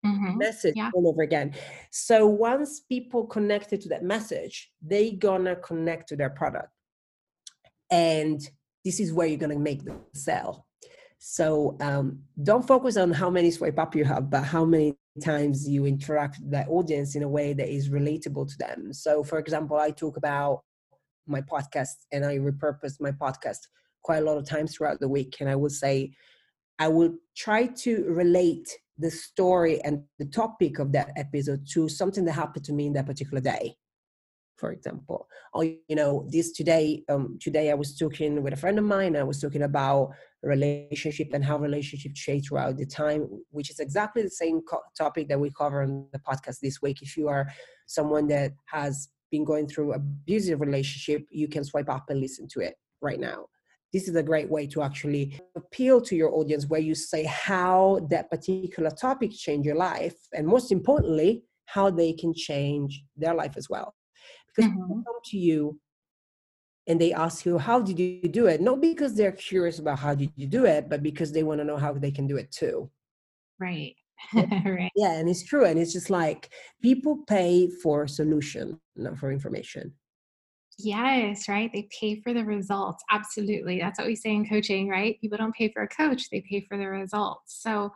mm-hmm. 0.04 0.38
message 0.38 0.74
yeah. 0.76 0.90
all 0.94 1.08
over 1.08 1.22
again. 1.22 1.54
So 1.90 2.26
once 2.26 2.80
people 2.80 3.26
connected 3.26 3.80
to 3.82 3.88
that 3.90 4.02
message, 4.02 4.70
they 4.80 5.12
gonna 5.12 5.56
connect 5.56 6.08
to 6.08 6.16
their 6.16 6.30
product. 6.30 6.68
And 7.90 8.40
this 8.84 9.00
is 9.00 9.12
where 9.12 9.26
you're 9.26 9.38
gonna 9.38 9.58
make 9.58 9.84
the 9.84 9.94
sell. 10.14 10.66
So 11.18 11.76
um, 11.80 12.18
don't 12.42 12.66
focus 12.66 12.96
on 12.96 13.12
how 13.12 13.30
many 13.30 13.50
swipe 13.52 13.78
up 13.78 13.94
you 13.94 14.04
have, 14.04 14.28
but 14.28 14.42
how 14.42 14.64
many 14.64 14.96
times 15.20 15.68
you 15.68 15.86
interact 15.86 16.38
with 16.40 16.50
that 16.50 16.68
audience 16.68 17.14
in 17.14 17.22
a 17.22 17.28
way 17.28 17.52
that 17.52 17.68
is 17.68 17.90
relatable 17.90 18.48
to 18.48 18.58
them. 18.58 18.92
So, 18.92 19.22
for 19.22 19.38
example, 19.38 19.76
I 19.76 19.90
talk 19.90 20.16
about 20.16 20.62
my 21.26 21.40
podcast 21.42 22.06
and 22.10 22.24
I 22.24 22.38
repurpose 22.38 23.00
my 23.00 23.12
podcast 23.12 23.58
quite 24.02 24.18
a 24.18 24.24
lot 24.24 24.38
of 24.38 24.48
times 24.48 24.74
throughout 24.74 25.00
the 25.00 25.08
week. 25.08 25.36
And 25.40 25.48
I 25.48 25.56
will 25.56 25.70
say, 25.70 26.12
I 26.82 26.88
will 26.88 27.14
try 27.36 27.66
to 27.84 27.92
relate 28.08 28.68
the 28.98 29.08
story 29.08 29.80
and 29.84 30.02
the 30.18 30.24
topic 30.24 30.80
of 30.80 30.90
that 30.92 31.12
episode 31.16 31.64
to 31.74 31.88
something 31.88 32.24
that 32.24 32.32
happened 32.32 32.64
to 32.64 32.72
me 32.72 32.86
in 32.86 32.92
that 32.94 33.06
particular 33.06 33.40
day. 33.40 33.76
for 34.62 34.70
example 34.76 35.20
or 35.54 35.62
you 35.64 35.96
know 36.00 36.12
this 36.34 36.48
today 36.58 36.86
um, 37.12 37.24
today 37.46 37.66
i 37.70 37.76
was 37.82 37.90
talking 38.02 38.32
with 38.42 38.52
a 38.58 38.60
friend 38.62 38.78
of 38.80 38.86
mine 38.94 39.14
i 39.16 39.26
was 39.30 39.38
talking 39.44 39.64
about 39.70 40.02
relationship 40.54 41.28
and 41.34 41.44
how 41.48 41.56
relationship 41.68 42.12
change 42.24 42.42
throughout 42.46 42.76
the 42.76 42.88
time 43.02 43.20
which 43.56 43.70
is 43.72 43.78
exactly 43.86 44.22
the 44.22 44.36
same 44.44 44.58
co- 44.70 44.88
topic 45.02 45.24
that 45.28 45.40
we 45.44 45.50
cover 45.62 45.78
on 45.84 45.90
the 46.14 46.22
podcast 46.28 46.58
this 46.60 46.78
week 46.84 46.98
if 47.06 47.12
you 47.18 47.26
are 47.34 47.44
someone 47.96 48.26
that 48.34 48.50
has 48.76 48.92
been 49.32 49.44
going 49.52 49.66
through 49.70 49.88
abusive 50.00 50.60
relationship 50.68 51.20
you 51.42 51.48
can 51.54 51.64
swipe 51.70 51.90
up 51.96 52.04
and 52.10 52.20
listen 52.26 52.46
to 52.54 52.58
it 52.68 52.74
right 53.08 53.20
now 53.30 53.40
this 53.92 54.08
is 54.08 54.16
a 54.16 54.22
great 54.22 54.48
way 54.48 54.66
to 54.66 54.82
actually 54.82 55.38
appeal 55.54 56.00
to 56.00 56.16
your 56.16 56.34
audience 56.34 56.66
where 56.66 56.80
you 56.80 56.94
say 56.94 57.24
how 57.24 58.00
that 58.10 58.30
particular 58.30 58.90
topic 58.90 59.32
changed 59.32 59.66
your 59.66 59.76
life 59.76 60.16
and 60.32 60.46
most 60.46 60.72
importantly 60.72 61.44
how 61.66 61.90
they 61.90 62.12
can 62.12 62.32
change 62.34 63.04
their 63.16 63.34
life 63.34 63.56
as 63.56 63.68
well. 63.68 63.94
Because 64.48 64.70
mm-hmm. 64.70 64.82
people 64.82 65.02
come 65.06 65.20
to 65.26 65.38
you 65.38 65.78
and 66.86 67.00
they 67.00 67.12
ask 67.12 67.44
you 67.44 67.58
how 67.58 67.80
did 67.80 67.98
you 67.98 68.28
do 68.28 68.46
it? 68.46 68.60
Not 68.60 68.80
because 68.80 69.14
they're 69.14 69.32
curious 69.32 69.78
about 69.78 69.98
how 69.98 70.14
did 70.14 70.32
you 70.36 70.46
do 70.46 70.64
it 70.64 70.88
but 70.88 71.02
because 71.02 71.30
they 71.32 71.42
want 71.42 71.60
to 71.60 71.64
know 71.64 71.76
how 71.76 71.92
they 71.92 72.10
can 72.10 72.26
do 72.26 72.36
it 72.38 72.50
too. 72.50 72.90
Right. 73.58 73.94
Right. 74.34 74.92
Yeah 74.94 75.12
and 75.12 75.28
it's 75.28 75.42
true 75.42 75.64
and 75.64 75.78
it's 75.78 75.92
just 75.92 76.08
like 76.08 76.50
people 76.80 77.24
pay 77.26 77.68
for 77.82 78.06
solution 78.06 78.78
not 78.94 79.18
for 79.18 79.32
information 79.32 79.92
Yes, 80.78 81.48
right. 81.48 81.70
They 81.72 81.88
pay 82.00 82.20
for 82.20 82.32
the 82.32 82.44
results. 82.44 83.04
Absolutely. 83.10 83.78
That's 83.78 83.98
what 83.98 84.08
we 84.08 84.16
say 84.16 84.30
in 84.34 84.48
coaching, 84.48 84.88
right? 84.88 85.20
People 85.20 85.38
don't 85.38 85.54
pay 85.54 85.70
for 85.70 85.82
a 85.82 85.88
coach, 85.88 86.30
they 86.30 86.42
pay 86.48 86.64
for 86.68 86.78
the 86.78 86.88
results. 86.88 87.60
So, 87.62 87.92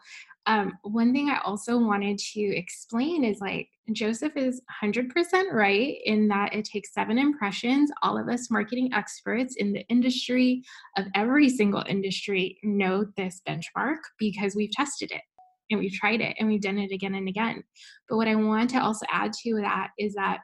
um, 0.49 0.79
one 0.83 1.13
thing 1.13 1.29
I 1.29 1.41
also 1.45 1.77
wanted 1.77 2.19
to 2.19 2.41
explain 2.41 3.25
is 3.25 3.41
like 3.41 3.69
Joseph 3.93 4.37
is 4.37 4.63
100% 4.81 5.53
right 5.53 5.97
in 6.05 6.29
that 6.29 6.55
it 6.55 6.65
takes 6.65 6.95
seven 6.95 7.19
impressions. 7.19 7.91
All 8.03 8.17
of 8.17 8.29
us 8.29 8.49
marketing 8.49 8.93
experts 8.95 9.57
in 9.57 9.73
the 9.73 9.85
industry 9.89 10.63
of 10.97 11.07
every 11.17 11.49
single 11.49 11.83
industry 11.89 12.59
know 12.63 13.07
this 13.17 13.43
benchmark 13.49 13.99
because 14.21 14.55
we've 14.55 14.71
tested 14.71 15.11
it 15.11 15.23
and 15.71 15.81
we've 15.81 15.93
tried 15.93 16.21
it 16.21 16.37
and 16.39 16.49
we've 16.49 16.61
done 16.61 16.79
it 16.79 16.93
again 16.93 17.17
and 17.17 17.29
again. 17.29 17.65
But 18.09 18.17
what 18.17 18.29
I 18.29 18.37
want 18.37 18.71
to 18.71 18.81
also 18.81 19.05
add 19.11 19.33
to 19.43 19.57
that 19.63 19.91
is 19.99 20.15
that 20.15 20.39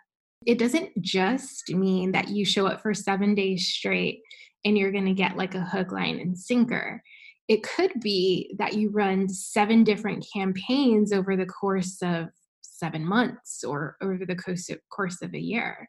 it 0.47 0.59
doesn't 0.59 0.91
just 1.01 1.71
mean 1.71 2.13
that 2.13 2.29
you 2.29 2.45
show 2.45 2.67
up 2.67 2.83
for 2.83 2.95
seven 2.95 3.35
days 3.35 3.67
straight 3.69 4.21
and 4.65 4.79
you're 4.79 4.93
going 4.93 5.07
to 5.07 5.15
get 5.15 5.37
like 5.37 5.55
a 5.55 5.65
hook, 5.65 5.93
line, 5.93 6.19
and 6.19 6.39
sinker. 6.39 7.03
It 7.49 7.63
could 7.63 7.93
be 8.01 8.55
that 8.59 8.75
you 8.75 8.91
run 8.91 9.29
seven 9.29 9.85
different 9.85 10.27
campaigns 10.33 11.13
over 11.13 11.37
the 11.37 11.47
course 11.47 11.99
of 12.03 12.29
seven 12.63 13.05
months 13.05 13.65
or 13.65 13.97
over 14.01 14.25
the 14.25 14.37
course 14.37 15.23
of, 15.23 15.35
a 15.35 15.39
year. 15.39 15.89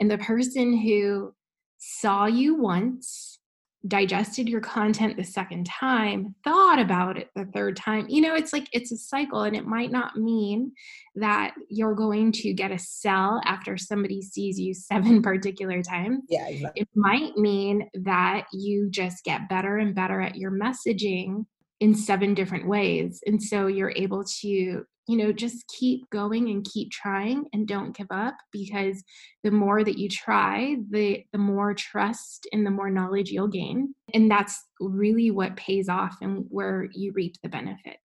And 0.00 0.10
the 0.10 0.18
person 0.18 0.76
who 0.76 1.34
saw 1.78 2.26
you 2.26 2.56
once 2.56 3.38
digested 3.86 4.48
your 4.48 4.60
content 4.60 5.16
the 5.16 5.24
second 5.24 5.66
time, 5.66 6.34
thought 6.42 6.78
about 6.78 7.18
it 7.18 7.28
the 7.34 7.44
third 7.46 7.76
time. 7.76 8.06
You 8.08 8.22
know, 8.22 8.34
it's 8.34 8.52
like 8.52 8.68
it's 8.72 8.92
a 8.92 8.96
cycle, 8.96 9.42
and 9.42 9.54
it 9.54 9.66
might 9.66 9.90
not 9.90 10.16
mean 10.16 10.72
that 11.16 11.54
you're 11.68 11.94
going 11.94 12.32
to 12.32 12.52
get 12.52 12.70
a 12.70 12.78
sell 12.78 13.40
after 13.44 13.76
somebody 13.76 14.22
sees 14.22 14.58
you 14.58 14.74
seven 14.74 15.22
particular 15.22 15.82
times. 15.82 16.22
Yeah, 16.28 16.48
exactly. 16.48 16.82
It 16.82 16.88
might 16.94 17.36
mean 17.36 17.88
that 17.94 18.46
you 18.52 18.88
just 18.90 19.24
get 19.24 19.48
better 19.48 19.76
and 19.76 19.94
better 19.94 20.20
at 20.20 20.36
your 20.36 20.50
messaging 20.50 21.44
in 21.80 21.94
seven 21.94 22.34
different 22.34 22.66
ways. 22.66 23.20
And 23.26 23.42
so 23.42 23.66
you're 23.66 23.92
able 23.96 24.24
to 24.40 24.84
you 25.06 25.16
know 25.16 25.32
just 25.32 25.66
keep 25.68 26.08
going 26.10 26.48
and 26.50 26.64
keep 26.64 26.90
trying 26.90 27.44
and 27.52 27.68
don't 27.68 27.96
give 27.96 28.06
up 28.10 28.36
because 28.52 29.02
the 29.42 29.50
more 29.50 29.84
that 29.84 29.98
you 29.98 30.08
try 30.08 30.76
the 30.90 31.22
the 31.32 31.38
more 31.38 31.74
trust 31.74 32.46
and 32.52 32.66
the 32.66 32.70
more 32.70 32.90
knowledge 32.90 33.30
you'll 33.30 33.48
gain 33.48 33.94
and 34.12 34.30
that's 34.30 34.62
really 34.80 35.30
what 35.30 35.56
pays 35.56 35.88
off 35.88 36.16
and 36.20 36.44
where 36.48 36.88
you 36.92 37.12
reap 37.12 37.34
the 37.42 37.48
benefits. 37.48 37.98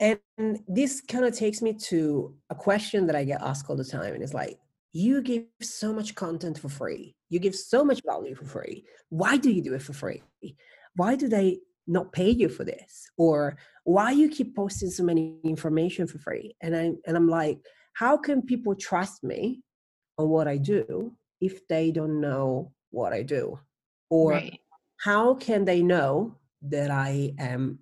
And 0.00 0.20
this 0.68 1.00
kind 1.00 1.24
of 1.24 1.34
takes 1.34 1.60
me 1.60 1.72
to 1.88 2.34
a 2.50 2.54
question 2.54 3.06
that 3.06 3.16
i 3.16 3.24
get 3.24 3.42
asked 3.42 3.68
all 3.68 3.76
the 3.76 3.84
time 3.84 4.14
and 4.14 4.22
it's 4.22 4.34
like 4.34 4.58
you 4.92 5.22
give 5.22 5.44
so 5.60 5.92
much 5.92 6.14
content 6.14 6.58
for 6.58 6.68
free. 6.68 7.14
You 7.28 7.38
give 7.38 7.54
so 7.54 7.84
much 7.84 8.00
value 8.04 8.34
for 8.34 8.44
free. 8.44 8.84
Why 9.10 9.36
do 9.36 9.50
you 9.50 9.62
do 9.62 9.74
it 9.74 9.82
for 9.82 9.92
free? 9.92 10.22
Why 10.96 11.14
do 11.14 11.28
they 11.28 11.58
not 11.88 12.12
pay 12.12 12.30
you 12.30 12.48
for 12.48 12.64
this 12.64 13.10
or 13.16 13.56
why 13.84 14.10
you 14.10 14.28
keep 14.28 14.54
posting 14.54 14.90
so 14.90 15.02
many 15.02 15.38
information 15.44 16.06
for 16.06 16.18
free? 16.18 16.54
And 16.60 16.76
i 16.76 16.92
and 17.06 17.16
i'm 17.16 17.28
like 17.28 17.58
how 17.94 18.16
can 18.16 18.42
people 18.42 18.74
trust 18.74 19.24
me 19.24 19.62
on 20.18 20.28
what 20.28 20.46
i 20.46 20.56
do 20.56 21.14
if 21.40 21.66
they 21.68 21.90
don't 21.90 22.20
know 22.20 22.72
what 22.90 23.12
i 23.12 23.22
do? 23.22 23.58
Or 24.10 24.32
right. 24.32 24.60
how 24.98 25.34
can 25.34 25.64
they 25.64 25.82
know 25.82 26.36
that 26.62 26.90
i 26.90 27.32
am 27.38 27.80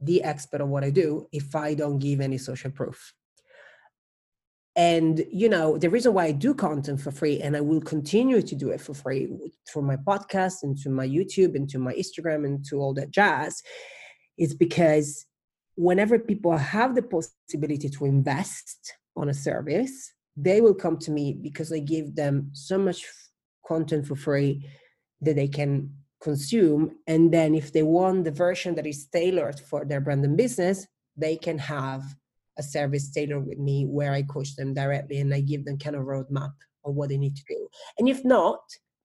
the 0.00 0.22
expert 0.22 0.60
of 0.60 0.68
what 0.68 0.84
i 0.84 0.90
do 0.90 1.26
if 1.32 1.54
i 1.54 1.74
don't 1.74 1.98
give 1.98 2.20
any 2.20 2.38
social 2.38 2.70
proof 2.70 3.14
and 4.76 5.24
you 5.30 5.48
know 5.48 5.78
the 5.78 5.88
reason 5.88 6.12
why 6.12 6.26
i 6.26 6.32
do 6.32 6.54
content 6.54 7.00
for 7.00 7.10
free 7.10 7.40
and 7.40 7.56
i 7.56 7.60
will 7.60 7.80
continue 7.80 8.42
to 8.42 8.54
do 8.54 8.70
it 8.70 8.80
for 8.80 8.94
free 8.94 9.28
through 9.68 9.82
my 9.82 9.96
podcast 9.96 10.62
and 10.62 10.76
to 10.76 10.90
my 10.90 11.06
youtube 11.06 11.54
and 11.54 11.68
to 11.68 11.78
my 11.78 11.92
instagram 11.94 12.44
and 12.44 12.64
to 12.64 12.76
all 12.78 12.92
that 12.94 13.10
jazz 13.10 13.62
is 14.38 14.54
because 14.54 15.26
whenever 15.76 16.18
people 16.18 16.56
have 16.56 16.94
the 16.94 17.02
possibility 17.02 17.88
to 17.88 18.04
invest 18.04 18.94
on 19.16 19.28
a 19.28 19.34
service 19.34 20.12
they 20.36 20.60
will 20.60 20.74
come 20.74 20.98
to 20.98 21.10
me 21.10 21.32
because 21.32 21.72
i 21.72 21.78
give 21.78 22.14
them 22.14 22.50
so 22.52 22.76
much 22.76 23.06
content 23.66 24.06
for 24.06 24.14
free 24.14 24.64
that 25.20 25.36
they 25.36 25.48
can 25.48 25.90
consume. 26.20 26.96
And 27.06 27.32
then 27.32 27.54
if 27.54 27.72
they 27.72 27.82
want 27.82 28.24
the 28.24 28.30
version 28.30 28.74
that 28.74 28.86
is 28.86 29.06
tailored 29.06 29.60
for 29.60 29.84
their 29.84 30.00
brand 30.00 30.24
and 30.24 30.36
business 30.36 30.86
they 31.16 31.36
can 31.36 31.58
have 31.58 32.02
a 32.58 32.62
service 32.62 33.10
tailored 33.10 33.46
with 33.46 33.58
me 33.58 33.84
where 33.84 34.12
I 34.12 34.22
coach 34.22 34.56
them 34.56 34.74
directly 34.74 35.18
and 35.20 35.32
I 35.32 35.40
give 35.40 35.64
them 35.64 35.78
kind 35.78 35.96
of 35.96 36.02
roadmap 36.02 36.52
of 36.84 36.94
what 36.94 37.08
they 37.08 37.18
need 37.18 37.36
to 37.36 37.44
do. 37.48 37.68
And 37.98 38.08
if 38.08 38.24
not, 38.24 38.60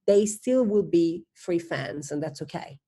they 0.07 0.25
still 0.25 0.63
will 0.63 0.83
be 0.83 1.25
free 1.35 1.59
fans, 1.59 2.11
and 2.11 2.21
that's 2.21 2.41
okay. 2.41 2.79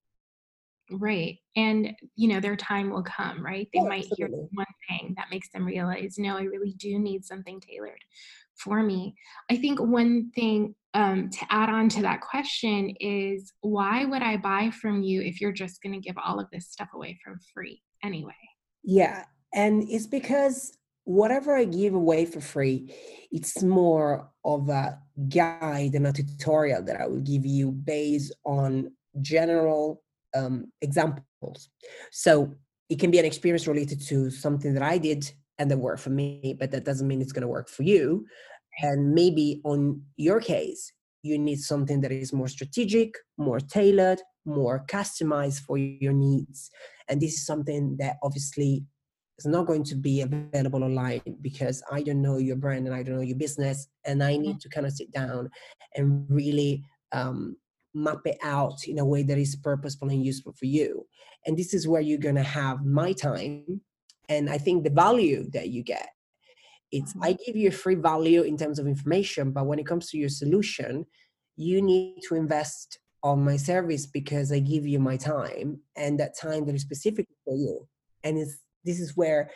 Right. 0.92 1.38
And, 1.56 1.94
you 2.16 2.28
know, 2.28 2.40
their 2.40 2.56
time 2.56 2.90
will 2.90 3.04
come, 3.04 3.44
right? 3.44 3.68
They 3.74 3.80
yeah, 3.80 3.88
might 3.88 4.06
absolutely. 4.06 4.38
hear 4.38 4.48
one 4.52 4.66
thing 4.90 5.14
that 5.18 5.28
makes 5.32 5.50
them 5.52 5.66
realize, 5.66 6.16
no, 6.18 6.38
I 6.38 6.44
really 6.44 6.74
do 6.74 7.00
need 7.00 7.24
something 7.24 7.62
tailored 7.62 8.04
for 8.58 8.84
me. 8.84 9.16
I 9.50 9.56
think 9.56 9.80
one 9.80 10.32
thing 10.36 10.76
um, 10.94 11.30
to 11.30 11.46
add 11.50 11.70
on 11.70 11.90
to 11.90 12.02
that 12.04 12.22
question 12.22 12.94
is 13.00 13.54
why 13.62 14.06
would 14.06 14.22
I 14.22 14.38
buy 14.38 14.72
from 14.72 15.02
you 15.02 15.22
if 15.22 15.42
you're 15.42 15.52
just 15.52 15.82
going 15.82 15.94
to 15.94 16.06
give 16.06 16.18
all 16.24 16.40
of 16.40 16.50
this 16.52 16.68
stuff 16.70 16.90
away 16.94 17.18
for 17.24 17.40
free 17.54 17.82
anyway? 18.04 18.34
Yeah. 18.84 19.24
And 19.54 19.88
it's 19.90 20.08
because 20.08 20.78
whatever 21.06 21.56
I 21.56 21.66
give 21.66 21.94
away 21.94 22.26
for 22.26 22.42
free, 22.42 22.94
it's 23.32 23.62
more 23.62 24.30
of 24.46 24.70
a 24.70 25.00
guide 25.30 25.96
and 25.96 26.08
a 26.08 26.14
tutorial 26.14 26.84
that 26.84 27.00
I 27.00 27.08
will 27.08 27.22
give 27.22 27.46
you 27.46 27.72
based 27.72 28.34
on 28.46 28.92
general 29.22 30.02
um, 30.36 30.72
examples. 30.82 31.70
So 32.12 32.54
it 32.90 33.00
can 33.00 33.12
be 33.12 33.20
an 33.20 33.26
experience 33.26 33.68
related 33.68 34.02
to 34.08 34.30
something 34.30 34.74
that 34.74 34.84
I 34.84 34.98
did 34.98 35.32
and 35.60 35.70
that 35.70 35.78
worked 35.78 36.02
for 36.02 36.10
me, 36.10 36.56
but 36.60 36.72
that 36.72 36.86
doesn't 36.86 37.08
mean 37.08 37.22
it's 37.22 37.32
going 37.32 37.44
to 37.44 37.48
work 37.48 37.70
for 37.70 37.84
you. 37.84 38.26
And 38.82 39.14
maybe 39.14 39.62
on 39.64 40.02
your 40.18 40.40
case, 40.40 40.92
you 41.22 41.38
need 41.38 41.60
something 41.60 42.02
that 42.02 42.12
is 42.12 42.34
more 42.34 42.48
strategic, 42.48 43.16
more 43.38 43.60
tailored, 43.60 44.22
more 44.46 44.84
customized 44.88 45.62
for 45.62 45.78
your 45.78 46.12
needs. 46.12 46.70
And 47.08 47.22
this 47.22 47.34
is 47.34 47.46
something 47.46 47.98
that 47.98 48.18
obviously 48.24 48.84
it's 49.38 49.48
not 49.48 49.66
going 49.66 49.84
to 49.84 49.96
be 49.96 50.22
available 50.22 50.84
online 50.84 51.22
because 51.42 51.82
I 51.92 52.04
don't 52.04 52.22
know 52.22 52.38
your 52.38 52.56
brand 52.56 52.86
and 52.86 52.96
I 52.96 53.02
don't 53.04 53.16
know 53.16 53.22
your 53.22 53.38
business. 53.38 53.88
And 54.06 54.24
I 54.24 54.38
need 54.38 54.60
to 54.62 54.70
kind 54.70 54.86
of 54.86 54.94
sit 54.94 55.12
down 55.12 55.50
and 55.96 56.26
really 56.30 56.84
um, 57.12 57.58
map 57.94 58.20
it 58.26 58.38
out 58.44 58.88
in 58.88 59.00
a 59.00 59.06
way 59.06 59.24
that 59.24 59.38
is 59.38 59.56
purposeful 59.56 60.10
and 60.10 60.24
useful 60.24 60.54
for 60.54 60.66
you. 60.66 61.06
And 61.46 61.58
this 61.58 61.74
is 61.74 61.88
where 61.88 62.02
you're 62.02 62.20
going 62.20 62.36
to 62.36 62.44
have 62.44 62.86
my 62.86 63.12
time. 63.14 63.82
And 64.30 64.50
I 64.50 64.58
think 64.58 64.84
the 64.84 64.90
value 64.90 65.50
that 65.52 65.70
you 65.70 65.84
get, 65.84 66.10
it's 66.92 67.14
I 67.22 67.34
mm-hmm. 67.34 67.44
give 67.46 67.56
you 67.56 67.70
a 67.70 67.72
free 67.72 67.96
value 67.96 68.44
in 68.44 68.56
terms 68.56 68.78
of 68.78 68.88
information, 68.88 69.52
but 69.52 69.66
when 69.66 69.80
it 69.80 69.88
comes 69.88 70.10
to 70.12 70.18
your 70.18 70.30
solution, 70.30 71.06
you 71.56 71.82
need 71.82 72.22
to 72.28 72.36
invest 72.36 73.00
on 73.24 73.44
my 73.44 73.58
service 73.58 74.06
because 74.06 74.52
I 74.52 74.60
give 74.60 74.86
you 74.86 75.00
my 75.00 75.18
time 75.18 75.80
and 75.96 76.20
that 76.20 76.38
time 76.38 76.66
that 76.66 76.76
is 76.76 76.82
specific 76.82 77.28
for 77.46 77.56
you. 77.56 77.88
And 78.24 78.38
it's 78.38 78.58
this 78.84 79.00
is 79.00 79.16
where 79.16 79.50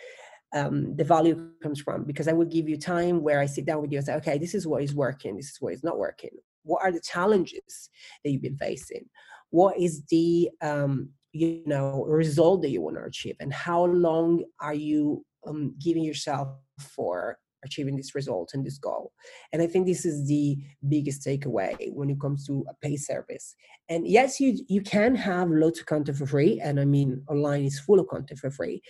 um, 0.55 0.95
the 0.95 1.03
value 1.03 1.51
comes 1.61 1.82
from 1.82 2.03
because 2.05 2.28
I 2.28 2.34
will 2.34 2.45
give 2.45 2.69
you 2.69 2.78
time 2.78 3.21
where 3.21 3.39
I 3.39 3.45
sit 3.45 3.65
down 3.65 3.82
with 3.82 3.91
you 3.91 3.97
and 3.97 4.05
say, 4.05 4.15
okay, 4.15 4.38
this 4.38 4.55
is 4.55 4.65
what 4.65 4.84
is 4.84 4.95
working, 4.95 5.36
this 5.36 5.49
is 5.49 5.57
what 5.59 5.73
is 5.73 5.84
not 5.84 5.97
working. 5.97 6.32
What 6.63 6.84
are 6.84 6.91
the 6.91 7.01
challenges 7.01 7.89
that 8.23 8.32
you've 8.32 8.41
been 8.41 8.57
facing? 8.57 9.05
What 9.49 9.80
is 9.80 10.03
the 10.09 10.49
um, 10.61 11.09
you 11.34 11.63
know 11.65 12.03
result 12.05 12.61
that 12.61 12.69
you 12.69 12.82
want 12.82 12.97
to 12.97 13.03
achieve, 13.03 13.36
and 13.39 13.53
how 13.53 13.86
long 13.86 14.43
are 14.59 14.73
you 14.73 15.25
um, 15.45 15.75
giving 15.80 16.03
yourself 16.03 16.49
for 16.80 17.38
achieving 17.63 17.95
this 17.95 18.15
result 18.15 18.51
and 18.53 18.65
this 18.65 18.78
goal. 18.78 19.11
And 19.51 19.61
I 19.61 19.67
think 19.67 19.86
this 19.86 20.05
is 20.05 20.28
the 20.28 20.57
biggest 20.88 21.25
takeaway 21.25 21.91
when 21.93 22.09
it 22.09 22.19
comes 22.19 22.45
to 22.47 22.65
a 22.69 22.73
pay 22.82 22.97
service. 22.97 23.55
And 23.89 24.07
yes, 24.07 24.39
you 24.39 24.59
you 24.67 24.82
can 24.82 25.15
have 25.15 25.49
lots 25.49 25.80
of 25.80 25.86
content 25.86 26.17
for 26.17 26.25
free, 26.25 26.59
and 26.63 26.80
I 26.80 26.86
mean 26.86 27.23
online 27.28 27.63
is 27.63 27.80
full 27.80 27.99
of 27.99 28.07
content 28.07 28.39
for 28.39 28.51
free. 28.51 28.82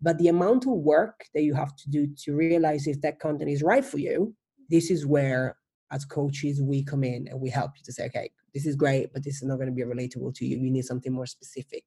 But 0.00 0.18
the 0.18 0.28
amount 0.28 0.66
of 0.66 0.72
work 0.72 1.24
that 1.34 1.42
you 1.42 1.54
have 1.54 1.74
to 1.76 1.90
do 1.90 2.08
to 2.24 2.34
realize 2.34 2.86
if 2.86 3.00
that 3.02 3.20
content 3.20 3.50
is 3.50 3.62
right 3.62 3.84
for 3.84 3.98
you, 3.98 4.34
this 4.70 4.90
is 4.90 5.06
where 5.06 5.56
as 5.90 6.04
coaches 6.04 6.60
we 6.60 6.82
come 6.82 7.04
in 7.04 7.28
and 7.28 7.40
we 7.40 7.50
help 7.50 7.72
you 7.76 7.82
to 7.84 7.92
say, 7.92 8.06
okay, 8.06 8.30
this 8.52 8.66
is 8.66 8.76
great, 8.76 9.12
but 9.12 9.24
this 9.24 9.36
is 9.36 9.44
not 9.44 9.56
going 9.56 9.68
to 9.68 9.72
be 9.72 9.82
relatable 9.82 10.34
to 10.34 10.46
you. 10.46 10.58
You 10.58 10.70
need 10.70 10.84
something 10.84 11.12
more 11.12 11.26
specific. 11.26 11.84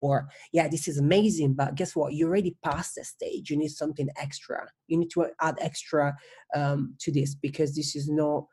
Or 0.00 0.28
yeah 0.52 0.68
this 0.68 0.86
is 0.86 0.98
amazing 0.98 1.54
but 1.54 1.76
guess 1.76 1.96
what? 1.96 2.12
You 2.12 2.26
already 2.26 2.56
passed 2.62 2.96
the 2.96 3.04
stage. 3.04 3.50
You 3.50 3.56
need 3.56 3.70
something 3.70 4.08
extra. 4.20 4.68
You 4.86 4.98
need 4.98 5.10
to 5.10 5.26
add 5.40 5.56
extra 5.60 6.14
um, 6.54 6.94
to 7.00 7.10
this 7.10 7.34
because 7.34 7.74
this 7.74 7.96
is 7.96 8.08
not 8.08 8.44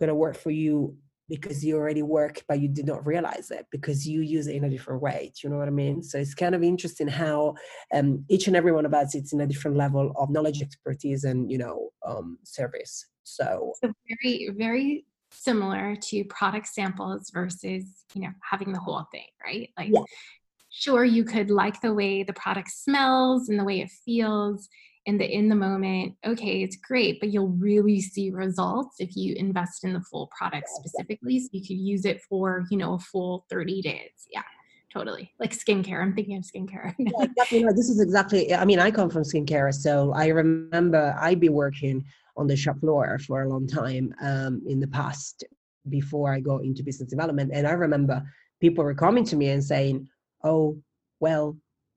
going 0.00 0.08
to 0.08 0.14
work 0.14 0.36
for 0.36 0.50
you 0.50 0.96
because 1.28 1.64
you 1.64 1.76
already 1.76 2.02
work 2.02 2.42
but 2.48 2.60
you 2.60 2.68
did 2.68 2.86
not 2.86 3.06
realize 3.06 3.50
it 3.50 3.66
because 3.70 4.06
you 4.06 4.20
use 4.20 4.46
it 4.46 4.56
in 4.56 4.64
a 4.64 4.70
different 4.70 5.02
way. 5.02 5.32
Do 5.34 5.46
you 5.46 5.52
know 5.52 5.58
what 5.58 5.68
i 5.68 5.72
mean? 5.72 6.02
So 6.02 6.18
it's 6.18 6.34
kind 6.34 6.54
of 6.54 6.62
interesting 6.62 7.08
how 7.08 7.54
um, 7.94 8.24
each 8.28 8.46
and 8.46 8.56
every 8.56 8.72
one 8.72 8.86
of 8.86 8.94
us 8.94 9.14
it's 9.14 9.32
in 9.32 9.40
a 9.40 9.46
different 9.46 9.76
level 9.76 10.12
of 10.16 10.30
knowledge 10.30 10.62
expertise 10.62 11.24
and 11.24 11.50
you 11.50 11.58
know 11.58 11.90
um, 12.06 12.38
service. 12.44 13.06
So, 13.24 13.72
so 13.82 13.92
very 14.22 14.50
very 14.56 15.04
similar 15.32 15.96
to 15.96 16.24
product 16.24 16.68
samples 16.68 17.30
versus 17.30 17.84
you 18.14 18.22
know 18.22 18.32
having 18.42 18.72
the 18.72 18.78
whole 18.78 19.04
thing 19.12 19.26
right? 19.44 19.70
Like 19.76 19.90
yeah. 19.92 20.02
sure 20.70 21.04
you 21.04 21.24
could 21.24 21.50
like 21.50 21.80
the 21.80 21.92
way 21.92 22.22
the 22.22 22.32
product 22.32 22.70
smells 22.70 23.48
and 23.48 23.58
the 23.58 23.64
way 23.64 23.80
it 23.80 23.90
feels 24.04 24.68
in 25.06 25.18
the 25.18 25.24
in 25.24 25.48
the 25.48 25.54
moment 25.54 26.14
okay 26.26 26.62
it's 26.62 26.76
great 26.76 27.18
but 27.20 27.30
you'll 27.30 27.48
really 27.48 28.00
see 28.00 28.30
results 28.30 28.96
if 28.98 29.16
you 29.16 29.34
invest 29.36 29.84
in 29.84 29.92
the 29.92 30.00
full 30.02 30.28
product 30.36 30.68
specifically. 30.68 31.38
So 31.38 31.48
you 31.52 31.60
could 31.60 31.78
use 31.78 32.04
it 32.04 32.20
for 32.28 32.66
you 32.70 32.76
know 32.76 32.94
a 32.94 32.98
full 32.98 33.46
30 33.50 33.82
days. 33.82 34.26
Yeah 34.32 34.42
totally. 34.92 35.30
Like 35.38 35.52
skincare. 35.52 36.00
I'm 36.00 36.14
thinking 36.14 36.38
of 36.38 36.44
skincare. 36.44 36.94
Yeah, 36.98 37.10
exactly. 37.20 37.62
No, 37.62 37.70
this 37.72 37.90
is 37.90 38.00
exactly 38.00 38.54
i 38.54 38.64
mean 38.64 38.78
i 38.78 38.90
come 38.90 39.10
from 39.10 39.22
skincare 39.22 39.72
so 39.74 40.12
i 40.12 40.28
remember 40.28 41.14
i'd 41.20 41.40
be 41.40 41.48
working 41.50 42.04
on 42.36 42.46
the 42.46 42.56
shop 42.56 42.78
floor 42.80 43.18
for 43.26 43.42
a 43.42 43.48
long 43.48 43.66
time 43.66 44.14
um, 44.22 44.62
in 44.66 44.80
the 44.80 44.88
past 44.88 45.44
before 45.88 46.32
i 46.32 46.40
got 46.40 46.64
into 46.64 46.82
business 46.82 47.10
development. 47.10 47.50
And 47.52 47.66
i 47.66 47.72
remember 47.72 48.22
people 48.60 48.84
were 48.84 48.94
coming 48.94 49.24
to 49.26 49.36
me 49.36 49.48
and 49.50 49.62
saying 49.62 50.08
oh, 50.46 50.78
well, 51.20 51.56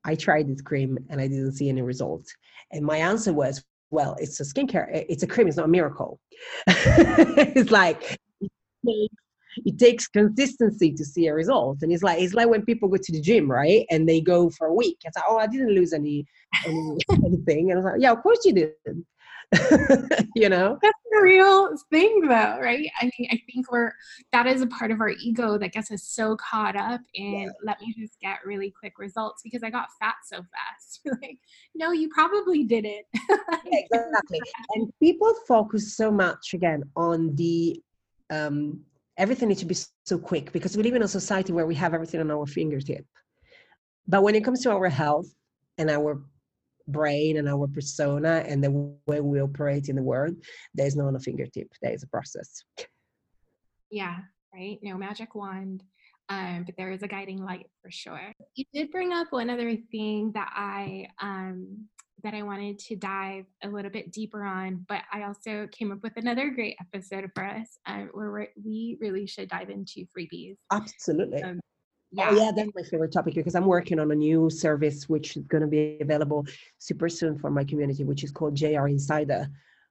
I 0.10 0.16
tried 0.16 0.47
this 0.47 0.62
cream 0.62 0.97
and 1.10 1.22
I 1.22 1.28
didn't 1.28 1.51
see 1.51 1.70
any 1.70 1.84
results. 1.84 2.34
And 2.72 2.84
my 2.84 2.97
answer 2.97 3.32
was, 3.32 3.64
well, 3.91 4.16
it's 4.20 4.39
a 4.39 4.43
skincare, 4.43 4.88
it's 5.07 5.24
a 5.24 5.28
cream, 5.28 5.47
it's 5.47 5.57
not 5.57 5.66
a 5.66 5.76
miracle. 5.80 6.20
it's 6.68 7.70
like, 7.70 8.18
it 8.84 9.78
takes 9.78 10.07
consistency 10.07 10.91
to 10.93 11.05
see 11.05 11.28
a 11.28 11.34
result. 11.34 11.78
And 11.84 11.91
it's 11.91 12.01
like, 12.01 12.20
it's 12.22 12.34
like 12.34 12.49
when 12.49 12.66
people 12.66 12.89
go 12.89 12.97
to 12.97 13.12
the 13.12 13.22
gym, 13.22 13.49
right? 13.51 13.86
And 13.91 14.10
they 14.10 14.20
go 14.20 14.49
for 14.49 14.68
a 14.68 14.74
week. 14.74 14.97
It's 15.05 15.16
like, 15.16 15.26
oh, 15.28 15.38
I 15.38 15.45
didn't 15.45 15.76
lose 15.76 15.93
any, 15.93 16.26
any 16.66 16.97
anything. 17.26 17.72
And 17.72 17.80
I 17.80 17.82
was 17.84 17.86
like, 17.86 18.01
yeah, 18.01 18.12
of 18.12 18.24
course 18.24 18.39
you 18.45 18.53
did. 18.53 18.72
you 20.36 20.50
know? 20.50 20.78
That's 20.82 20.97
a 21.18 21.22
real 21.22 21.76
thing 21.89 22.22
though 22.22 22.60
right? 22.62 22.89
I 23.02 23.06
mean 23.06 23.30
i 23.32 23.41
think 23.52 23.72
we're 23.72 23.91
that 24.32 24.45
is 24.45 24.62
a 24.62 24.68
part 24.68 24.91
of 24.91 25.02
our 25.02 25.10
ego 25.10 25.58
that 25.58 25.72
gets 25.72 25.91
us 25.91 26.04
so 26.04 26.36
caught 26.38 26.76
up 26.76 27.02
in 27.16 27.43
yeah. 27.43 27.50
let 27.64 27.80
me 27.82 27.93
just 27.97 28.20
get 28.20 28.39
really 28.45 28.72
quick 28.72 29.00
results 29.00 29.41
because 29.43 29.64
i 29.64 29.70
got 29.70 29.88
fat 30.00 30.16
so 30.26 30.38
fast. 30.38 31.02
Like 31.22 31.39
no 31.76 31.91
you 31.91 32.10
probably 32.10 32.64
did 32.64 32.86
it 32.86 33.06
exactly. 33.66 34.39
And 34.76 34.91
people 35.02 35.34
focus 35.47 35.95
so 35.95 36.12
much 36.12 36.54
again 36.54 36.84
on 36.95 37.36
the 37.36 37.82
um 38.30 38.82
everything 39.20 39.50
needs 39.50 39.60
to 39.60 39.66
be 39.66 39.76
so 40.06 40.18
quick 40.18 40.52
because 40.52 40.76
we 40.76 40.84
live 40.84 40.95
in 40.95 41.04
a 41.04 41.08
society 41.08 41.52
where 41.52 41.68
we 41.68 41.76
have 41.76 41.93
everything 41.93 42.22
on 42.22 42.32
our 42.32 42.45
fingertip. 42.45 43.06
But 44.08 44.24
when 44.24 44.34
it 44.34 44.43
comes 44.43 44.62
to 44.64 44.72
our 44.72 44.89
health 44.89 45.28
and 45.78 45.89
our 45.89 46.22
brain 46.92 47.38
and 47.38 47.48
our 47.48 47.68
persona 47.68 48.44
and 48.48 48.64
the 48.64 48.72
way 49.08 49.22
we 49.22 49.42
operate 49.42 49.90
in 49.90 49.96
the 49.96 50.04
world, 50.04 50.36
there's 50.74 50.96
no 50.96 51.08
on 51.08 51.16
a 51.16 51.20
fingertip. 51.20 51.68
There 51.82 51.94
is 51.94 52.04
a 52.04 52.08
process. 52.08 52.64
Yeah, 53.92 54.18
right. 54.54 54.80
No 54.82 54.98
magic 54.98 55.36
wand. 55.36 55.84
Um, 56.30 56.64
but 56.64 56.76
there 56.78 56.92
is 56.92 57.02
a 57.02 57.08
guiding 57.08 57.44
light 57.44 57.66
for 57.82 57.90
sure. 57.90 58.32
You 58.54 58.64
did 58.72 58.92
bring 58.92 59.14
up 59.14 59.28
one 59.32 59.50
other 59.50 59.76
thing 59.92 60.32
that 60.34 60.52
I 60.56 61.08
um, 61.20 61.88
that 62.24 62.34
I 62.34 62.44
wanted 62.44 62.78
to 62.80 62.96
dive 62.96 63.46
a 63.64 63.70
little 63.70 63.90
bit 63.90 64.12
deeper 64.12 64.44
on, 64.44 64.86
but 64.88 65.02
I 65.12 65.24
also 65.24 65.68
came 65.72 65.92
up 65.92 66.00
with 66.04 66.14
another 66.18 66.50
great 66.50 66.76
episode 66.80 67.30
for 67.34 67.46
us 67.46 67.80
um, 67.86 68.10
where 68.14 68.50
we 68.64 68.98
really 69.00 69.26
should 69.26 69.50
dive 69.50 69.70
into 69.70 70.06
freebies. 70.16 70.58
Absolutely. 70.72 71.42
Um, 72.12 72.18
yeah. 72.18 72.30
Oh, 72.32 72.36
yeah, 72.36 72.51
that's 72.55 72.72
my 72.76 72.82
favorite 72.84 73.12
topic 73.12 73.36
because 73.36 73.55
I'm 73.55 73.66
working 73.66 73.99
on 73.99 74.12
a 74.12 74.16
new 74.16 74.49
service 74.49 75.07
which 75.07 75.38
is 75.38 75.43
going 75.43 75.62
to 75.62 75.68
be 75.68 75.97
available 76.01 76.45
super 76.80 77.10
soon 77.10 77.38
for 77.38 77.51
my 77.51 77.64
community, 77.64 78.03
which 78.03 78.24
is 78.24 78.32
called 78.32 78.55
JR 78.55 78.88
Insider, 78.88 79.47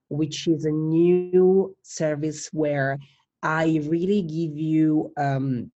which 0.08 0.48
is 0.48 0.64
a 0.64 0.70
new 0.70 1.76
service 1.82 2.48
where 2.52 2.98
I 3.42 3.80
really 3.84 4.22
give 4.22 4.56
you. 4.56 5.12
Um, 5.16 5.70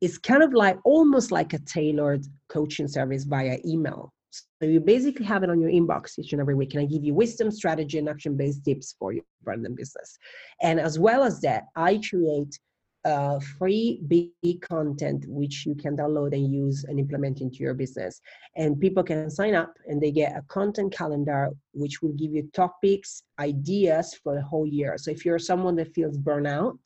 it's 0.00 0.16
kind 0.16 0.42
of 0.42 0.54
like 0.54 0.78
almost 0.84 1.30
like 1.30 1.52
a 1.52 1.58
tailored 1.58 2.24
coaching 2.48 2.88
service 2.88 3.24
via 3.24 3.58
email. 3.66 4.12
So 4.30 4.66
you 4.66 4.80
basically 4.80 5.26
have 5.26 5.42
it 5.42 5.50
on 5.50 5.60
your 5.60 5.70
inbox 5.70 6.18
each 6.18 6.32
and 6.32 6.40
every 6.40 6.54
week, 6.54 6.74
and 6.74 6.82
I 6.82 6.86
give 6.86 7.04
you 7.04 7.14
wisdom, 7.14 7.50
strategy, 7.50 7.98
and 7.98 8.08
action-based 8.08 8.64
tips 8.64 8.94
for 8.98 9.12
your 9.12 9.24
brand 9.42 9.66
and 9.66 9.76
business. 9.76 10.18
And 10.62 10.80
as 10.80 10.98
well 10.98 11.22
as 11.24 11.40
that, 11.40 11.64
I 11.76 12.00
create 12.08 12.58
uh, 13.04 13.38
freebie 13.58 14.32
content 14.60 15.24
which 15.26 15.64
you 15.64 15.74
can 15.74 15.96
download 15.96 16.32
and 16.32 16.52
use 16.52 16.84
and 16.84 16.98
implement 16.98 17.40
into 17.40 17.58
your 17.58 17.74
business. 17.74 18.20
And 18.56 18.78
people 18.78 19.02
can 19.02 19.30
sign 19.30 19.54
up 19.54 19.74
and 19.86 20.00
they 20.00 20.10
get 20.10 20.36
a 20.36 20.42
content 20.42 20.92
calendar 20.92 21.50
which 21.72 22.02
will 22.02 22.12
give 22.12 22.32
you 22.32 22.50
topics, 22.52 23.22
ideas 23.38 24.18
for 24.22 24.34
the 24.34 24.42
whole 24.42 24.66
year. 24.66 24.98
So 24.98 25.10
if 25.10 25.24
you're 25.24 25.38
someone 25.38 25.76
that 25.76 25.94
feels 25.94 26.18
burnout 26.18 26.78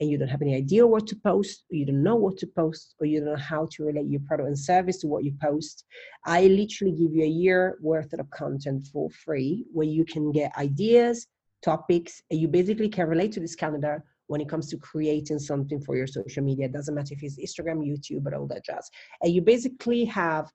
and 0.00 0.08
you 0.08 0.16
don't 0.16 0.28
have 0.28 0.40
any 0.40 0.54
idea 0.54 0.86
what 0.86 1.06
to 1.08 1.16
post, 1.16 1.64
or 1.70 1.76
you 1.76 1.84
don't 1.84 2.02
know 2.02 2.16
what 2.16 2.38
to 2.38 2.46
post, 2.46 2.94
or 2.98 3.06
you 3.06 3.20
don't 3.20 3.34
know 3.34 3.36
how 3.36 3.68
to 3.72 3.84
relate 3.84 4.08
your 4.08 4.22
product 4.26 4.46
and 4.46 4.58
service 4.58 4.98
to 5.00 5.06
what 5.06 5.24
you 5.24 5.34
post, 5.42 5.84
I 6.24 6.46
literally 6.46 6.92
give 6.92 7.12
you 7.12 7.24
a 7.24 7.28
year 7.28 7.76
worth 7.82 8.14
of 8.14 8.30
content 8.30 8.86
for 8.90 9.10
free 9.10 9.66
where 9.74 9.86
you 9.86 10.06
can 10.06 10.32
get 10.32 10.56
ideas, 10.56 11.26
topics, 11.62 12.22
and 12.30 12.40
you 12.40 12.48
basically 12.48 12.88
can 12.88 13.08
relate 13.08 13.32
to 13.32 13.40
this 13.40 13.54
calendar 13.54 14.02
when 14.30 14.40
it 14.40 14.48
comes 14.48 14.68
to 14.68 14.76
creating 14.76 15.40
something 15.40 15.80
for 15.80 15.96
your 15.96 16.06
social 16.06 16.44
media. 16.44 16.66
It 16.66 16.72
doesn't 16.72 16.94
matter 16.94 17.14
if 17.14 17.22
it's 17.24 17.36
Instagram, 17.36 17.84
YouTube, 17.84 18.22
but 18.22 18.32
all 18.32 18.46
that 18.46 18.64
jazz. 18.64 18.88
And 19.22 19.34
you 19.34 19.42
basically 19.42 20.04
have 20.04 20.48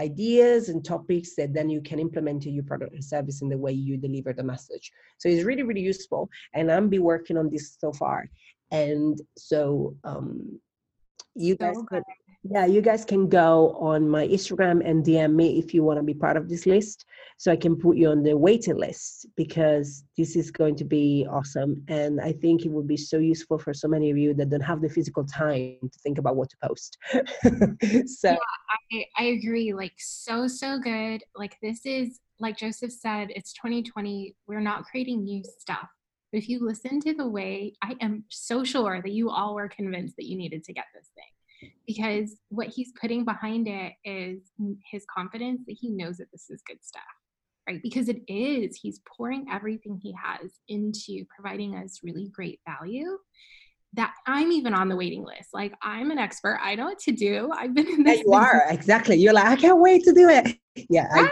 ideas 0.00 0.68
and 0.68 0.84
topics 0.84 1.36
that 1.36 1.54
then 1.54 1.70
you 1.70 1.80
can 1.80 2.00
implement 2.00 2.46
in 2.46 2.54
your 2.54 2.64
product 2.64 2.92
and 2.92 3.04
service 3.04 3.40
in 3.40 3.48
the 3.48 3.56
way 3.56 3.70
you 3.70 3.96
deliver 3.96 4.32
the 4.32 4.42
message. 4.42 4.90
So 5.18 5.28
it's 5.28 5.44
really, 5.44 5.62
really 5.62 5.80
useful. 5.80 6.28
And 6.54 6.72
I'm 6.72 6.88
be 6.88 6.98
working 6.98 7.36
on 7.36 7.50
this 7.50 7.76
so 7.78 7.92
far. 7.92 8.28
And 8.72 9.20
so 9.38 9.94
um, 10.02 10.58
you 11.36 11.54
guys 11.54 11.76
could 11.86 12.02
yeah, 12.42 12.64
you 12.64 12.80
guys 12.80 13.04
can 13.04 13.28
go 13.28 13.72
on 13.78 14.08
my 14.08 14.26
Instagram 14.26 14.80
and 14.88 15.04
DM 15.04 15.34
me 15.34 15.58
if 15.58 15.74
you 15.74 15.84
want 15.84 15.98
to 15.98 16.02
be 16.02 16.14
part 16.14 16.38
of 16.38 16.48
this 16.48 16.64
list 16.64 17.04
so 17.36 17.52
I 17.52 17.56
can 17.56 17.76
put 17.76 17.98
you 17.98 18.08
on 18.08 18.22
the 18.22 18.34
waiting 18.34 18.78
list 18.78 19.26
because 19.36 20.04
this 20.16 20.36
is 20.36 20.50
going 20.50 20.76
to 20.76 20.84
be 20.84 21.26
awesome. 21.30 21.84
And 21.88 22.18
I 22.18 22.32
think 22.32 22.64
it 22.64 22.70
would 22.70 22.88
be 22.88 22.96
so 22.96 23.18
useful 23.18 23.58
for 23.58 23.74
so 23.74 23.88
many 23.88 24.10
of 24.10 24.16
you 24.16 24.32
that 24.34 24.48
don't 24.48 24.60
have 24.62 24.80
the 24.80 24.88
physical 24.88 25.24
time 25.24 25.76
to 25.82 25.98
think 26.02 26.16
about 26.16 26.36
what 26.36 26.48
to 26.50 26.56
post. 26.66 26.96
so, 28.06 28.30
yeah, 28.30 28.36
I, 28.92 29.04
I 29.18 29.24
agree. 29.24 29.74
Like, 29.74 29.94
so, 29.98 30.48
so 30.48 30.78
good. 30.78 31.22
Like, 31.36 31.56
this 31.62 31.84
is, 31.84 32.20
like 32.38 32.56
Joseph 32.56 32.92
said, 32.92 33.28
it's 33.30 33.52
2020. 33.52 34.34
We're 34.46 34.60
not 34.60 34.84
creating 34.84 35.24
new 35.24 35.42
stuff. 35.58 35.88
But 36.32 36.38
if 36.38 36.48
you 36.48 36.64
listen 36.64 37.00
to 37.00 37.12
the 37.12 37.28
way, 37.28 37.74
I 37.82 37.96
am 38.00 38.24
so 38.30 38.64
sure 38.64 39.02
that 39.02 39.12
you 39.12 39.28
all 39.28 39.54
were 39.54 39.68
convinced 39.68 40.16
that 40.16 40.26
you 40.26 40.38
needed 40.38 40.64
to 40.64 40.72
get 40.72 40.86
this 40.94 41.10
thing 41.14 41.24
because 41.86 42.36
what 42.48 42.68
he's 42.68 42.92
putting 43.00 43.24
behind 43.24 43.68
it 43.68 43.92
is 44.04 44.40
his 44.90 45.04
confidence 45.14 45.62
that 45.66 45.76
he 45.80 45.90
knows 45.90 46.18
that 46.18 46.30
this 46.32 46.50
is 46.50 46.62
good 46.66 46.82
stuff 46.82 47.02
right 47.68 47.82
because 47.82 48.08
it 48.08 48.22
is 48.28 48.76
he's 48.76 49.00
pouring 49.06 49.46
everything 49.50 49.98
he 50.02 50.12
has 50.12 50.50
into 50.68 51.24
providing 51.34 51.76
us 51.76 52.00
really 52.02 52.28
great 52.28 52.60
value 52.66 53.18
that 53.94 54.14
I'm 54.26 54.52
even 54.52 54.74
on 54.74 54.88
the 54.88 54.96
waiting 54.96 55.24
list. 55.24 55.50
Like 55.52 55.74
I'm 55.82 56.10
an 56.10 56.18
expert. 56.18 56.60
I 56.62 56.74
know 56.74 56.84
what 56.84 57.00
to 57.00 57.12
do. 57.12 57.50
I've 57.52 57.74
been 57.74 57.88
in 57.88 58.04
this. 58.04 58.18
Yeah, 58.18 58.22
you 58.24 58.32
are 58.32 58.66
exactly. 58.70 59.16
You're 59.16 59.32
like, 59.32 59.46
I 59.46 59.56
can't 59.56 59.80
wait 59.80 60.04
to 60.04 60.12
do 60.12 60.28
it. 60.28 60.56
Yeah. 60.88 61.08
Right. 61.12 61.28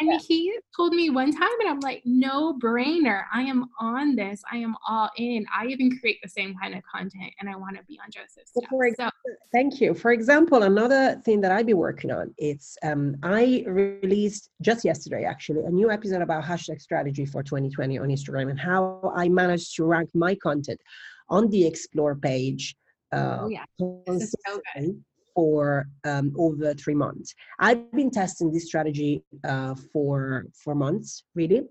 And 0.00 0.10
yeah. 0.10 0.18
he 0.26 0.58
told 0.76 0.94
me 0.94 1.10
one 1.10 1.32
time, 1.32 1.60
and 1.60 1.68
I'm 1.68 1.80
like, 1.80 2.02
no 2.04 2.58
brainer. 2.58 3.24
I 3.32 3.42
am 3.42 3.66
on 3.80 4.16
this. 4.16 4.42
I 4.50 4.56
am 4.56 4.74
all 4.88 5.10
in. 5.16 5.44
I 5.56 5.66
even 5.66 5.98
create 5.98 6.18
the 6.22 6.28
same 6.28 6.54
kind 6.60 6.74
of 6.74 6.82
content, 6.84 7.32
and 7.40 7.48
I 7.48 7.56
want 7.56 7.76
to 7.76 7.82
be 7.84 7.98
on 8.02 8.10
Joseph's 8.10 8.50
stuff. 8.50 8.64
For 8.70 8.86
example, 8.86 9.18
so, 9.26 9.32
thank 9.52 9.80
you. 9.80 9.94
For 9.94 10.12
example, 10.12 10.62
another 10.62 11.20
thing 11.24 11.40
that 11.42 11.52
I've 11.52 11.66
been 11.66 11.76
working 11.76 12.10
on, 12.10 12.34
it's 12.38 12.76
um, 12.82 13.16
I 13.22 13.64
released 13.66 14.50
just 14.60 14.84
yesterday 14.84 15.24
actually 15.24 15.64
a 15.64 15.70
new 15.70 15.90
episode 15.90 16.22
about 16.22 16.44
hashtag 16.44 16.80
strategy 16.80 17.26
for 17.26 17.42
2020 17.42 17.98
on 17.98 18.08
Instagram 18.08 18.50
and 18.50 18.58
how 18.58 19.12
I 19.14 19.28
managed 19.28 19.76
to 19.76 19.84
rank 19.84 20.10
my 20.14 20.34
content 20.36 20.80
on 21.28 21.48
the 21.50 21.66
explore 21.66 22.14
page. 22.14 22.74
Uh, 23.12 23.38
oh 23.42 23.48
yeah, 23.48 23.64
this 24.06 24.22
is 24.22 24.34
so 24.46 24.60
good 24.74 25.02
for 25.34 25.86
um, 26.04 26.34
over 26.38 26.74
three 26.74 26.94
months. 26.94 27.34
I've 27.58 27.90
been 27.92 28.10
testing 28.10 28.52
this 28.52 28.66
strategy 28.66 29.22
uh, 29.44 29.74
for 29.92 30.46
for 30.52 30.74
months, 30.74 31.24
really, 31.34 31.62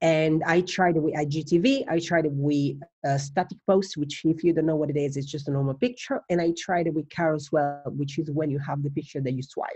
and 0.00 0.42
I 0.44 0.60
tried 0.62 0.96
it 0.96 1.02
with 1.02 1.14
IGTV. 1.14 1.84
I 1.88 1.98
tried 1.98 2.26
it 2.26 2.32
with 2.32 2.76
uh, 3.06 3.18
static 3.18 3.58
post, 3.66 3.96
which, 3.96 4.22
if 4.24 4.44
you 4.44 4.52
don't 4.52 4.66
know 4.66 4.76
what 4.76 4.90
it 4.90 4.96
is, 4.96 5.16
it's 5.16 5.30
just 5.30 5.48
a 5.48 5.52
normal 5.52 5.74
picture, 5.74 6.22
and 6.30 6.40
I 6.40 6.52
tried 6.56 6.86
it 6.86 6.94
with 6.94 7.08
carousel, 7.10 7.82
which 7.86 8.18
is 8.18 8.30
when 8.30 8.50
you 8.50 8.58
have 8.58 8.82
the 8.82 8.90
picture 8.90 9.20
that 9.20 9.32
you 9.32 9.42
swipe. 9.42 9.68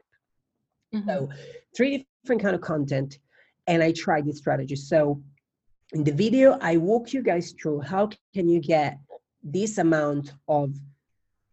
Mm-hmm. 0.95 1.09
So, 1.09 1.29
three 1.77 2.07
different 2.23 2.43
kind 2.43 2.55
of 2.55 2.61
content, 2.61 3.19
and 3.67 3.83
I 3.83 3.93
tried 3.93 4.27
this 4.27 4.39
strategy. 4.39 4.77
So, 4.77 5.23
in 5.93 6.05
the 6.05 6.13
video, 6.13 6.59
I 6.61 6.77
walk 6.77 7.13
you 7.13 7.23
guys 7.23 7.55
through 7.61 7.81
how 7.81 8.11
can 8.35 8.49
you 8.49 8.61
get 8.61 8.99
this 9.43 9.79
amount 9.79 10.33
of 10.49 10.75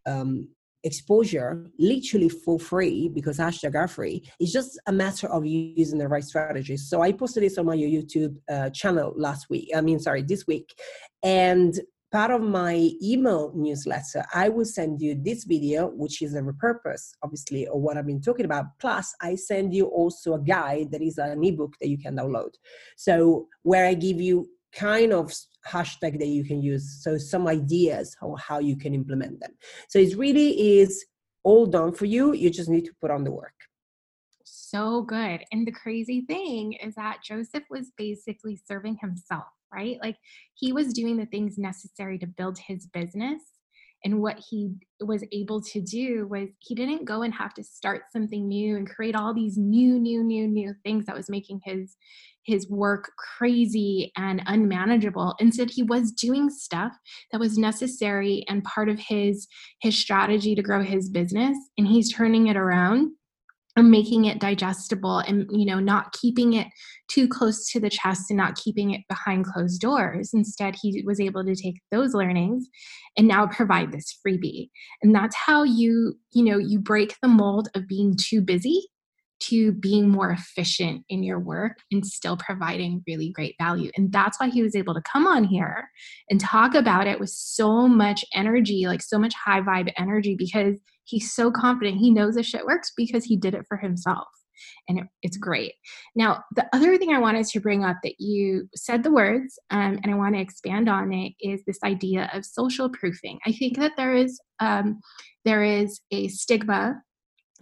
um, 0.06 0.48
exposure 0.84 1.70
literally 1.78 2.28
for 2.28 2.58
free 2.58 3.08
because 3.08 3.38
hashtag 3.38 3.74
are 3.74 3.88
free. 3.88 4.22
It's 4.38 4.52
just 4.52 4.80
a 4.86 4.92
matter 4.92 5.28
of 5.28 5.44
using 5.44 5.98
the 5.98 6.08
right 6.08 6.24
strategy. 6.24 6.76
So 6.76 7.02
i 7.02 7.12
posted 7.12 7.42
this 7.42 7.58
on 7.58 7.66
my 7.66 7.76
youtube 7.76 8.36
uh, 8.50 8.70
channel 8.70 9.12
last 9.16 9.48
week 9.50 9.70
i 9.74 9.80
mean 9.80 9.98
sorry 9.98 10.22
this 10.22 10.46
week. 10.46 10.74
And 11.22 11.78
part 12.12 12.30
of 12.30 12.42
my 12.42 12.90
email 13.02 13.52
newsletter 13.54 14.24
i 14.34 14.48
will 14.48 14.64
send 14.64 15.00
you 15.00 15.14
this 15.14 15.44
video 15.44 15.86
which 15.94 16.22
is 16.22 16.34
a 16.34 16.40
repurpose 16.40 17.12
obviously 17.22 17.68
of 17.68 17.80
what 17.80 17.96
i've 17.96 18.06
been 18.06 18.20
talking 18.20 18.44
about. 18.44 18.64
Plus 18.78 19.14
i 19.20 19.34
send 19.34 19.74
you 19.74 19.86
also 19.86 20.34
a 20.34 20.40
guide 20.40 20.90
that 20.90 21.02
is 21.02 21.18
an 21.18 21.44
ebook 21.44 21.74
that 21.80 21.88
you 21.88 21.98
can 21.98 22.16
download. 22.16 22.52
So 22.96 23.46
where 23.62 23.86
i 23.86 23.94
give 23.94 24.20
you 24.20 24.46
kind 24.72 25.12
of 25.12 25.32
hashtag 25.66 26.18
that 26.18 26.28
you 26.28 26.44
can 26.44 26.62
use 26.62 27.02
so 27.02 27.18
some 27.18 27.46
ideas 27.46 28.16
on 28.22 28.36
how 28.38 28.58
you 28.58 28.76
can 28.76 28.94
implement 28.94 29.40
them. 29.40 29.52
So 29.88 29.98
it 29.98 30.16
really 30.16 30.78
is 30.78 31.04
all 31.42 31.66
done 31.66 31.92
for 31.92 32.04
you 32.04 32.34
you 32.34 32.50
just 32.50 32.68
need 32.68 32.84
to 32.84 32.92
put 33.00 33.10
on 33.10 33.24
the 33.24 33.30
work. 33.30 33.54
So 34.44 35.02
good. 35.02 35.42
And 35.52 35.66
the 35.66 35.72
crazy 35.72 36.20
thing 36.22 36.74
is 36.74 36.94
that 36.96 37.18
joseph 37.24 37.64
was 37.70 37.92
basically 37.96 38.60
serving 38.66 38.98
himself 39.00 39.46
right? 39.72 39.98
Like 40.02 40.16
he 40.54 40.72
was 40.72 40.92
doing 40.92 41.16
the 41.16 41.26
things 41.26 41.58
necessary 41.58 42.18
to 42.18 42.26
build 42.26 42.58
his 42.58 42.86
business 42.86 43.42
and 44.04 44.20
what 44.20 44.38
he 44.38 44.70
was 45.00 45.24
able 45.32 45.62
to 45.62 45.80
do 45.80 46.26
was 46.28 46.48
he 46.58 46.74
didn't 46.74 47.04
go 47.04 47.22
and 47.22 47.34
have 47.34 47.54
to 47.54 47.64
start 47.64 48.02
something 48.12 48.48
new 48.48 48.76
and 48.76 48.88
create 48.88 49.14
all 49.14 49.34
these 49.34 49.56
new 49.56 49.98
new 49.98 50.22
new 50.22 50.46
new 50.46 50.74
things 50.84 51.06
that 51.06 51.16
was 51.16 51.30
making 51.30 51.60
his 51.64 51.96
his 52.44 52.68
work 52.70 53.12
crazy 53.38 54.10
and 54.16 54.42
unmanageable. 54.46 55.34
Instead 55.40 55.70
he 55.70 55.82
was 55.82 56.10
doing 56.10 56.48
stuff 56.48 56.92
that 57.30 57.40
was 57.40 57.58
necessary 57.58 58.44
and 58.48 58.64
part 58.64 58.88
of 58.88 58.98
his 58.98 59.46
his 59.80 59.98
strategy 59.98 60.54
to 60.54 60.62
grow 60.62 60.82
his 60.82 61.08
business 61.08 61.56
and 61.76 61.86
he's 61.86 62.12
turning 62.12 62.46
it 62.46 62.56
around 62.56 63.12
and 63.76 63.90
making 63.90 64.24
it 64.24 64.40
digestible 64.40 65.18
and 65.18 65.46
you 65.50 65.64
know 65.64 65.78
not 65.78 66.12
keeping 66.12 66.54
it 66.54 66.66
too 67.08 67.28
close 67.28 67.68
to 67.70 67.80
the 67.80 67.90
chest 67.90 68.30
and 68.30 68.36
not 68.36 68.56
keeping 68.56 68.90
it 68.90 69.02
behind 69.08 69.44
closed 69.44 69.80
doors 69.80 70.30
instead 70.34 70.76
he 70.80 71.02
was 71.06 71.20
able 71.20 71.44
to 71.44 71.54
take 71.54 71.76
those 71.90 72.14
learnings 72.14 72.68
and 73.16 73.28
now 73.28 73.46
provide 73.46 73.92
this 73.92 74.18
freebie 74.26 74.68
and 75.02 75.14
that's 75.14 75.36
how 75.36 75.62
you 75.62 76.14
you 76.32 76.44
know 76.44 76.58
you 76.58 76.78
break 76.78 77.16
the 77.22 77.28
mold 77.28 77.68
of 77.74 77.86
being 77.86 78.16
too 78.18 78.40
busy 78.40 78.82
to 79.40 79.72
being 79.72 80.08
more 80.08 80.30
efficient 80.30 81.02
in 81.08 81.22
your 81.22 81.38
work 81.38 81.78
and 81.90 82.06
still 82.06 82.36
providing 82.36 83.02
really 83.06 83.30
great 83.30 83.54
value. 83.58 83.90
And 83.96 84.12
that's 84.12 84.38
why 84.38 84.50
he 84.50 84.62
was 84.62 84.76
able 84.76 84.94
to 84.94 85.00
come 85.00 85.26
on 85.26 85.44
here 85.44 85.88
and 86.28 86.38
talk 86.38 86.74
about 86.74 87.06
it 87.06 87.18
with 87.18 87.30
so 87.30 87.88
much 87.88 88.24
energy, 88.34 88.84
like 88.86 89.02
so 89.02 89.18
much 89.18 89.34
high 89.34 89.62
vibe 89.62 89.92
energy, 89.96 90.36
because 90.36 90.78
he's 91.10 91.32
so 91.32 91.50
confident. 91.50 91.98
He 91.98 92.10
knows 92.10 92.34
this 92.34 92.46
shit 92.46 92.64
works 92.64 92.92
because 92.96 93.24
he 93.24 93.36
did 93.36 93.54
it 93.54 93.66
for 93.68 93.76
himself. 93.76 94.28
And 94.88 94.98
it, 94.98 95.06
it's 95.22 95.36
great. 95.36 95.72
Now, 96.14 96.44
the 96.54 96.66
other 96.72 96.96
thing 96.98 97.12
I 97.12 97.18
wanted 97.18 97.46
to 97.46 97.60
bring 97.60 97.84
up 97.84 97.96
that 98.02 98.20
you 98.20 98.68
said 98.74 99.02
the 99.02 99.10
words, 99.10 99.58
um, 99.70 99.98
and 100.02 100.12
I 100.12 100.16
want 100.16 100.34
to 100.34 100.40
expand 100.40 100.88
on 100.88 101.12
it, 101.12 101.32
is 101.40 101.62
this 101.66 101.78
idea 101.84 102.30
of 102.34 102.44
social 102.44 102.90
proofing. 102.90 103.38
I 103.46 103.52
think 103.52 103.78
that 103.78 103.92
there 103.96 104.14
is 104.14 104.40
um, 104.60 105.00
there 105.44 105.64
is 105.64 106.00
a 106.10 106.28
stigma 106.28 107.00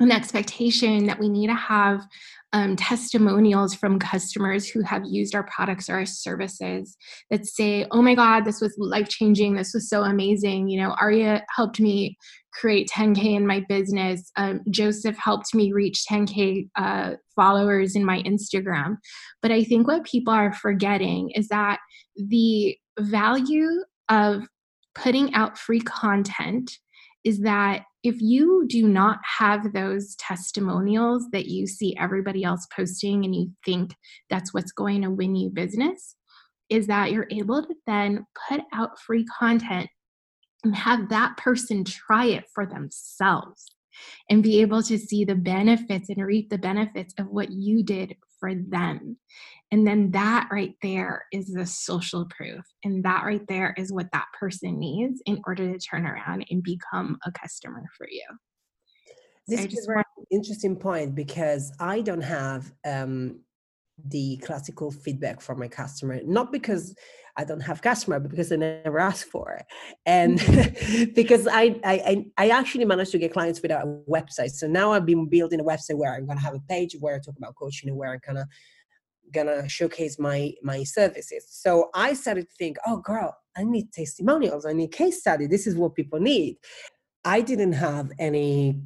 an 0.00 0.12
expectation 0.12 1.06
that 1.06 1.18
we 1.18 1.28
need 1.28 1.48
to 1.48 1.54
have 1.54 2.06
um, 2.52 2.76
testimonials 2.76 3.74
from 3.74 3.98
customers 3.98 4.68
who 4.68 4.80
have 4.82 5.02
used 5.04 5.34
our 5.34 5.44
products 5.44 5.90
or 5.90 5.96
our 5.96 6.06
services 6.06 6.96
that 7.30 7.44
say, 7.46 7.86
oh 7.90 8.00
my 8.00 8.14
God, 8.14 8.44
this 8.44 8.60
was 8.60 8.74
life 8.78 9.08
changing. 9.08 9.54
This 9.54 9.74
was 9.74 9.88
so 9.88 10.02
amazing. 10.02 10.68
You 10.68 10.80
know, 10.80 10.96
Aria 11.00 11.44
helped 11.54 11.78
me 11.78 12.16
create 12.54 12.88
10K 12.88 13.36
in 13.36 13.46
my 13.46 13.64
business. 13.68 14.30
Um, 14.36 14.60
Joseph 14.70 15.16
helped 15.16 15.54
me 15.54 15.72
reach 15.72 16.04
10K 16.10 16.68
uh, 16.76 17.14
followers 17.36 17.94
in 17.94 18.04
my 18.04 18.22
Instagram. 18.22 18.96
But 19.42 19.52
I 19.52 19.62
think 19.62 19.86
what 19.86 20.04
people 20.04 20.32
are 20.32 20.52
forgetting 20.52 21.30
is 21.34 21.48
that 21.48 21.80
the 22.16 22.76
value 22.98 23.84
of 24.08 24.44
putting 24.94 25.34
out 25.34 25.58
free 25.58 25.80
content 25.80 26.78
is 27.24 27.40
that 27.40 27.82
if 28.04 28.20
you 28.20 28.64
do 28.68 28.86
not 28.86 29.18
have 29.38 29.72
those 29.72 30.14
testimonials 30.16 31.26
that 31.32 31.46
you 31.46 31.66
see 31.66 31.96
everybody 31.98 32.44
else 32.44 32.66
posting 32.74 33.24
and 33.24 33.34
you 33.34 33.50
think 33.64 33.94
that's 34.30 34.54
what's 34.54 34.72
going 34.72 35.02
to 35.02 35.10
win 35.10 35.34
you 35.34 35.50
business, 35.50 36.14
is 36.68 36.86
that 36.86 37.10
you're 37.10 37.26
able 37.30 37.62
to 37.62 37.74
then 37.86 38.24
put 38.48 38.60
out 38.72 39.00
free 39.00 39.24
content 39.38 39.88
and 40.64 40.76
have 40.76 41.08
that 41.08 41.36
person 41.36 41.84
try 41.84 42.26
it 42.26 42.44
for 42.54 42.66
themselves 42.66 43.66
and 44.30 44.42
be 44.42 44.60
able 44.60 44.82
to 44.82 44.98
see 44.98 45.24
the 45.24 45.34
benefits 45.34 46.08
and 46.08 46.24
reap 46.24 46.50
the 46.50 46.58
benefits 46.58 47.14
of 47.18 47.26
what 47.26 47.50
you 47.50 47.82
did 47.82 48.14
for 48.38 48.54
them. 48.54 49.16
And 49.70 49.86
then 49.86 50.10
that 50.12 50.48
right 50.50 50.74
there 50.82 51.26
is 51.32 51.52
the 51.52 51.66
social 51.66 52.26
proof. 52.26 52.64
And 52.84 53.04
that 53.04 53.24
right 53.24 53.46
there 53.48 53.74
is 53.76 53.92
what 53.92 54.08
that 54.12 54.26
person 54.38 54.78
needs 54.78 55.22
in 55.26 55.40
order 55.46 55.72
to 55.72 55.78
turn 55.78 56.06
around 56.06 56.46
and 56.50 56.62
become 56.62 57.18
a 57.26 57.32
customer 57.32 57.84
for 57.96 58.06
you. 58.10 58.24
This 59.46 59.64
is 59.64 59.86
a 59.88 59.92
very 59.92 60.04
interesting 60.30 60.76
point 60.76 61.14
because 61.14 61.72
I 61.80 62.02
don't 62.02 62.20
have 62.20 62.70
um, 62.86 63.40
the 64.06 64.36
classical 64.38 64.90
feedback 64.90 65.40
from 65.40 65.58
my 65.58 65.68
customer, 65.68 66.20
not 66.24 66.52
because 66.52 66.94
I 67.36 67.44
don't 67.44 67.60
have 67.60 67.82
customer, 67.82 68.18
but 68.18 68.30
because 68.30 68.50
I 68.50 68.56
never 68.56 68.98
ask 68.98 69.26
for 69.26 69.52
it. 69.52 69.66
And 70.06 70.38
mm-hmm. 70.38 71.12
because 71.14 71.46
I, 71.46 71.78
I, 71.84 72.26
I 72.36 72.48
actually 72.48 72.84
managed 72.84 73.12
to 73.12 73.18
get 73.18 73.32
clients 73.32 73.62
without 73.62 73.86
a 73.86 74.00
website. 74.10 74.50
So 74.50 74.66
now 74.66 74.92
I've 74.92 75.06
been 75.06 75.28
building 75.28 75.60
a 75.60 75.64
website 75.64 75.96
where 75.96 76.12
I'm 76.12 76.26
going 76.26 76.38
to 76.38 76.44
have 76.44 76.54
a 76.54 76.60
page 76.68 76.96
where 76.98 77.14
I 77.14 77.18
talk 77.18 77.36
about 77.36 77.54
coaching 77.54 77.88
and 77.88 77.98
where 77.98 78.12
I'm 78.12 78.20
kind 78.20 78.38
of 78.38 78.46
gonna 79.32 79.68
showcase 79.68 80.18
my 80.18 80.52
my 80.62 80.82
services 80.82 81.46
so 81.50 81.90
i 81.94 82.12
started 82.12 82.48
to 82.48 82.54
think 82.58 82.76
oh 82.86 82.96
girl 82.98 83.36
i 83.56 83.62
need 83.62 83.92
testimonials 83.92 84.64
i 84.64 84.72
need 84.72 84.90
case 84.90 85.20
study 85.20 85.46
this 85.46 85.66
is 85.66 85.74
what 85.74 85.94
people 85.94 86.18
need 86.18 86.56
i 87.24 87.40
didn't 87.40 87.72
have 87.72 88.10
any 88.18 88.80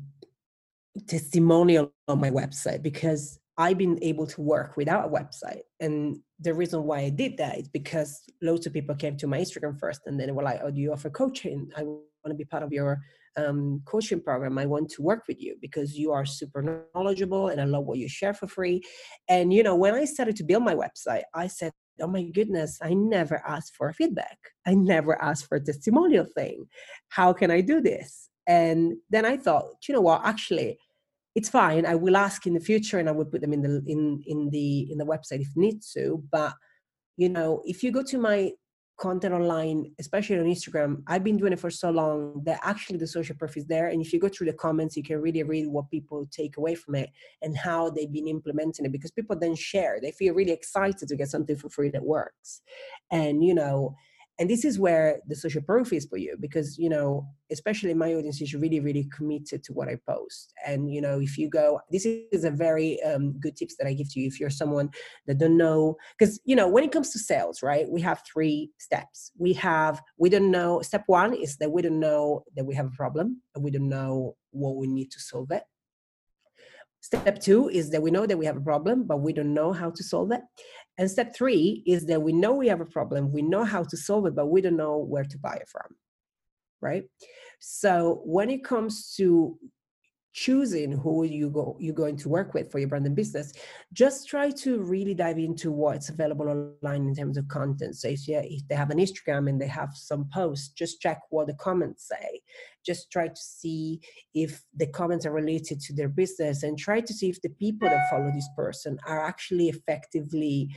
testimonial 1.07 1.93
on 2.09 2.21
my 2.21 2.31
website 2.31 2.83
because 2.83 3.39
I've 3.63 3.79
been 3.79 3.99
able 4.03 4.27
to 4.27 4.41
work 4.41 4.77
without 4.77 5.07
a 5.07 5.09
website. 5.09 5.63
And 5.79 6.19
the 6.41 6.53
reason 6.53 6.83
why 6.83 6.99
I 7.03 7.11
did 7.11 7.37
that 7.37 7.59
is 7.61 7.69
because 7.69 8.21
loads 8.43 8.67
of 8.67 8.73
people 8.73 8.97
came 8.97 9.17
to 9.19 9.29
my 9.29 9.39
Instagram 9.39 9.79
first 9.79 10.01
and 10.07 10.19
then 10.19 10.35
were 10.35 10.43
like, 10.43 10.61
Oh, 10.65 10.73
do 10.73 10.81
you 10.81 10.93
offer 10.93 11.11
coaching? 11.11 11.71
I 11.77 11.85
want 11.85 12.31
to 12.31 12.35
be 12.35 12.45
part 12.45 12.65
of 12.65 12.73
your 12.73 13.01
um, 13.37 13.81
coaching 13.85 14.21
program. 14.21 14.59
I 14.59 14.67
want 14.67 14.91
to 14.91 15.03
work 15.03 15.23
with 15.29 15.41
you 15.41 15.57
because 15.61 15.97
you 15.97 16.11
are 16.11 16.25
super 16.25 16.83
knowledgeable 16.93 17.49
and 17.49 17.61
I 17.61 17.65
love 17.65 17.85
what 17.85 17.99
you 17.99 18.09
share 18.09 18.35
for 18.35 18.49
free. 18.49 18.83
And, 19.29 19.53
you 19.53 19.63
know, 19.63 19.77
when 19.77 19.95
I 19.95 20.07
started 20.07 20.35
to 20.37 20.45
build 20.45 20.65
my 20.65 20.75
website, 20.75 21.23
I 21.33 21.47
said, 21.47 21.71
Oh 22.01 22.09
my 22.09 22.25
goodness, 22.25 22.81
I 22.83 22.95
never 22.95 23.41
asked 23.47 23.77
for 23.77 23.93
feedback. 23.93 24.39
I 24.67 24.75
never 24.75 25.23
asked 25.23 25.47
for 25.47 25.57
a 25.59 25.65
testimonial 25.65 26.27
thing. 26.37 26.67
How 27.11 27.33
can 27.33 27.53
I 27.53 27.61
do 27.61 27.81
this? 27.81 28.29
And 28.49 28.95
then 29.09 29.25
I 29.25 29.37
thought, 29.37 29.67
you 29.87 29.95
know 29.95 30.01
what, 30.01 30.23
actually, 30.25 30.79
it's 31.35 31.49
fine 31.49 31.87
i 31.87 31.95
will 31.95 32.16
ask 32.16 32.47
in 32.47 32.55
the 32.55 32.61
future 32.61 32.99
and 32.99 33.09
i 33.09 33.12
will 33.12 33.24
put 33.24 33.41
them 33.41 33.53
in 33.53 33.62
the 33.62 33.83
in 33.87 34.22
in 34.26 34.51
the 34.51 34.91
in 34.91 34.99
the 34.99 35.07
website 35.07 35.41
if 35.41 35.49
need 35.57 35.80
to 35.83 36.22
but 36.30 36.55
you 37.16 37.28
know 37.28 37.62
if 37.64 37.83
you 37.83 37.91
go 37.91 38.03
to 38.03 38.18
my 38.18 38.53
content 39.03 39.35
online, 39.35 39.93
especially 39.99 40.39
on 40.39 40.45
Instagram, 40.45 41.03
I've 41.09 41.24
been 41.24 41.37
doing 41.37 41.53
it 41.53 41.59
for 41.59 41.70
so 41.70 41.91
long 41.91 42.41
that 42.45 42.61
actually 42.62 42.99
the 42.99 43.07
social 43.07 43.35
proof 43.35 43.57
is 43.57 43.66
there. 43.66 43.89
And 43.89 44.01
if 44.01 44.12
you 44.12 44.20
go 44.20 44.28
through 44.28 44.47
the 44.47 44.53
comments, 44.53 44.97
you 44.97 45.03
can 45.03 45.20
really 45.20 45.43
read 45.43 45.66
what 45.66 45.91
people 45.91 46.28
take 46.30 46.57
away 46.57 46.76
from 46.76 46.95
it 46.95 47.11
and 47.43 47.57
how 47.57 47.91
they've 47.91 48.12
been 48.12 48.28
implementing 48.28 48.87
it 48.87 48.93
because 48.93 49.11
people 49.11 49.37
then 49.37 49.57
share. 49.57 49.99
They 50.01 50.12
feel 50.12 50.35
really 50.35 50.53
excited 50.53 51.09
to 51.09 51.16
get 51.16 51.28
something 51.28 51.57
for 51.57 51.68
free 51.68 51.91
that 51.91 52.05
works. 52.05 52.62
And, 53.11 53.45
you 53.45 53.55
know, 53.55 53.97
and 54.39 54.49
this 54.49 54.64
is 54.64 54.78
where 54.78 55.20
the 55.28 55.37
social 55.37 55.62
proof 55.62 55.93
is 55.93 56.07
for 56.07 56.16
you 56.16 56.37
because 56.41 56.78
you 56.78 56.89
know 56.89 57.26
especially 57.51 57.93
my 57.95 58.14
audience 58.14 58.41
is 58.41 58.55
really 58.55 58.80
really 58.80 59.09
committed 59.14 59.62
to 59.62 59.72
what 59.72 59.89
i 59.89 59.97
post. 60.09 60.53
And 60.66 60.93
you 60.93 61.01
know 61.01 61.20
if 61.20 61.37
you 61.37 61.49
go 61.49 61.80
this 61.91 62.07
is 62.07 62.45
a 62.45 62.51
very 62.51 63.03
um, 63.03 63.39
good 63.41 63.57
tips 63.57 63.76
that 63.78 63.87
i 63.87 63.93
give 63.93 64.12
to 64.12 64.20
you 64.20 64.26
if 64.26 64.41
you're 64.41 64.51
someone 64.51 64.91
that 65.26 65.39
don't 65.39 65.57
know 65.57 65.97
because 66.18 66.41
you 66.45 66.57
know 66.57 66.68
when 66.68 66.85
it 66.85 66.93
comes 66.93 67.11
to 67.11 67.18
sales 67.18 67.62
right 67.62 67.89
we 67.89 68.01
have 68.01 68.22
three 68.30 68.70
steps. 68.78 69.33
We 69.39 69.53
have 69.55 70.03
we 70.18 70.28
don't 70.28 70.51
know 70.51 70.83
step 70.83 71.05
one 71.07 71.35
is 71.35 71.57
that 71.59 71.70
we 71.70 71.83
don't 71.83 72.01
know 72.01 72.45
that 72.57 72.64
we 72.64 72.74
have 72.74 72.87
a 72.87 72.97
problem 72.97 73.43
and 73.55 73.64
we 73.64 73.70
don't 73.70 73.89
know 73.89 74.37
what 74.51 74.76
we 74.76 74.87
need 74.87 75.11
to 75.12 75.20
solve 75.20 75.51
it 75.51 75.64
Step 77.03 77.41
two 77.41 77.69
is 77.69 77.91
that 77.91 78.01
we 78.01 78.13
know 78.13 78.27
that 78.27 78.39
we 78.39 78.47
have 78.47 78.57
a 78.57 78.61
problem, 78.61 79.03
but 79.05 79.21
we 79.21 79.33
don't 79.33 79.53
know 79.53 79.73
how 79.73 79.91
to 79.91 80.03
solve 80.05 80.31
it. 80.31 80.41
And 80.99 81.11
step 81.11 81.35
three 81.35 81.83
is 81.85 82.07
that 82.07 82.23
we 82.23 82.33
know 82.33 82.53
we 82.53 82.69
have 82.69 82.81
a 82.81 82.87
problem, 82.87 83.33
we 83.33 83.43
know 83.43 83.65
how 83.65 83.83
to 83.83 83.97
solve 83.97 84.27
it, 84.27 84.37
but 84.37 84.47
we 84.47 84.61
don't 84.61 84.77
know 84.77 84.99
where 84.99 85.25
to 85.25 85.39
buy 85.39 85.55
it 85.57 85.69
from. 85.69 85.97
Right? 86.81 87.05
So 87.61 88.23
when 88.25 88.51
it 88.51 88.65
comes 88.65 89.15
to 89.17 89.59
choosing 90.33 90.93
who 90.93 91.24
you 91.24 91.51
go 91.51 91.76
you're 91.78 91.95
going 91.95 92.16
to 92.16 92.28
work 92.28 92.55
with 92.55 92.70
for 92.70 92.78
your 92.78 92.89
brand 92.89 93.07
and 93.07 93.16
business 93.16 93.53
just 93.93 94.28
try 94.28 94.51
to 94.51 94.80
really 94.83 95.14
dive 95.14 95.39
into 95.39 95.70
what's 95.70 96.09
available 96.09 96.49
online 96.49 97.09
in 97.09 97.14
terms 97.14 97.37
of 97.37 97.47
content. 97.49 97.97
So 97.97 98.09
if, 98.09 98.26
yeah, 98.26 98.43
if 98.45 98.66
they 98.68 98.74
have 98.74 98.91
an 98.91 98.99
instagram 98.99 99.49
and 99.49 99.61
they 99.61 99.66
have 99.66 99.91
some 99.95 100.28
posts 100.33 100.68
just 100.68 101.01
check 101.01 101.20
what 101.30 101.47
the 101.47 101.55
comments 101.55 102.09
say. 102.09 102.41
Just 102.85 103.12
try 103.12 103.28
to 103.28 103.37
see 103.37 104.01
if 104.35 104.62
the 104.76 104.87
comments 104.87 105.26
are 105.26 105.33
related 105.33 105.80
to 105.80 105.93
their 105.95 106.09
business 106.09 106.62
and 106.62 106.78
try 106.78 107.01
to 107.01 107.12
see 107.12 107.28
if 107.28 107.41
the 107.43 107.51
people 107.51 107.89
that 107.89 108.11
follow 108.11 108.30
this 108.33 108.49
person 108.57 108.99
are 109.07 109.24
actually 109.24 109.68
effectively 109.68 110.68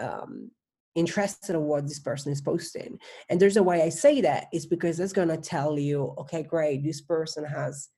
um, 0.00 0.50
interested 0.94 1.54
in 1.54 1.62
what 1.62 1.88
this 1.88 2.00
person 2.00 2.32
is 2.32 2.40
posting. 2.40 2.98
And 3.28 3.40
there's 3.40 3.56
a 3.56 3.62
way 3.62 3.82
i 3.82 3.88
say 3.88 4.20
that 4.20 4.46
is 4.52 4.66
because 4.66 5.00
it's 5.00 5.12
going 5.12 5.28
to 5.28 5.36
tell 5.36 5.78
you 5.78 6.14
okay 6.18 6.42
great 6.42 6.82
this 6.84 7.00
person 7.00 7.44
has 7.44 7.88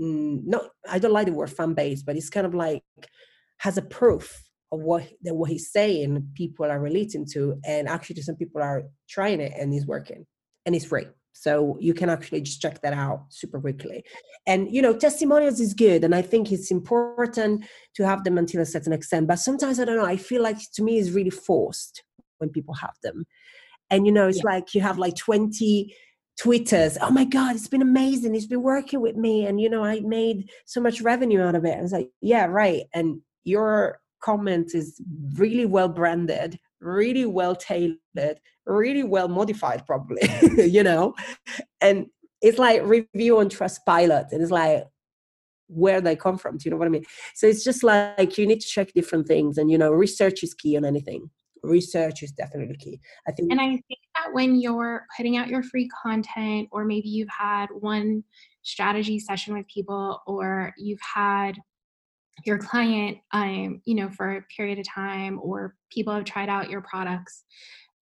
Mm, 0.00 0.42
not 0.44 0.64
I 0.88 0.98
don't 0.98 1.12
like 1.12 1.26
the 1.26 1.32
word 1.32 1.50
fan 1.50 1.74
base, 1.74 2.02
but 2.02 2.16
it's 2.16 2.30
kind 2.30 2.46
of 2.46 2.54
like 2.54 2.82
has 3.58 3.78
a 3.78 3.82
proof 3.82 4.42
of 4.72 4.80
what 4.80 5.08
that 5.22 5.34
what 5.34 5.50
he's 5.50 5.70
saying 5.70 6.30
people 6.34 6.66
are 6.66 6.80
relating 6.80 7.26
to, 7.32 7.58
and 7.64 7.88
actually 7.88 8.20
some 8.22 8.36
people 8.36 8.62
are 8.62 8.84
trying 9.08 9.40
it 9.40 9.52
and 9.58 9.72
it's 9.72 9.86
working 9.86 10.26
and 10.66 10.74
it's 10.74 10.84
free. 10.84 11.06
So 11.32 11.76
you 11.80 11.94
can 11.94 12.08
actually 12.08 12.40
just 12.42 12.62
check 12.62 12.80
that 12.82 12.92
out 12.92 13.24
super 13.28 13.60
quickly. 13.60 14.04
And 14.46 14.72
you 14.72 14.80
know, 14.80 14.96
testimonials 14.96 15.60
is 15.60 15.74
good, 15.74 16.04
and 16.04 16.14
I 16.14 16.22
think 16.22 16.50
it's 16.50 16.70
important 16.70 17.64
to 17.94 18.06
have 18.06 18.24
them 18.24 18.38
until 18.38 18.62
a 18.62 18.66
certain 18.66 18.92
extent. 18.92 19.26
But 19.26 19.38
sometimes 19.38 19.78
I 19.78 19.84
don't 19.84 19.96
know. 19.96 20.04
I 20.04 20.16
feel 20.16 20.42
like 20.42 20.58
to 20.74 20.82
me 20.82 20.98
it's 20.98 21.10
really 21.10 21.30
forced 21.30 22.02
when 22.38 22.50
people 22.50 22.74
have 22.74 22.94
them. 23.02 23.24
And 23.90 24.06
you 24.06 24.12
know, 24.12 24.28
it's 24.28 24.38
yeah. 24.38 24.52
like 24.52 24.74
you 24.74 24.80
have 24.80 24.98
like 24.98 25.16
20 25.16 25.94
twitters 26.38 26.98
oh 27.00 27.10
my 27.10 27.24
god 27.24 27.54
it's 27.54 27.68
been 27.68 27.82
amazing 27.82 28.34
he's 28.34 28.46
been 28.46 28.62
working 28.62 29.00
with 29.00 29.16
me 29.16 29.46
and 29.46 29.60
you 29.60 29.70
know 29.70 29.84
i 29.84 30.00
made 30.00 30.50
so 30.66 30.80
much 30.80 31.00
revenue 31.00 31.40
out 31.40 31.54
of 31.54 31.64
it. 31.64 31.78
I 31.78 31.82
was 31.82 31.92
like 31.92 32.10
yeah 32.20 32.46
right 32.46 32.84
and 32.92 33.20
your 33.44 34.00
comment 34.20 34.74
is 34.74 35.00
really 35.34 35.66
well 35.66 35.88
branded 35.88 36.58
really 36.80 37.26
well 37.26 37.54
tailored 37.54 38.40
really 38.66 39.02
well 39.02 39.28
modified 39.28 39.84
probably 39.86 40.22
you 40.56 40.82
know? 40.82 41.14
And 41.80 42.06
it's 42.40 42.58
like 42.58 42.82
review 42.84 43.38
on 43.38 43.48
Trustpilot 43.48 44.32
and 44.32 44.42
it's 44.42 44.50
like 44.50 44.84
where 45.68 46.00
they 46.00 46.14
come 46.14 46.36
from 46.36 46.58
do 46.58 46.62
you 46.66 46.70
know 46.70 46.76
what 46.76 46.86
i 46.86 46.90
mean? 46.90 47.04
So 47.34 47.46
it's 47.46 47.64
just 47.64 47.82
like 47.82 48.36
you 48.36 48.46
need 48.46 48.60
to 48.60 48.66
check 48.66 48.92
different 48.92 49.26
things 49.26 49.58
and 49.58 49.70
you 49.70 49.78
know 49.78 49.92
research 49.92 50.42
is 50.42 50.54
key 50.54 50.76
on 50.76 50.84
anything 50.84 51.30
research 51.64 52.22
is 52.22 52.32
definitely 52.32 52.76
key. 52.76 53.00
I 53.26 53.32
think 53.32 53.50
And 53.50 53.60
I 53.60 53.68
think 53.68 54.00
that 54.16 54.32
when 54.32 54.56
you're 54.56 55.06
putting 55.16 55.36
out 55.36 55.48
your 55.48 55.62
free 55.62 55.88
content 56.02 56.68
or 56.72 56.84
maybe 56.84 57.08
you've 57.08 57.28
had 57.28 57.66
one 57.80 58.24
strategy 58.62 59.18
session 59.18 59.56
with 59.56 59.66
people 59.66 60.20
or 60.26 60.72
you've 60.78 61.00
had 61.00 61.58
your 62.44 62.58
client 62.58 63.18
um 63.32 63.80
you 63.84 63.94
know 63.94 64.10
for 64.10 64.36
a 64.36 64.42
period 64.56 64.78
of 64.78 64.86
time 64.88 65.38
or 65.40 65.76
people 65.90 66.12
have 66.12 66.24
tried 66.24 66.48
out 66.48 66.68
your 66.68 66.80
products 66.80 67.44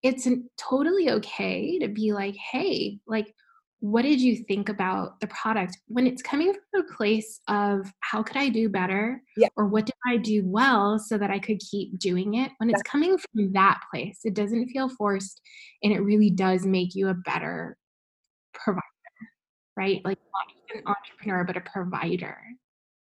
it's 0.02 0.28
totally 0.58 1.10
okay 1.10 1.78
to 1.78 1.88
be 1.88 2.12
like 2.12 2.36
hey 2.36 2.98
like 3.06 3.34
what 3.80 4.02
did 4.02 4.20
you 4.20 4.36
think 4.36 4.68
about 4.68 5.20
the 5.20 5.28
product? 5.28 5.78
When 5.86 6.06
it's 6.06 6.22
coming 6.22 6.52
from 6.52 6.80
a 6.82 6.94
place 6.94 7.40
of 7.48 7.92
how 8.00 8.22
could 8.22 8.36
i 8.36 8.48
do 8.48 8.68
better? 8.68 9.22
Yeah. 9.36 9.48
or 9.56 9.66
what 9.66 9.86
did 9.86 9.94
i 10.06 10.16
do 10.16 10.42
well 10.44 10.98
so 10.98 11.16
that 11.16 11.30
i 11.30 11.38
could 11.38 11.60
keep 11.60 11.98
doing 11.98 12.34
it? 12.34 12.50
When 12.58 12.70
it's 12.70 12.82
coming 12.82 13.16
from 13.18 13.52
that 13.52 13.80
place 13.90 14.20
it 14.24 14.34
doesn't 14.34 14.68
feel 14.68 14.88
forced 14.88 15.40
and 15.82 15.92
it 15.92 16.00
really 16.00 16.30
does 16.30 16.66
make 16.66 16.94
you 16.94 17.08
a 17.08 17.14
better 17.14 17.76
provider 18.54 18.82
right? 19.76 20.00
Like 20.04 20.18
not 20.18 20.48
just 20.48 20.74
an 20.74 20.82
entrepreneur 20.86 21.44
but 21.44 21.56
a 21.56 21.60
provider. 21.60 22.38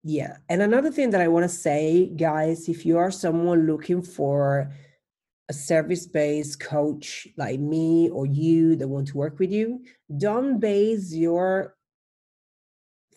Yeah 0.04 0.38
and 0.48 0.62
another 0.62 0.92
thing 0.92 1.10
that 1.10 1.22
i 1.22 1.28
want 1.28 1.44
to 1.44 1.50
say 1.50 2.08
guys 2.16 2.70
if 2.70 2.86
you 2.86 2.98
are 2.98 3.12
someone 3.12 3.66
looking 3.66 4.02
for 4.02 4.72
a 5.50 5.54
service 5.54 6.06
based 6.06 6.60
coach 6.60 7.28
like 7.38 7.60
me 7.60 8.10
or 8.10 8.26
you 8.26 8.76
that 8.76 8.88
want 8.88 9.08
to 9.08 9.18
work 9.18 9.40
with 9.40 9.52
you, 9.52 9.82
don't 10.18 10.60
base 10.60 11.14
your 11.14 11.76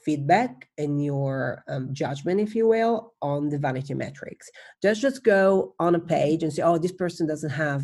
feedback 0.05 0.68
and 0.78 1.05
your 1.05 1.62
um, 1.68 1.93
judgment, 1.93 2.41
if 2.41 2.55
you 2.55 2.68
will, 2.68 3.14
on 3.20 3.49
the 3.49 3.59
vanity 3.59 3.95
metrics. 3.95 4.49
Just 4.83 5.01
just 5.01 5.24
go 5.24 5.74
on 5.78 5.95
a 5.95 6.01
page 6.01 6.43
and 6.43 6.53
say, 6.53 6.62
oh, 6.62 6.78
this 6.78 6.93
person 6.93 7.26
doesn't 7.26 7.51
have 7.51 7.83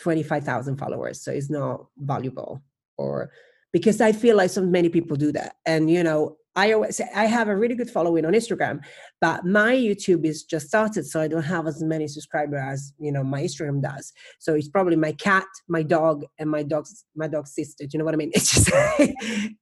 25,000 0.00 0.76
followers, 0.76 1.22
so 1.22 1.30
it's 1.30 1.50
not 1.50 1.86
valuable. 1.98 2.62
Or 2.98 3.30
because 3.72 4.00
I 4.00 4.12
feel 4.12 4.36
like 4.36 4.50
so 4.50 4.62
many 4.62 4.88
people 4.88 5.16
do 5.16 5.32
that. 5.32 5.56
And, 5.66 5.90
you 5.90 6.02
know, 6.02 6.36
I 6.56 6.72
always 6.72 6.96
say 6.96 7.08
I 7.14 7.26
have 7.26 7.48
a 7.48 7.56
really 7.56 7.74
good 7.74 7.90
following 7.90 8.24
on 8.24 8.32
Instagram, 8.32 8.80
but 9.20 9.44
my 9.44 9.74
YouTube 9.74 10.24
is 10.24 10.42
just 10.42 10.68
started, 10.68 11.06
so 11.06 11.20
I 11.20 11.28
don't 11.28 11.42
have 11.42 11.66
as 11.66 11.82
many 11.82 12.08
subscribers 12.08 12.60
as 12.62 12.92
you 12.98 13.12
know 13.12 13.22
my 13.22 13.42
Instagram 13.42 13.82
does. 13.82 14.12
So 14.38 14.54
it's 14.54 14.68
probably 14.68 14.96
my 14.96 15.12
cat, 15.12 15.46
my 15.68 15.82
dog, 15.82 16.24
and 16.38 16.50
my 16.50 16.62
dog's 16.62 17.04
my 17.14 17.28
dog's 17.28 17.54
sister. 17.54 17.84
Do 17.84 17.90
you 17.92 17.98
know 17.98 18.06
what 18.06 18.14
I 18.14 18.16
mean? 18.16 18.32
It's 18.34 18.54
just 18.54 18.70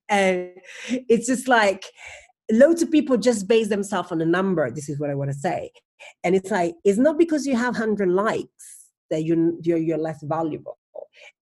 and 0.09 0.51
it's 0.88 1.26
just 1.26 1.49
like 1.49 1.84
loads 2.53 2.82
of 2.82 2.90
people 2.90 3.16
just 3.16 3.49
base 3.49 3.68
themselves 3.68 4.12
on 4.12 4.20
a 4.20 4.26
number. 4.26 4.70
This 4.70 4.88
is 4.88 5.01
what 5.01 5.11
I 5.11 5.14
want 5.14 5.32
to 5.32 5.36
say, 5.36 5.72
and 6.22 6.36
it's 6.36 6.53
like 6.53 6.76
it's 6.84 6.99
not 6.99 7.18
because 7.18 7.45
you 7.45 7.57
have 7.57 7.74
hundred 7.76 8.09
likes 8.09 8.90
that 9.11 9.24
you 9.24 9.59
you're, 9.62 9.78
you're 9.78 9.99
less 9.99 10.22
valuable 10.22 10.78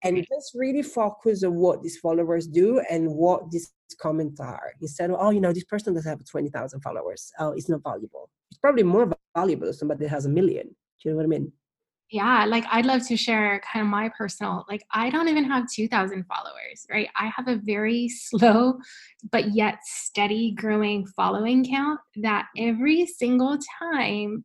and 0.03 0.17
mm. 0.17 0.25
just 0.27 0.51
really 0.55 0.81
focus 0.81 1.43
on 1.43 1.55
what 1.55 1.81
these 1.81 1.97
followers 1.97 2.47
do 2.47 2.81
and 2.89 3.09
what 3.09 3.49
these 3.51 3.71
comments 3.95 4.39
are 4.39 4.73
instead 4.81 5.09
of 5.09 5.17
oh 5.19 5.29
you 5.31 5.41
know 5.41 5.53
this 5.53 5.63
person 5.63 5.93
doesn't 5.93 6.09
have 6.09 6.25
20,000 6.25 6.81
followers. 6.81 7.31
Oh 7.39 7.51
it's 7.51 7.69
not 7.69 7.83
valuable. 7.83 8.29
It's 8.51 8.59
probably 8.59 8.83
more 8.83 9.11
valuable 9.35 9.71
somebody 9.73 10.05
that 10.05 10.09
has 10.09 10.25
a 10.25 10.29
million. 10.29 10.67
Do 10.67 11.09
you 11.09 11.11
know 11.11 11.17
what 11.17 11.25
I 11.25 11.27
mean? 11.27 11.51
Yeah 12.09 12.45
like 12.45 12.63
i'd 12.71 12.85
love 12.85 13.07
to 13.07 13.17
share 13.17 13.59
kind 13.61 13.83
of 13.83 13.89
my 13.89 14.07
personal 14.15 14.65
like 14.69 14.83
i 14.91 15.09
don't 15.09 15.29
even 15.29 15.45
have 15.45 15.65
2000 15.67 16.23
followers 16.25 16.85
right? 16.91 17.09
I 17.15 17.31
have 17.35 17.47
a 17.47 17.59
very 17.63 18.07
slow 18.29 18.77
but 19.31 19.55
yet 19.55 19.79
steady 19.83 20.51
growing 20.51 21.07
following 21.15 21.65
count 21.65 21.99
that 22.17 22.47
every 22.55 23.07
single 23.07 23.57
time 23.81 24.43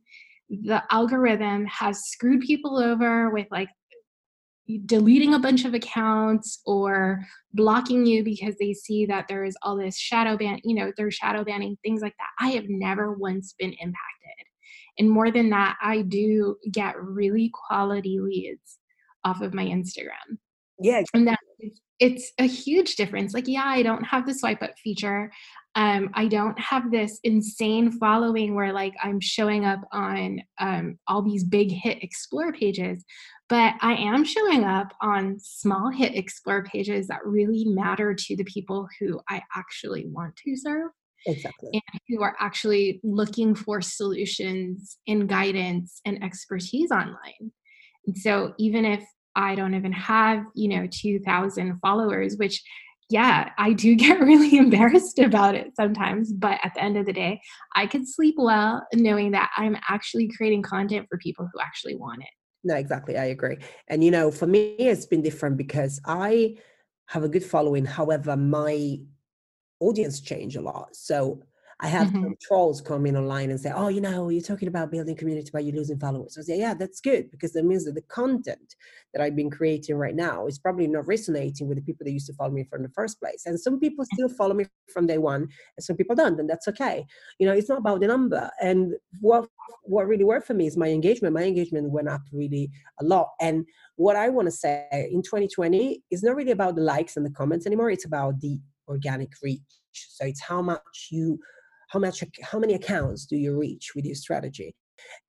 the 0.49 0.81
algorithm 0.89 1.65
has 1.65 2.05
screwed 2.05 2.41
people 2.41 2.79
over 2.79 3.29
with 3.29 3.45
like 3.51 3.69
deleting 4.85 5.33
a 5.33 5.39
bunch 5.39 5.65
of 5.65 5.73
accounts 5.73 6.61
or 6.65 7.25
blocking 7.53 8.05
you 8.05 8.23
because 8.23 8.55
they 8.59 8.73
see 8.73 9.05
that 9.05 9.27
there 9.27 9.43
is 9.43 9.57
all 9.63 9.75
this 9.75 9.97
shadow 9.97 10.37
ban, 10.37 10.59
you 10.63 10.75
know, 10.75 10.91
they're 10.95 11.11
shadow 11.11 11.43
banning, 11.43 11.77
things 11.83 12.01
like 12.01 12.15
that. 12.17 12.45
I 12.45 12.49
have 12.51 12.69
never 12.69 13.13
once 13.13 13.55
been 13.57 13.73
impacted. 13.73 14.45
And 14.99 15.09
more 15.09 15.31
than 15.31 15.49
that, 15.49 15.77
I 15.81 16.01
do 16.01 16.57
get 16.71 17.01
really 17.01 17.51
quality 17.53 18.19
leads 18.19 18.79
off 19.23 19.41
of 19.41 19.53
my 19.53 19.65
Instagram. 19.65 20.37
Yeah. 20.79 21.01
And 21.13 21.27
that 21.27 21.39
it's 21.99 22.31
a 22.39 22.47
huge 22.47 22.95
difference. 22.95 23.33
Like, 23.33 23.47
yeah, 23.47 23.65
I 23.65 23.83
don't 23.83 24.03
have 24.03 24.25
the 24.25 24.33
swipe 24.33 24.61
up 24.61 24.77
feature. 24.81 25.31
Um, 25.75 26.09
I 26.13 26.27
don't 26.27 26.57
have 26.59 26.91
this 26.91 27.19
insane 27.23 27.91
following 27.91 28.55
where 28.55 28.73
like 28.73 28.95
I'm 29.03 29.19
showing 29.19 29.65
up 29.65 29.81
on 29.91 30.41
um, 30.59 30.97
all 31.07 31.21
these 31.21 31.43
big 31.43 31.71
hit 31.71 32.01
explore 32.01 32.51
pages, 32.51 33.03
but 33.49 33.75
I 33.81 33.95
am 33.95 34.23
showing 34.23 34.63
up 34.63 34.93
on 35.01 35.37
small 35.39 35.91
hit 35.91 36.15
explore 36.15 36.63
pages 36.63 37.07
that 37.07 37.25
really 37.25 37.65
matter 37.65 38.15
to 38.15 38.35
the 38.35 38.45
people 38.45 38.87
who 38.99 39.19
I 39.29 39.41
actually 39.55 40.07
want 40.07 40.35
to 40.37 40.55
serve. 40.55 40.91
Exactly. 41.27 41.69
And 41.73 42.01
who 42.07 42.23
are 42.23 42.35
actually 42.39 43.01
looking 43.03 43.53
for 43.53 43.81
solutions 43.81 44.97
and 45.07 45.27
guidance 45.27 45.99
and 46.05 46.23
expertise 46.23 46.91
online. 46.91 47.51
And 48.07 48.17
so 48.17 48.53
even 48.57 48.85
if 48.85 49.03
I 49.35 49.55
don't 49.55 49.73
even 49.73 49.91
have, 49.91 50.43
you 50.55 50.69
know, 50.69 50.87
2,000 50.91 51.79
followers, 51.79 52.35
which 52.37 52.61
yeah, 53.09 53.49
I 53.57 53.73
do 53.73 53.95
get 54.05 54.19
really 54.19 54.57
embarrassed 54.57 55.19
about 55.19 55.55
it 55.55 55.71
sometimes, 55.75 56.31
but 56.31 56.59
at 56.63 56.73
the 56.75 56.83
end 56.83 56.97
of 56.97 57.05
the 57.05 57.13
day, 57.13 57.41
I 57.75 57.87
can 57.87 58.05
sleep 58.05 58.35
well 58.37 58.85
knowing 58.93 59.31
that 59.31 59.49
I'm 59.57 59.77
actually 59.87 60.29
creating 60.35 60.61
content 60.61 61.07
for 61.09 61.17
people 61.17 61.47
who 61.51 61.59
actually 61.59 61.95
want 61.95 62.21
it. 62.21 62.29
No, 62.63 62.75
exactly. 62.75 63.17
I 63.17 63.25
agree. 63.25 63.57
And 63.87 64.03
you 64.03 64.11
know, 64.11 64.31
for 64.31 64.45
me, 64.45 64.75
it's 64.77 65.05
been 65.05 65.21
different 65.21 65.57
because 65.57 65.99
I 66.05 66.57
have 67.07 67.23
a 67.23 67.29
good 67.29 67.43
following. 67.43 67.85
However, 67.85 68.35
my 68.35 68.99
audience 69.79 70.19
change 70.19 70.55
a 70.55 70.61
lot. 70.61 70.95
So 70.95 71.41
I 71.81 71.87
have 71.87 72.07
mm-hmm. 72.07 72.33
trolls 72.41 72.81
come 72.81 73.05
in 73.05 73.15
online 73.15 73.51
and 73.51 73.59
say, 73.59 73.71
"Oh, 73.73 73.87
you 73.87 74.01
know, 74.01 74.27
you're 74.29 74.41
talking 74.41 74.67
about 74.67 74.91
building 74.91 75.15
community, 75.15 75.49
but 75.51 75.63
you're 75.63 75.75
losing 75.75 75.97
followers." 75.97 76.35
So 76.35 76.41
I 76.41 76.43
say, 76.43 76.59
"Yeah, 76.59 76.73
that's 76.73 76.99
good 76.99 77.31
because 77.31 77.53
that 77.53 77.63
means 77.63 77.85
that 77.85 77.95
the 77.95 78.01
content 78.01 78.75
that 79.13 79.21
I've 79.21 79.35
been 79.35 79.49
creating 79.49 79.95
right 79.95 80.15
now 80.15 80.45
is 80.47 80.59
probably 80.59 80.87
not 80.87 81.07
resonating 81.07 81.67
with 81.67 81.77
the 81.77 81.83
people 81.83 82.03
that 82.03 82.11
used 82.11 82.27
to 82.27 82.33
follow 82.33 82.51
me 82.51 82.65
from 82.65 82.83
the 82.83 82.89
first 82.89 83.19
place. 83.19 83.43
And 83.45 83.59
some 83.59 83.79
people 83.79 84.05
still 84.13 84.29
follow 84.29 84.53
me 84.53 84.65
from 84.93 85.07
day 85.07 85.17
one, 85.17 85.43
and 85.77 85.83
some 85.83 85.95
people 85.95 86.15
don't, 86.15 86.39
and 86.39 86.49
that's 86.49 86.67
okay. 86.67 87.05
You 87.39 87.47
know, 87.47 87.53
it's 87.53 87.69
not 87.69 87.79
about 87.79 88.01
the 88.01 88.07
number. 88.07 88.49
And 88.61 88.93
what 89.21 89.47
what 89.83 90.07
really 90.07 90.25
worked 90.25 90.47
for 90.47 90.53
me 90.53 90.67
is 90.67 90.75
my 90.75 90.89
engagement. 90.89 91.33
My 91.33 91.43
engagement 91.43 91.91
went 91.91 92.09
up 92.09 92.21
really 92.33 92.71
a 92.99 93.05
lot. 93.05 93.29
And 93.39 93.65
what 93.95 94.15
I 94.15 94.29
want 94.29 94.47
to 94.47 94.51
say 94.51 94.87
in 95.11 95.21
2020 95.21 96.03
is 96.11 96.23
not 96.23 96.35
really 96.35 96.51
about 96.51 96.75
the 96.75 96.81
likes 96.81 97.15
and 97.15 97.25
the 97.25 97.31
comments 97.31 97.65
anymore. 97.65 97.89
It's 97.89 98.05
about 98.05 98.39
the 98.41 98.59
organic 98.87 99.31
reach. 99.41 99.61
So 99.93 100.25
it's 100.25 100.41
how 100.41 100.61
much 100.61 101.07
you 101.11 101.39
how 101.89 101.99
much 101.99 102.23
how 102.43 102.59
many 102.59 102.73
accounts 102.73 103.25
do 103.25 103.35
you 103.35 103.57
reach 103.57 103.91
with 103.95 104.05
your 104.05 104.15
strategy? 104.15 104.75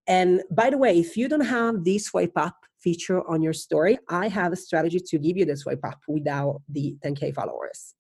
And 0.06 0.42
by 0.50 0.70
the 0.70 0.78
way 0.78 0.98
if 0.98 1.16
you 1.16 1.28
don't 1.28 1.40
have 1.40 1.84
the 1.84 1.98
swipe 1.98 2.36
up 2.36 2.56
feature 2.82 3.20
on 3.28 3.42
your 3.42 3.52
story 3.52 3.98
i 4.08 4.26
have 4.26 4.52
a 4.52 4.56
strategy 4.56 4.98
to 4.98 5.18
give 5.18 5.36
you 5.36 5.44
the 5.44 5.54
swipe 5.54 5.84
up 5.84 5.98
without 6.08 6.60
the 6.68 6.96
10k 7.04 7.34
followers. 7.34 7.94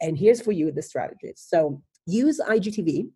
And 0.00 0.18
here's 0.18 0.40
for 0.40 0.52
you 0.52 0.72
the 0.72 0.82
strategy. 0.82 1.32
So 1.36 1.82
use 2.06 2.40
igtv 2.40 3.10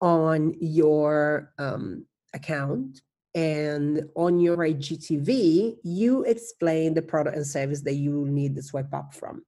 on 0.00 0.54
your 0.60 1.52
um, 1.58 2.06
account 2.34 3.02
and 3.34 4.02
on 4.16 4.40
your 4.40 4.56
igtv 4.56 5.76
you 5.84 6.24
explain 6.24 6.94
the 6.94 7.02
product 7.02 7.36
and 7.36 7.46
service 7.46 7.82
that 7.82 7.94
you 7.94 8.26
need 8.26 8.54
the 8.54 8.62
swipe 8.62 8.92
up 8.94 9.14
from. 9.14 9.42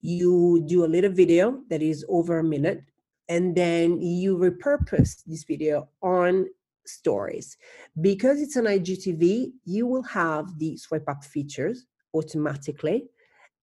You 0.00 0.64
do 0.66 0.84
a 0.84 0.92
little 0.94 1.10
video 1.10 1.60
that 1.68 1.82
is 1.82 2.04
over 2.08 2.38
a 2.38 2.44
minute 2.44 2.82
and 3.30 3.54
then 3.54 4.02
you 4.02 4.36
repurpose 4.36 5.22
this 5.24 5.44
video 5.44 5.88
on 6.02 6.46
stories. 6.84 7.56
Because 8.00 8.42
it's 8.42 8.56
an 8.56 8.64
IGTV, 8.64 9.52
you 9.64 9.86
will 9.86 10.02
have 10.02 10.58
the 10.58 10.76
swipe 10.76 11.08
up 11.08 11.24
features 11.24 11.86
automatically. 12.12 13.06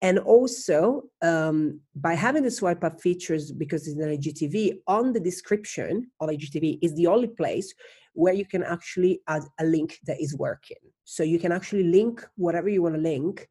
And 0.00 0.18
also, 0.20 1.02
um, 1.22 1.80
by 1.94 2.14
having 2.14 2.44
the 2.44 2.50
swipe 2.50 2.82
up 2.82 3.00
features, 3.00 3.52
because 3.52 3.86
it's 3.86 3.98
an 3.98 4.16
IGTV, 4.16 4.78
on 4.86 5.12
the 5.12 5.20
description 5.20 6.10
of 6.20 6.30
IGTV 6.30 6.78
is 6.80 6.94
the 6.94 7.08
only 7.08 7.28
place 7.28 7.74
where 8.14 8.32
you 8.32 8.46
can 8.46 8.62
actually 8.62 9.20
add 9.28 9.42
a 9.60 9.64
link 9.64 9.98
that 10.06 10.18
is 10.18 10.34
working. 10.36 10.78
So 11.04 11.22
you 11.22 11.38
can 11.38 11.52
actually 11.52 11.84
link 11.84 12.24
whatever 12.36 12.70
you 12.70 12.82
want 12.82 12.94
to 12.94 13.00
link 13.00 13.46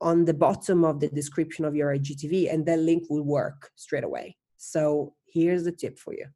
on 0.00 0.24
the 0.24 0.34
bottom 0.34 0.84
of 0.84 1.00
the 1.00 1.08
description 1.08 1.66
of 1.66 1.76
your 1.76 1.94
IGTV, 1.94 2.50
and 2.50 2.64
that 2.64 2.78
link 2.78 3.04
will 3.10 3.24
work 3.24 3.70
straight 3.76 4.04
away. 4.04 4.36
So 4.56 5.14
here's 5.32 5.64
the 5.64 5.72
tip 5.72 5.98
for 5.98 6.14
you. 6.14 6.26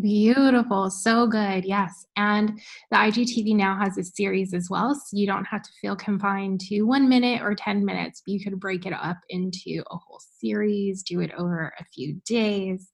Beautiful. 0.00 0.90
So 0.90 1.26
good. 1.26 1.64
Yes. 1.64 2.04
And 2.16 2.60
the 2.90 2.96
IGTV 2.96 3.54
now 3.54 3.78
has 3.78 3.96
a 3.96 4.02
series 4.02 4.52
as 4.52 4.68
well. 4.68 4.94
So 4.94 5.16
you 5.16 5.26
don't 5.26 5.44
have 5.44 5.62
to 5.62 5.70
feel 5.80 5.94
confined 5.94 6.60
to 6.62 6.82
one 6.82 7.08
minute 7.08 7.42
or 7.42 7.54
10 7.54 7.84
minutes. 7.84 8.22
You 8.26 8.42
could 8.42 8.58
break 8.58 8.86
it 8.86 8.92
up 8.92 9.18
into 9.30 9.84
a 9.90 9.96
whole 9.96 10.20
series, 10.40 11.04
do 11.04 11.20
it 11.20 11.30
over 11.38 11.72
a 11.78 11.84
few 11.94 12.20
days. 12.26 12.90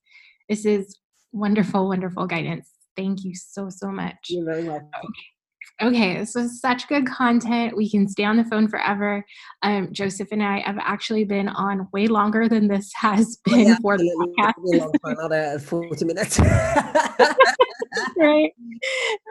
This 0.47 0.65
is 0.65 0.95
wonderful, 1.31 1.87
wonderful 1.87 2.27
guidance. 2.27 2.69
Thank 2.95 3.23
you 3.23 3.33
so, 3.35 3.69
so 3.69 3.89
much. 3.89 4.27
You're 4.29 4.45
very 4.45 4.63
welcome. 4.63 4.89
Okay. 4.99 5.40
Okay, 5.81 6.17
this 6.17 6.33
so 6.33 6.47
such 6.47 6.87
good 6.87 7.07
content. 7.07 7.75
We 7.75 7.89
can 7.89 8.07
stay 8.07 8.23
on 8.23 8.37
the 8.37 8.43
phone 8.45 8.67
forever. 8.67 9.25
Um, 9.63 9.91
Joseph 9.91 10.27
and 10.31 10.43
I 10.43 10.59
have 10.59 10.77
actually 10.79 11.23
been 11.23 11.49
on 11.49 11.87
way 11.91 12.07
longer 12.07 12.47
than 12.47 12.67
this 12.67 12.91
has 12.95 13.39
oh, 13.47 13.51
been 13.51 13.67
yeah, 13.67 13.77
for 13.81 13.97
the 13.97 14.35
podcast. 14.39 14.91
Another 15.03 15.59
40 15.59 16.05
minutes. 16.05 16.39
right. 18.17 18.53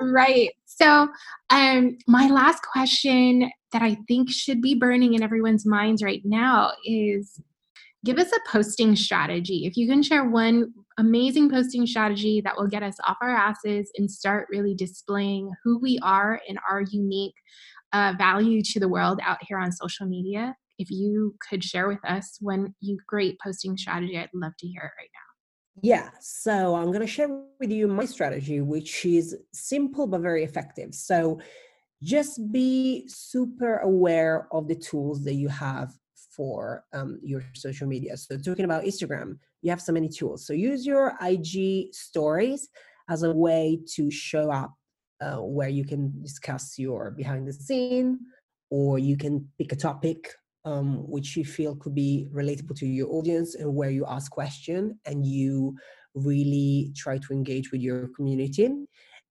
Right. 0.01 0.51
So, 0.67 1.09
um, 1.51 1.99
my 2.07 2.29
last 2.29 2.63
question 2.63 3.51
that 3.73 3.83
I 3.83 3.97
think 4.09 4.31
should 4.31 4.61
be 4.61 4.75
burning 4.75 5.15
in 5.15 5.23
everyone's 5.23 5.67
minds 5.67 6.03
right 6.03 6.23
now 6.25 6.73
is 6.85 7.41
give 8.05 8.19
us 8.19 8.33
a 8.33 8.51
posting 8.51 8.97
strategy. 8.97 9.67
If 9.67 9.77
you 9.77 9.87
can 9.89 10.03
share 10.03 10.29
one 10.29 10.73
amazing 10.99 11.51
posting 11.51 11.87
strategy 11.87 12.41
that 12.45 12.57
will 12.57 12.67
get 12.67 12.83
us 12.83 12.97
off 13.07 13.19
our 13.21 13.31
asses 13.31 13.91
and 13.97 14.11
start 14.11 14.49
really 14.51 14.75
displaying 14.75 15.51
who 15.65 15.79
we 15.79 15.99
are 16.03 16.41
and 16.49 16.59
our 16.69 16.83
unique 16.83 17.35
uh, 17.93 18.15
value 18.17 18.63
to 18.63 18.81
the 18.81 18.89
world 18.89 19.21
out 19.23 19.39
here 19.47 19.59
on 19.59 19.73
social 19.73 20.07
media. 20.07 20.55
If 20.79 20.91
you 20.91 21.35
could 21.49 21.63
share 21.63 21.89
with 21.89 22.05
us 22.07 22.39
one 22.41 22.75
you 22.81 22.99
great 23.07 23.39
posting 23.43 23.77
strategy, 23.77 24.17
I'd 24.17 24.31
love 24.35 24.53
to 24.59 24.67
hear 24.67 24.83
it 24.83 24.99
right 24.99 25.11
now. 25.13 25.83
Yeah, 25.83 26.11
so 26.21 26.75
I'm 26.75 26.87
going 26.87 27.01
to 27.01 27.07
share 27.07 27.29
with 27.59 27.71
you 27.71 27.87
my 27.89 28.05
strategy, 28.05 28.61
which 28.61 29.05
is 29.05 29.37
simple 29.53 30.07
but 30.07 30.21
very 30.21 30.45
effective. 30.45 30.95
So 30.95 31.41
just 32.03 32.51
be 32.51 33.07
super 33.09 33.79
aware 33.79 34.49
of 34.53 34.69
the 34.69 34.75
tools 34.75 35.23
that 35.25 35.35
you 35.35 35.49
have 35.49 35.93
for 36.31 36.85
um, 36.93 37.19
your 37.23 37.45
social 37.55 37.87
media. 37.87 38.17
So, 38.17 38.39
talking 38.39 38.65
about 38.65 38.85
Instagram, 38.85 39.39
you 39.63 39.71
have 39.71 39.83
so 39.83 39.93
many 39.93 40.09
tools. 40.09 40.47
So, 40.47 40.53
use 40.53 40.87
your 40.87 41.15
IG 41.21 41.93
stories 41.93 42.69
as 43.09 43.23
a 43.23 43.33
way 43.33 43.81
to 43.95 44.11
show 44.11 44.51
up 44.51 44.73
uh, 45.21 45.37
where 45.37 45.69
you 45.69 45.85
can 45.85 46.23
discuss 46.23 46.79
your 46.79 47.11
behind 47.11 47.47
the 47.47 47.53
scene, 47.53 48.19
or 48.71 48.99
you 48.99 49.17
can 49.17 49.49
pick 49.59 49.73
a 49.73 49.77
topic 49.77 50.33
um, 50.65 51.09
which 51.09 51.37
you 51.37 51.45
feel 51.45 51.75
could 51.77 51.95
be 51.95 52.29
relatable 52.33 52.77
to 52.77 52.87
your 52.87 53.09
audience 53.11 53.55
and 53.55 53.75
where 53.75 53.91
you 53.91 54.05
ask 54.07 54.31
question 54.31 54.99
and 55.07 55.27
you 55.27 55.75
really 56.15 56.93
try 56.97 57.19
to 57.19 57.33
engage 57.33 57.73
with 57.73 57.81
your 57.81 58.09
community 58.09 58.69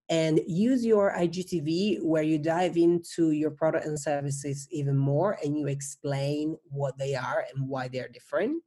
and 0.09 0.41
use 0.47 0.83
your 0.83 1.13
IGTV 1.15 2.01
where 2.01 2.23
you 2.23 2.39
dive 2.39 2.77
into 2.77 3.31
your 3.31 3.51
product 3.51 3.85
and 3.85 3.99
services 3.99 4.67
even 4.71 4.97
more 4.97 5.37
and 5.43 5.57
you 5.57 5.67
explain 5.67 6.57
what 6.71 6.97
they 6.97 7.13
are 7.13 7.45
and 7.53 7.67
why 7.67 7.87
they're 7.87 8.07
different. 8.07 8.63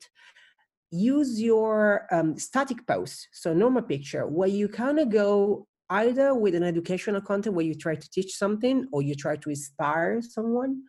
Use 0.92 1.40
your 1.40 2.06
um, 2.12 2.38
static 2.38 2.86
posts, 2.86 3.26
so 3.32 3.52
normal 3.52 3.82
picture, 3.82 4.26
where 4.26 4.48
you 4.48 4.68
kind 4.68 5.00
of 5.00 5.08
go 5.08 5.66
either 5.90 6.32
with 6.34 6.54
an 6.54 6.62
educational 6.62 7.20
content 7.20 7.56
where 7.56 7.64
you 7.64 7.74
try 7.74 7.96
to 7.96 8.10
teach 8.10 8.36
something 8.36 8.86
or 8.92 9.02
you 9.02 9.14
try 9.14 9.34
to 9.36 9.50
inspire 9.50 10.22
someone, 10.22 10.82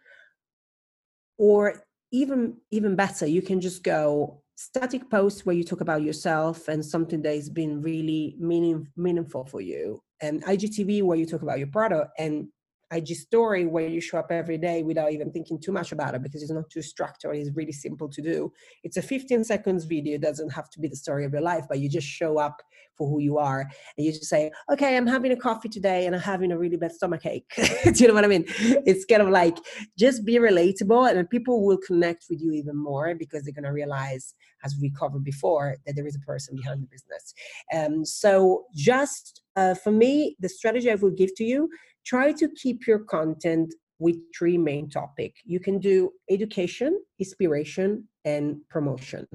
or 1.38 1.84
even 2.12 2.58
even 2.70 2.96
better, 2.96 3.26
you 3.26 3.42
can 3.42 3.60
just 3.60 3.82
go 3.82 4.43
static 4.56 5.10
posts 5.10 5.46
where 5.46 5.56
you 5.56 5.64
talk 5.64 5.82
about 5.82 6.04
yourself 6.04 6.68
and 6.68 6.86
something 6.86 7.22
that 7.22 7.36
has 7.36 7.50
been 7.50 7.82
really 7.82 8.36
meaning, 8.40 8.88
meaningful 8.96 9.46
for 9.46 9.62
you 9.62 10.02
and 10.22 10.44
igtv 10.46 11.04
where 11.04 11.18
you 11.18 11.26
talk 11.26 11.42
about 11.42 11.60
your 11.60 11.68
product 11.68 12.12
and 12.18 12.48
IG 12.94 13.16
story 13.16 13.66
where 13.66 13.88
you 13.88 14.02
show 14.02 14.20
up 14.20 14.32
every 14.32 14.58
day 14.58 14.84
without 14.84 15.12
even 15.12 15.32
thinking 15.32 15.60
too 15.60 15.72
much 15.72 15.92
about 15.92 16.16
it 16.16 16.24
because 16.24 16.42
it's 16.42 16.52
not 16.52 16.70
too 16.70 16.82
structured. 16.82 17.36
It's 17.36 17.56
really 17.56 17.72
simple 17.72 18.10
to 18.10 18.22
do. 18.22 18.52
It's 18.84 18.98
a 18.98 19.02
15 19.02 19.44
seconds 19.44 19.86
video. 19.86 20.16
It 20.16 20.22
doesn't 20.22 20.50
have 20.50 20.70
to 20.72 20.80
be 20.80 20.88
the 20.88 20.96
story 20.96 21.26
of 21.26 21.32
your 21.32 21.42
life, 21.42 21.66
but 21.68 21.80
you 21.80 21.90
just 21.90 22.08
show 22.08 22.38
up 22.38 22.62
for 22.98 23.10
who 23.10 23.20
you 23.20 23.38
are 23.38 23.62
and 23.98 24.06
you 24.06 24.12
just 24.12 24.26
say, 24.26 24.52
okay, 24.72 24.96
I'm 24.96 25.08
having 25.08 25.32
a 25.32 25.36
coffee 25.36 25.70
today 25.70 26.06
and 26.06 26.16
I'm 26.16 26.22
having 26.22 26.52
a 26.52 26.58
really 26.58 26.78
bad 26.78 26.92
stomach 26.92 27.26
ache. 27.26 27.52
do 27.84 27.92
you 27.96 28.08
know 28.08 28.14
what 28.14 28.24
I 28.24 28.28
mean? 28.28 28.46
It's 28.48 29.06
kind 29.06 29.22
of 29.22 29.30
like 29.30 29.58
just 29.98 30.26
be 30.26 30.36
relatable 30.36 31.10
and 31.10 31.30
people 31.30 31.66
will 31.66 31.78
connect 31.78 32.26
with 32.30 32.42
you 32.42 32.52
even 32.52 32.78
more 32.78 33.16
because 33.16 33.44
they're 33.44 33.54
going 33.54 33.64
to 33.64 33.72
realize, 33.72 34.36
as 34.64 34.76
we 34.80 34.92
covered 34.92 35.24
before, 35.24 35.78
that 35.86 35.96
there 35.96 36.08
is 36.08 36.16
a 36.16 36.20
person 36.20 36.56
behind 36.56 36.84
the 36.84 36.88
business. 36.88 37.34
Um, 37.74 38.06
so 38.06 38.66
just 38.76 39.42
uh, 39.56 39.76
for 39.76 39.92
me, 39.92 40.36
the 40.40 40.50
strategy 40.50 40.90
I 40.90 40.96
will 40.96 41.12
give 41.12 41.36
to 41.36 41.44
you 41.44 41.70
try 42.06 42.32
to 42.34 42.50
keep 42.50 42.86
your 42.88 43.00
content 43.00 43.74
with 44.00 44.18
three 44.38 44.58
main 44.58 44.90
topic. 44.90 45.36
You 45.46 45.60
can 45.60 45.80
do 45.80 46.12
education 46.30 47.00
inspiration 47.20 48.08
and 48.26 48.58
promotion. 48.70 49.28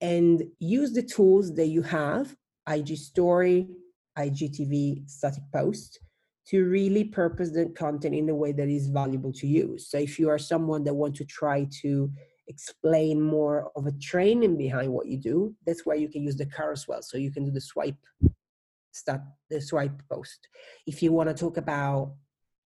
And 0.00 0.44
use 0.58 0.92
the 0.92 1.02
tools 1.02 1.54
that 1.54 1.68
you 1.68 1.82
have 1.82 2.36
ig 2.72 2.96
story 2.96 3.66
igtv 4.16 5.10
static 5.10 5.42
post 5.52 5.98
to 6.46 6.64
really 6.68 7.02
purpose 7.02 7.50
the 7.50 7.66
content 7.76 8.14
in 8.14 8.28
a 8.28 8.34
way 8.34 8.52
that 8.52 8.68
is 8.68 8.88
valuable 8.88 9.32
to 9.32 9.46
you. 9.46 9.76
So 9.78 9.98
if 9.98 10.18
you 10.18 10.28
are 10.28 10.38
someone 10.38 10.84
that 10.84 10.94
want 10.94 11.16
to 11.16 11.24
try 11.24 11.66
to 11.82 12.10
explain 12.48 13.20
more 13.20 13.70
of 13.76 13.86
a 13.86 13.92
training 13.92 14.56
behind 14.56 14.92
what 14.92 15.06
you 15.06 15.16
do 15.16 15.54
that's 15.64 15.86
where 15.86 15.96
you 15.96 16.08
can 16.08 16.22
use 16.22 16.36
the 16.36 16.46
carousel. 16.46 17.02
So 17.02 17.16
you 17.16 17.32
can 17.32 17.44
do 17.44 17.50
the 17.50 17.60
swipe 17.60 17.96
start 18.92 19.22
the 19.50 19.60
swipe 19.60 20.02
post. 20.10 20.48
If 20.86 21.02
you 21.02 21.12
want 21.12 21.28
to 21.28 21.34
talk 21.34 21.56
about 21.56 22.14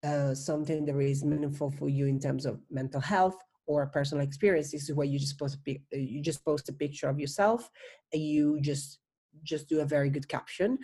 uh, 0.04 0.34
something 0.34 0.86
that 0.86 0.98
is 1.00 1.24
meaningful 1.24 1.72
for 1.72 1.90
you 1.90 2.08
in 2.08 2.20
terms 2.20 2.46
of 2.46 2.60
mental 2.70 3.02
health 3.02 3.36
or 3.68 3.86
personal 3.88 4.24
experience 4.24 4.72
this 4.72 4.90
is 4.90 4.96
where 4.96 5.06
you 5.06 5.20
just 5.20 5.38
post 5.38 5.58
a 5.68 5.72
uh, 5.94 5.98
you 5.98 6.22
just 6.22 6.44
post 6.44 6.70
a 6.70 6.74
picture 6.74 7.08
of 7.08 7.20
yourself 7.20 7.70
and 8.12 8.22
you 8.22 8.60
just 8.62 9.00
just 9.44 9.70
do 9.70 9.82
a 9.82 9.86
very 9.86 10.10
good 10.10 10.28
caption 10.28 10.78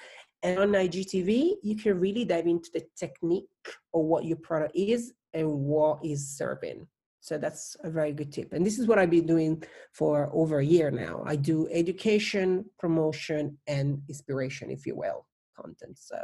and 0.43 0.59
on 0.59 0.71
igtv 0.71 1.53
you 1.63 1.75
can 1.75 1.99
really 1.99 2.23
dive 2.23 2.47
into 2.47 2.69
the 2.73 2.83
technique 2.95 3.45
of 3.93 4.01
what 4.03 4.25
your 4.25 4.37
product 4.37 4.71
is 4.75 5.13
and 5.33 5.51
what 5.51 5.99
is 6.03 6.37
serving 6.37 6.87
so 7.27 7.37
that's 7.37 7.75
a 7.83 7.89
very 7.89 8.13
good 8.13 8.31
tip 8.31 8.53
and 8.53 8.65
this 8.65 8.79
is 8.79 8.87
what 8.87 8.97
i've 8.97 9.09
been 9.09 9.25
doing 9.25 9.61
for 9.91 10.29
over 10.33 10.59
a 10.59 10.65
year 10.65 10.89
now 10.89 11.21
i 11.25 11.35
do 11.35 11.67
education 11.71 12.63
promotion 12.79 13.57
and 13.67 14.01
inspiration 14.07 14.71
if 14.71 14.85
you 14.85 14.95
will 14.95 15.25
content 15.59 15.97
so 15.97 16.19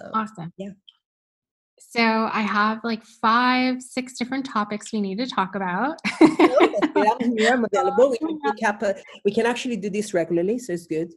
um, 0.00 0.10
awesome 0.14 0.52
yeah 0.56 0.70
so 1.80 2.02
I 2.02 2.42
have 2.42 2.80
like 2.82 3.04
five, 3.04 3.80
six 3.80 4.18
different 4.18 4.44
topics 4.44 4.92
we 4.92 5.00
need 5.00 5.16
to 5.18 5.26
talk 5.26 5.54
about. 5.54 5.96
I'm 6.20 7.64
available. 7.64 8.10
We 8.10 8.18
can, 8.18 8.40
recap, 8.40 9.00
we 9.24 9.30
can 9.32 9.46
actually 9.46 9.76
do 9.76 9.88
this 9.88 10.12
regularly, 10.12 10.58
so 10.58 10.72
it's 10.72 10.88
good. 10.88 11.12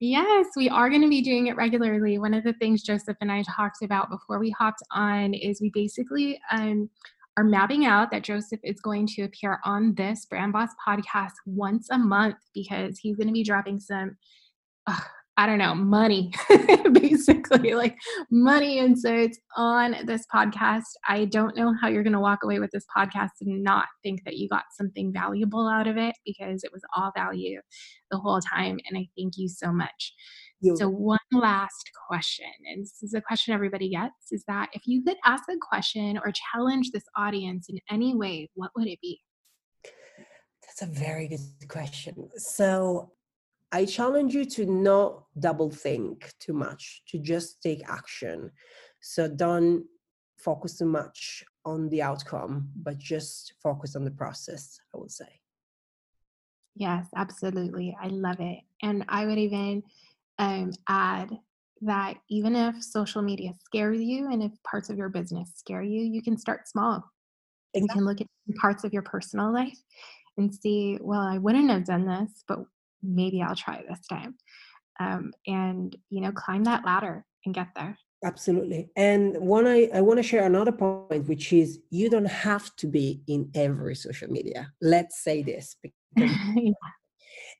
Yes, 0.00 0.46
we 0.56 0.68
are 0.68 0.88
going 0.88 1.02
to 1.02 1.08
be 1.08 1.20
doing 1.20 1.46
it 1.46 1.56
regularly. 1.56 2.18
One 2.18 2.34
of 2.34 2.42
the 2.42 2.54
things 2.54 2.82
Joseph 2.82 3.18
and 3.20 3.30
I 3.30 3.44
talked 3.54 3.82
about 3.82 4.10
before 4.10 4.38
we 4.38 4.50
hopped 4.50 4.82
on 4.90 5.32
is 5.32 5.60
we 5.60 5.70
basically 5.70 6.40
um, 6.50 6.90
are 7.40 7.44
mapping 7.44 7.86
out 7.86 8.10
that 8.10 8.22
Joseph 8.22 8.60
is 8.62 8.80
going 8.80 9.06
to 9.06 9.22
appear 9.22 9.60
on 9.64 9.94
this 9.94 10.26
Brand 10.26 10.52
Boss 10.52 10.68
podcast 10.86 11.32
once 11.46 11.88
a 11.90 11.96
month 11.96 12.36
because 12.54 12.98
he's 12.98 13.16
going 13.16 13.28
to 13.28 13.32
be 13.32 13.42
dropping 13.42 13.80
some. 13.80 14.16
Uh, 14.86 15.00
I 15.38 15.46
don't 15.46 15.56
know, 15.56 15.74
money, 15.74 16.34
basically, 16.92 17.72
like 17.72 17.96
money 18.30 18.78
inserts 18.78 19.38
on 19.56 19.96
this 20.04 20.26
podcast. 20.34 20.82
I 21.08 21.24
don't 21.24 21.56
know 21.56 21.74
how 21.80 21.88
you're 21.88 22.02
going 22.02 22.12
to 22.12 22.20
walk 22.20 22.40
away 22.44 22.58
with 22.58 22.70
this 22.72 22.84
podcast 22.94 23.30
and 23.40 23.64
not 23.64 23.86
think 24.02 24.20
that 24.26 24.36
you 24.36 24.50
got 24.50 24.64
something 24.76 25.10
valuable 25.10 25.66
out 25.66 25.86
of 25.86 25.96
it 25.96 26.14
because 26.26 26.62
it 26.62 26.72
was 26.74 26.82
all 26.94 27.10
value 27.16 27.58
the 28.10 28.18
whole 28.18 28.40
time. 28.40 28.80
And 28.86 28.98
I 28.98 29.08
thank 29.16 29.38
you 29.38 29.48
so 29.48 29.72
much. 29.72 30.12
So, 30.76 30.88
one 30.88 31.18
last 31.32 31.90
question, 32.08 32.50
and 32.70 32.82
this 32.82 33.02
is 33.02 33.14
a 33.14 33.20
question 33.20 33.54
everybody 33.54 33.88
gets 33.88 34.30
is 34.30 34.44
that 34.46 34.68
if 34.74 34.82
you 34.86 35.02
could 35.02 35.16
ask 35.24 35.44
a 35.48 35.56
question 35.56 36.18
or 36.18 36.32
challenge 36.52 36.90
this 36.90 37.04
audience 37.16 37.66
in 37.70 37.78
any 37.90 38.14
way, 38.14 38.50
what 38.54 38.70
would 38.76 38.86
it 38.86 38.98
be? 39.00 39.20
That's 40.66 40.82
a 40.82 40.86
very 40.86 41.28
good 41.28 41.68
question. 41.68 42.28
So, 42.36 43.12
I 43.72 43.84
challenge 43.84 44.34
you 44.34 44.44
to 44.46 44.66
not 44.66 45.24
double 45.38 45.70
think 45.70 46.32
too 46.40 46.52
much, 46.52 47.02
to 47.08 47.18
just 47.18 47.62
take 47.62 47.88
action. 47.88 48.50
So 49.00 49.28
don't 49.28 49.84
focus 50.38 50.78
too 50.78 50.86
much 50.86 51.44
on 51.64 51.88
the 51.88 52.02
outcome, 52.02 52.68
but 52.74 52.98
just 52.98 53.54
focus 53.62 53.94
on 53.94 54.04
the 54.04 54.10
process, 54.10 54.80
I 54.94 54.98
would 54.98 55.12
say. 55.12 55.40
Yes, 56.74 57.06
absolutely. 57.14 57.96
I 58.00 58.08
love 58.08 58.40
it. 58.40 58.60
And 58.82 59.04
I 59.08 59.26
would 59.26 59.38
even 59.38 59.82
um, 60.40 60.72
add 60.88 61.38
that 61.82 62.16
even 62.28 62.56
if 62.56 62.82
social 62.82 63.22
media 63.22 63.52
scares 63.64 64.00
you 64.00 64.30
and 64.30 64.42
if 64.42 64.52
parts 64.64 64.90
of 64.90 64.98
your 64.98 65.08
business 65.08 65.52
scare 65.54 65.82
you, 65.82 66.02
you 66.02 66.22
can 66.22 66.36
start 66.36 66.68
small. 66.68 67.04
Exactly. 67.74 67.80
You 67.80 67.88
can 67.88 68.04
look 68.04 68.20
at 68.20 68.56
parts 68.56 68.84
of 68.84 68.92
your 68.92 69.02
personal 69.02 69.52
life 69.52 69.78
and 70.36 70.52
see, 70.52 70.98
well, 71.00 71.20
I 71.20 71.38
wouldn't 71.38 71.70
have 71.70 71.84
done 71.84 72.06
this, 72.06 72.42
but 72.48 72.60
maybe 73.02 73.42
I'll 73.42 73.54
try 73.54 73.84
this 73.88 74.06
time. 74.08 74.34
Um, 74.98 75.32
and, 75.46 75.94
you 76.10 76.20
know, 76.20 76.32
climb 76.32 76.64
that 76.64 76.84
ladder 76.84 77.24
and 77.46 77.54
get 77.54 77.68
there. 77.76 77.96
Absolutely. 78.22 78.90
And 78.96 79.36
one 79.38 79.66
I, 79.66 79.88
I 79.94 80.02
want 80.02 80.18
to 80.18 80.22
share 80.22 80.44
another 80.44 80.72
point, 80.72 81.26
which 81.26 81.52
is 81.52 81.80
you 81.90 82.10
don't 82.10 82.26
have 82.26 82.74
to 82.76 82.86
be 82.86 83.22
in 83.26 83.50
every 83.54 83.94
social 83.94 84.30
media. 84.30 84.70
Let's 84.82 85.22
say 85.22 85.42
this. 85.42 85.76
yeah. 86.16 86.72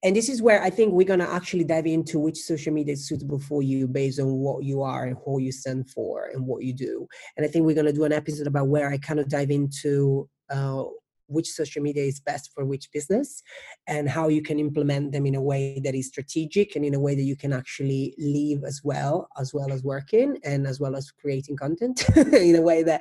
And 0.03 0.17
this 0.17 0.29
is 0.29 0.41
where 0.41 0.63
I 0.63 0.71
think 0.71 0.93
we're 0.93 1.07
going 1.07 1.21
to 1.21 1.31
actually 1.31 1.65
dive 1.65 1.87
into 1.87 2.19
which 2.19 2.39
social 2.39 2.73
media 2.73 2.95
is 2.95 3.07
suitable 3.07 3.39
for 3.39 3.63
you 3.63 3.87
based 3.87 4.19
on 4.19 4.29
what 4.33 4.65
you 4.65 4.83
are 4.83 5.05
and 5.05 5.17
who 5.25 5.41
you 5.41 5.53
stand 5.53 5.91
for 5.91 6.31
and 6.33 6.47
what 6.47 6.63
you 6.63 6.73
do. 6.73 7.07
And 7.37 7.45
I 7.45 7.49
think 7.49 7.67
we're 7.67 7.75
going 7.75 7.87
to 7.87 7.93
do 7.93 8.05
an 8.05 8.13
episode 8.13 8.47
about 8.47 8.69
where 8.69 8.91
I 8.91 8.99
kind 8.99 9.21
of 9.21 9.29
dive 9.29 9.51
into 9.51 10.29
uh, 10.49 10.85
which 11.31 11.49
social 11.49 11.83
media 11.83 12.03
is 12.03 12.21
best 12.21 12.51
for 12.53 12.65
which 12.65 12.91
business 12.93 13.43
and 13.87 14.09
how 14.09 14.29
you 14.29 14.43
can 14.43 14.59
implement 14.59 15.13
them 15.13 15.27
in 15.27 15.35
a 15.35 15.41
way 15.41 15.81
that 15.85 15.95
is 15.95 16.09
strategic 16.09 16.75
and 16.75 16.85
in 16.85 16.95
a 16.95 17.01
way 17.01 17.15
that 17.15 17.23
you 17.23 17.37
can 17.37 17.53
actually 17.53 18.15
live 18.19 18.65
as 18.65 18.81
well 18.83 19.29
as 19.39 19.55
well 19.55 19.73
as 19.73 19.83
working 19.83 20.37
and 20.45 20.67
as 20.67 20.81
well 20.81 20.97
as 20.97 21.11
creating 21.13 21.57
content 21.57 22.05
in 22.17 22.57
a 22.57 22.61
way 22.61 22.83
that 22.83 23.01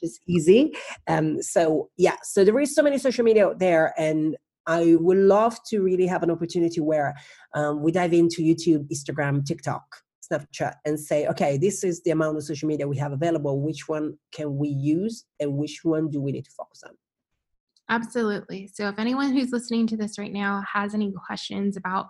is 0.00 0.20
easy 0.28 0.72
um, 1.08 1.42
so 1.42 1.90
yeah 1.96 2.16
so 2.22 2.44
there 2.44 2.58
is 2.60 2.74
so 2.74 2.82
many 2.82 2.98
social 2.98 3.24
media 3.24 3.46
out 3.46 3.58
there 3.58 3.92
and 3.98 4.36
I 4.66 4.96
would 4.98 5.18
love 5.18 5.58
to 5.68 5.80
really 5.80 6.06
have 6.06 6.22
an 6.22 6.30
opportunity 6.30 6.80
where 6.80 7.14
um, 7.54 7.82
we 7.82 7.92
dive 7.92 8.12
into 8.12 8.42
YouTube, 8.42 8.88
Instagram, 8.90 9.44
TikTok, 9.44 9.84
Snapchat 10.30 10.74
and 10.84 10.98
say, 10.98 11.26
okay, 11.28 11.56
this 11.56 11.84
is 11.84 12.02
the 12.02 12.10
amount 12.10 12.36
of 12.36 12.42
social 12.42 12.68
media 12.68 12.88
we 12.88 12.96
have 12.98 13.12
available. 13.12 13.60
Which 13.60 13.88
one 13.88 14.18
can 14.32 14.56
we 14.56 14.68
use 14.68 15.24
and 15.40 15.54
which 15.54 15.80
one 15.82 16.10
do 16.10 16.20
we 16.20 16.32
need 16.32 16.44
to 16.44 16.50
focus 16.50 16.82
on? 16.84 16.94
Absolutely. 17.88 18.68
So, 18.72 18.88
if 18.88 18.98
anyone 18.98 19.32
who's 19.32 19.52
listening 19.52 19.86
to 19.88 19.96
this 19.96 20.18
right 20.18 20.32
now 20.32 20.62
has 20.72 20.92
any 20.94 21.12
questions 21.26 21.76
about 21.76 22.06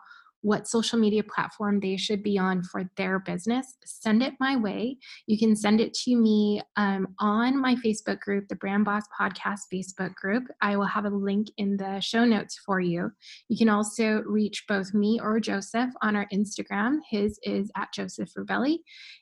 what 0.47 0.69
social 0.69 0.97
media 0.97 1.25
platform 1.25 1.81
they 1.81 1.97
should 1.97 2.23
be 2.23 2.39
on 2.39 2.63
for 2.63 2.89
their 2.97 3.19
business, 3.19 3.75
send 3.85 4.23
it 4.23 4.33
my 4.39 4.57
way. 4.57 4.97
You 5.27 5.37
can 5.37 5.57
send 5.57 5.81
it 5.81 5.93
to 6.05 6.15
me 6.15 6.63
um, 6.77 7.09
on 7.19 7.61
my 7.61 7.75
Facebook 7.85 8.21
group, 8.21 8.47
the 8.47 8.55
Brand 8.55 8.85
Boss 8.85 9.03
Podcast 9.21 9.63
Facebook 9.75 10.15
group. 10.15 10.45
I 10.63 10.77
will 10.77 10.85
have 10.85 11.05
a 11.05 11.11
link 11.11 11.49
in 11.57 11.77
the 11.77 11.99
show 11.99 12.25
notes 12.25 12.61
for 12.65 12.79
you. 12.79 13.11
You 13.49 13.59
can 13.59 13.69
also 13.69 14.23
reach 14.25 14.63
both 14.69 14.95
me 14.95 15.19
or 15.21 15.41
Joseph 15.41 15.91
on 16.01 16.15
our 16.15 16.29
Instagram. 16.33 16.99
His 17.11 17.41
is 17.43 17.69
at 17.77 17.93
Joseph 17.93 18.31
Rubelli, 18.39 18.79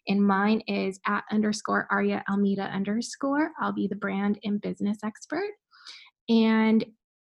and 0.06 0.22
mine 0.22 0.60
is 0.68 1.00
at 1.06 1.24
underscore 1.32 1.88
Aria 1.90 2.22
Almeida 2.30 2.64
underscore. 2.64 3.50
I'll 3.58 3.72
be 3.72 3.88
the 3.88 3.96
brand 3.96 4.38
and 4.44 4.60
business 4.60 4.98
expert. 5.02 5.52
And 6.28 6.84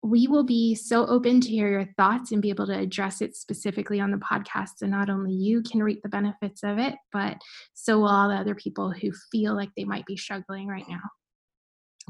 we 0.01 0.27
will 0.27 0.45
be 0.45 0.75
so 0.75 1.05
open 1.07 1.41
to 1.41 1.49
hear 1.49 1.69
your 1.69 1.85
thoughts 1.97 2.31
and 2.31 2.41
be 2.41 2.49
able 2.49 2.65
to 2.67 2.77
address 2.77 3.21
it 3.21 3.35
specifically 3.35 3.99
on 3.99 4.11
the 4.11 4.17
podcast. 4.17 4.69
So 4.77 4.85
not 4.87 5.09
only 5.09 5.33
you 5.33 5.61
can 5.61 5.83
reap 5.83 6.01
the 6.01 6.09
benefits 6.09 6.63
of 6.63 6.77
it, 6.77 6.95
but 7.11 7.37
so 7.73 7.99
will 7.99 8.07
all 8.07 8.29
the 8.29 8.35
other 8.35 8.55
people 8.55 8.91
who 8.91 9.11
feel 9.31 9.55
like 9.55 9.69
they 9.75 9.83
might 9.83 10.05
be 10.05 10.15
struggling 10.15 10.67
right 10.67 10.85
now. 10.87 11.01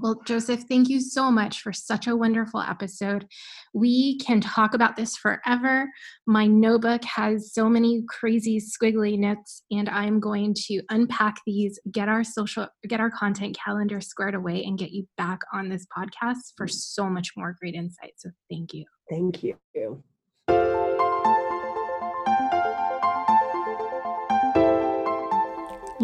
Well, 0.02 0.22
Joseph, 0.26 0.64
thank 0.70 0.88
you 0.88 1.02
so 1.02 1.30
much 1.30 1.62
for 1.62 1.74
such 1.74 2.08
a 2.08 2.16
wonderful 2.16 2.62
episode. 2.62 3.28
We 3.74 4.18
can 4.20 4.40
talk 4.40 4.74
about 4.74 4.96
this 4.96 5.18
forever. 5.18 5.90
My 6.26 6.48
notebook 6.48 7.04
has 7.04 7.54
so 7.54 7.68
many 7.68 8.04
crazy 8.08 8.62
squiggly 8.62 9.18
notes, 9.18 9.64
and 9.72 9.90
I'm 9.90 10.20
going 10.20 10.54
to 10.68 10.82
unpack 10.90 11.42
these, 11.46 11.80
get 11.92 12.08
our 12.08 12.24
social, 12.24 12.68
get 12.88 13.00
our 13.00 13.12
content 13.12 13.58
calendar 13.64 14.00
squared 14.00 14.36
away, 14.36 14.64
and 14.64 14.78
get 14.78 14.92
you 14.92 15.08
back 15.18 15.40
on 15.54 15.70
this 15.70 15.86
podcast 15.96 16.54
for 16.56 16.68
mm. 16.68 16.72
so 16.72 17.10
much 17.10 17.32
more 17.36 17.56
great 17.60 17.76
insight. 17.76 18.14
So 18.18 18.30
thank 18.50 18.74
you. 18.74 18.86
Thank 19.10 19.44
you. 19.44 19.58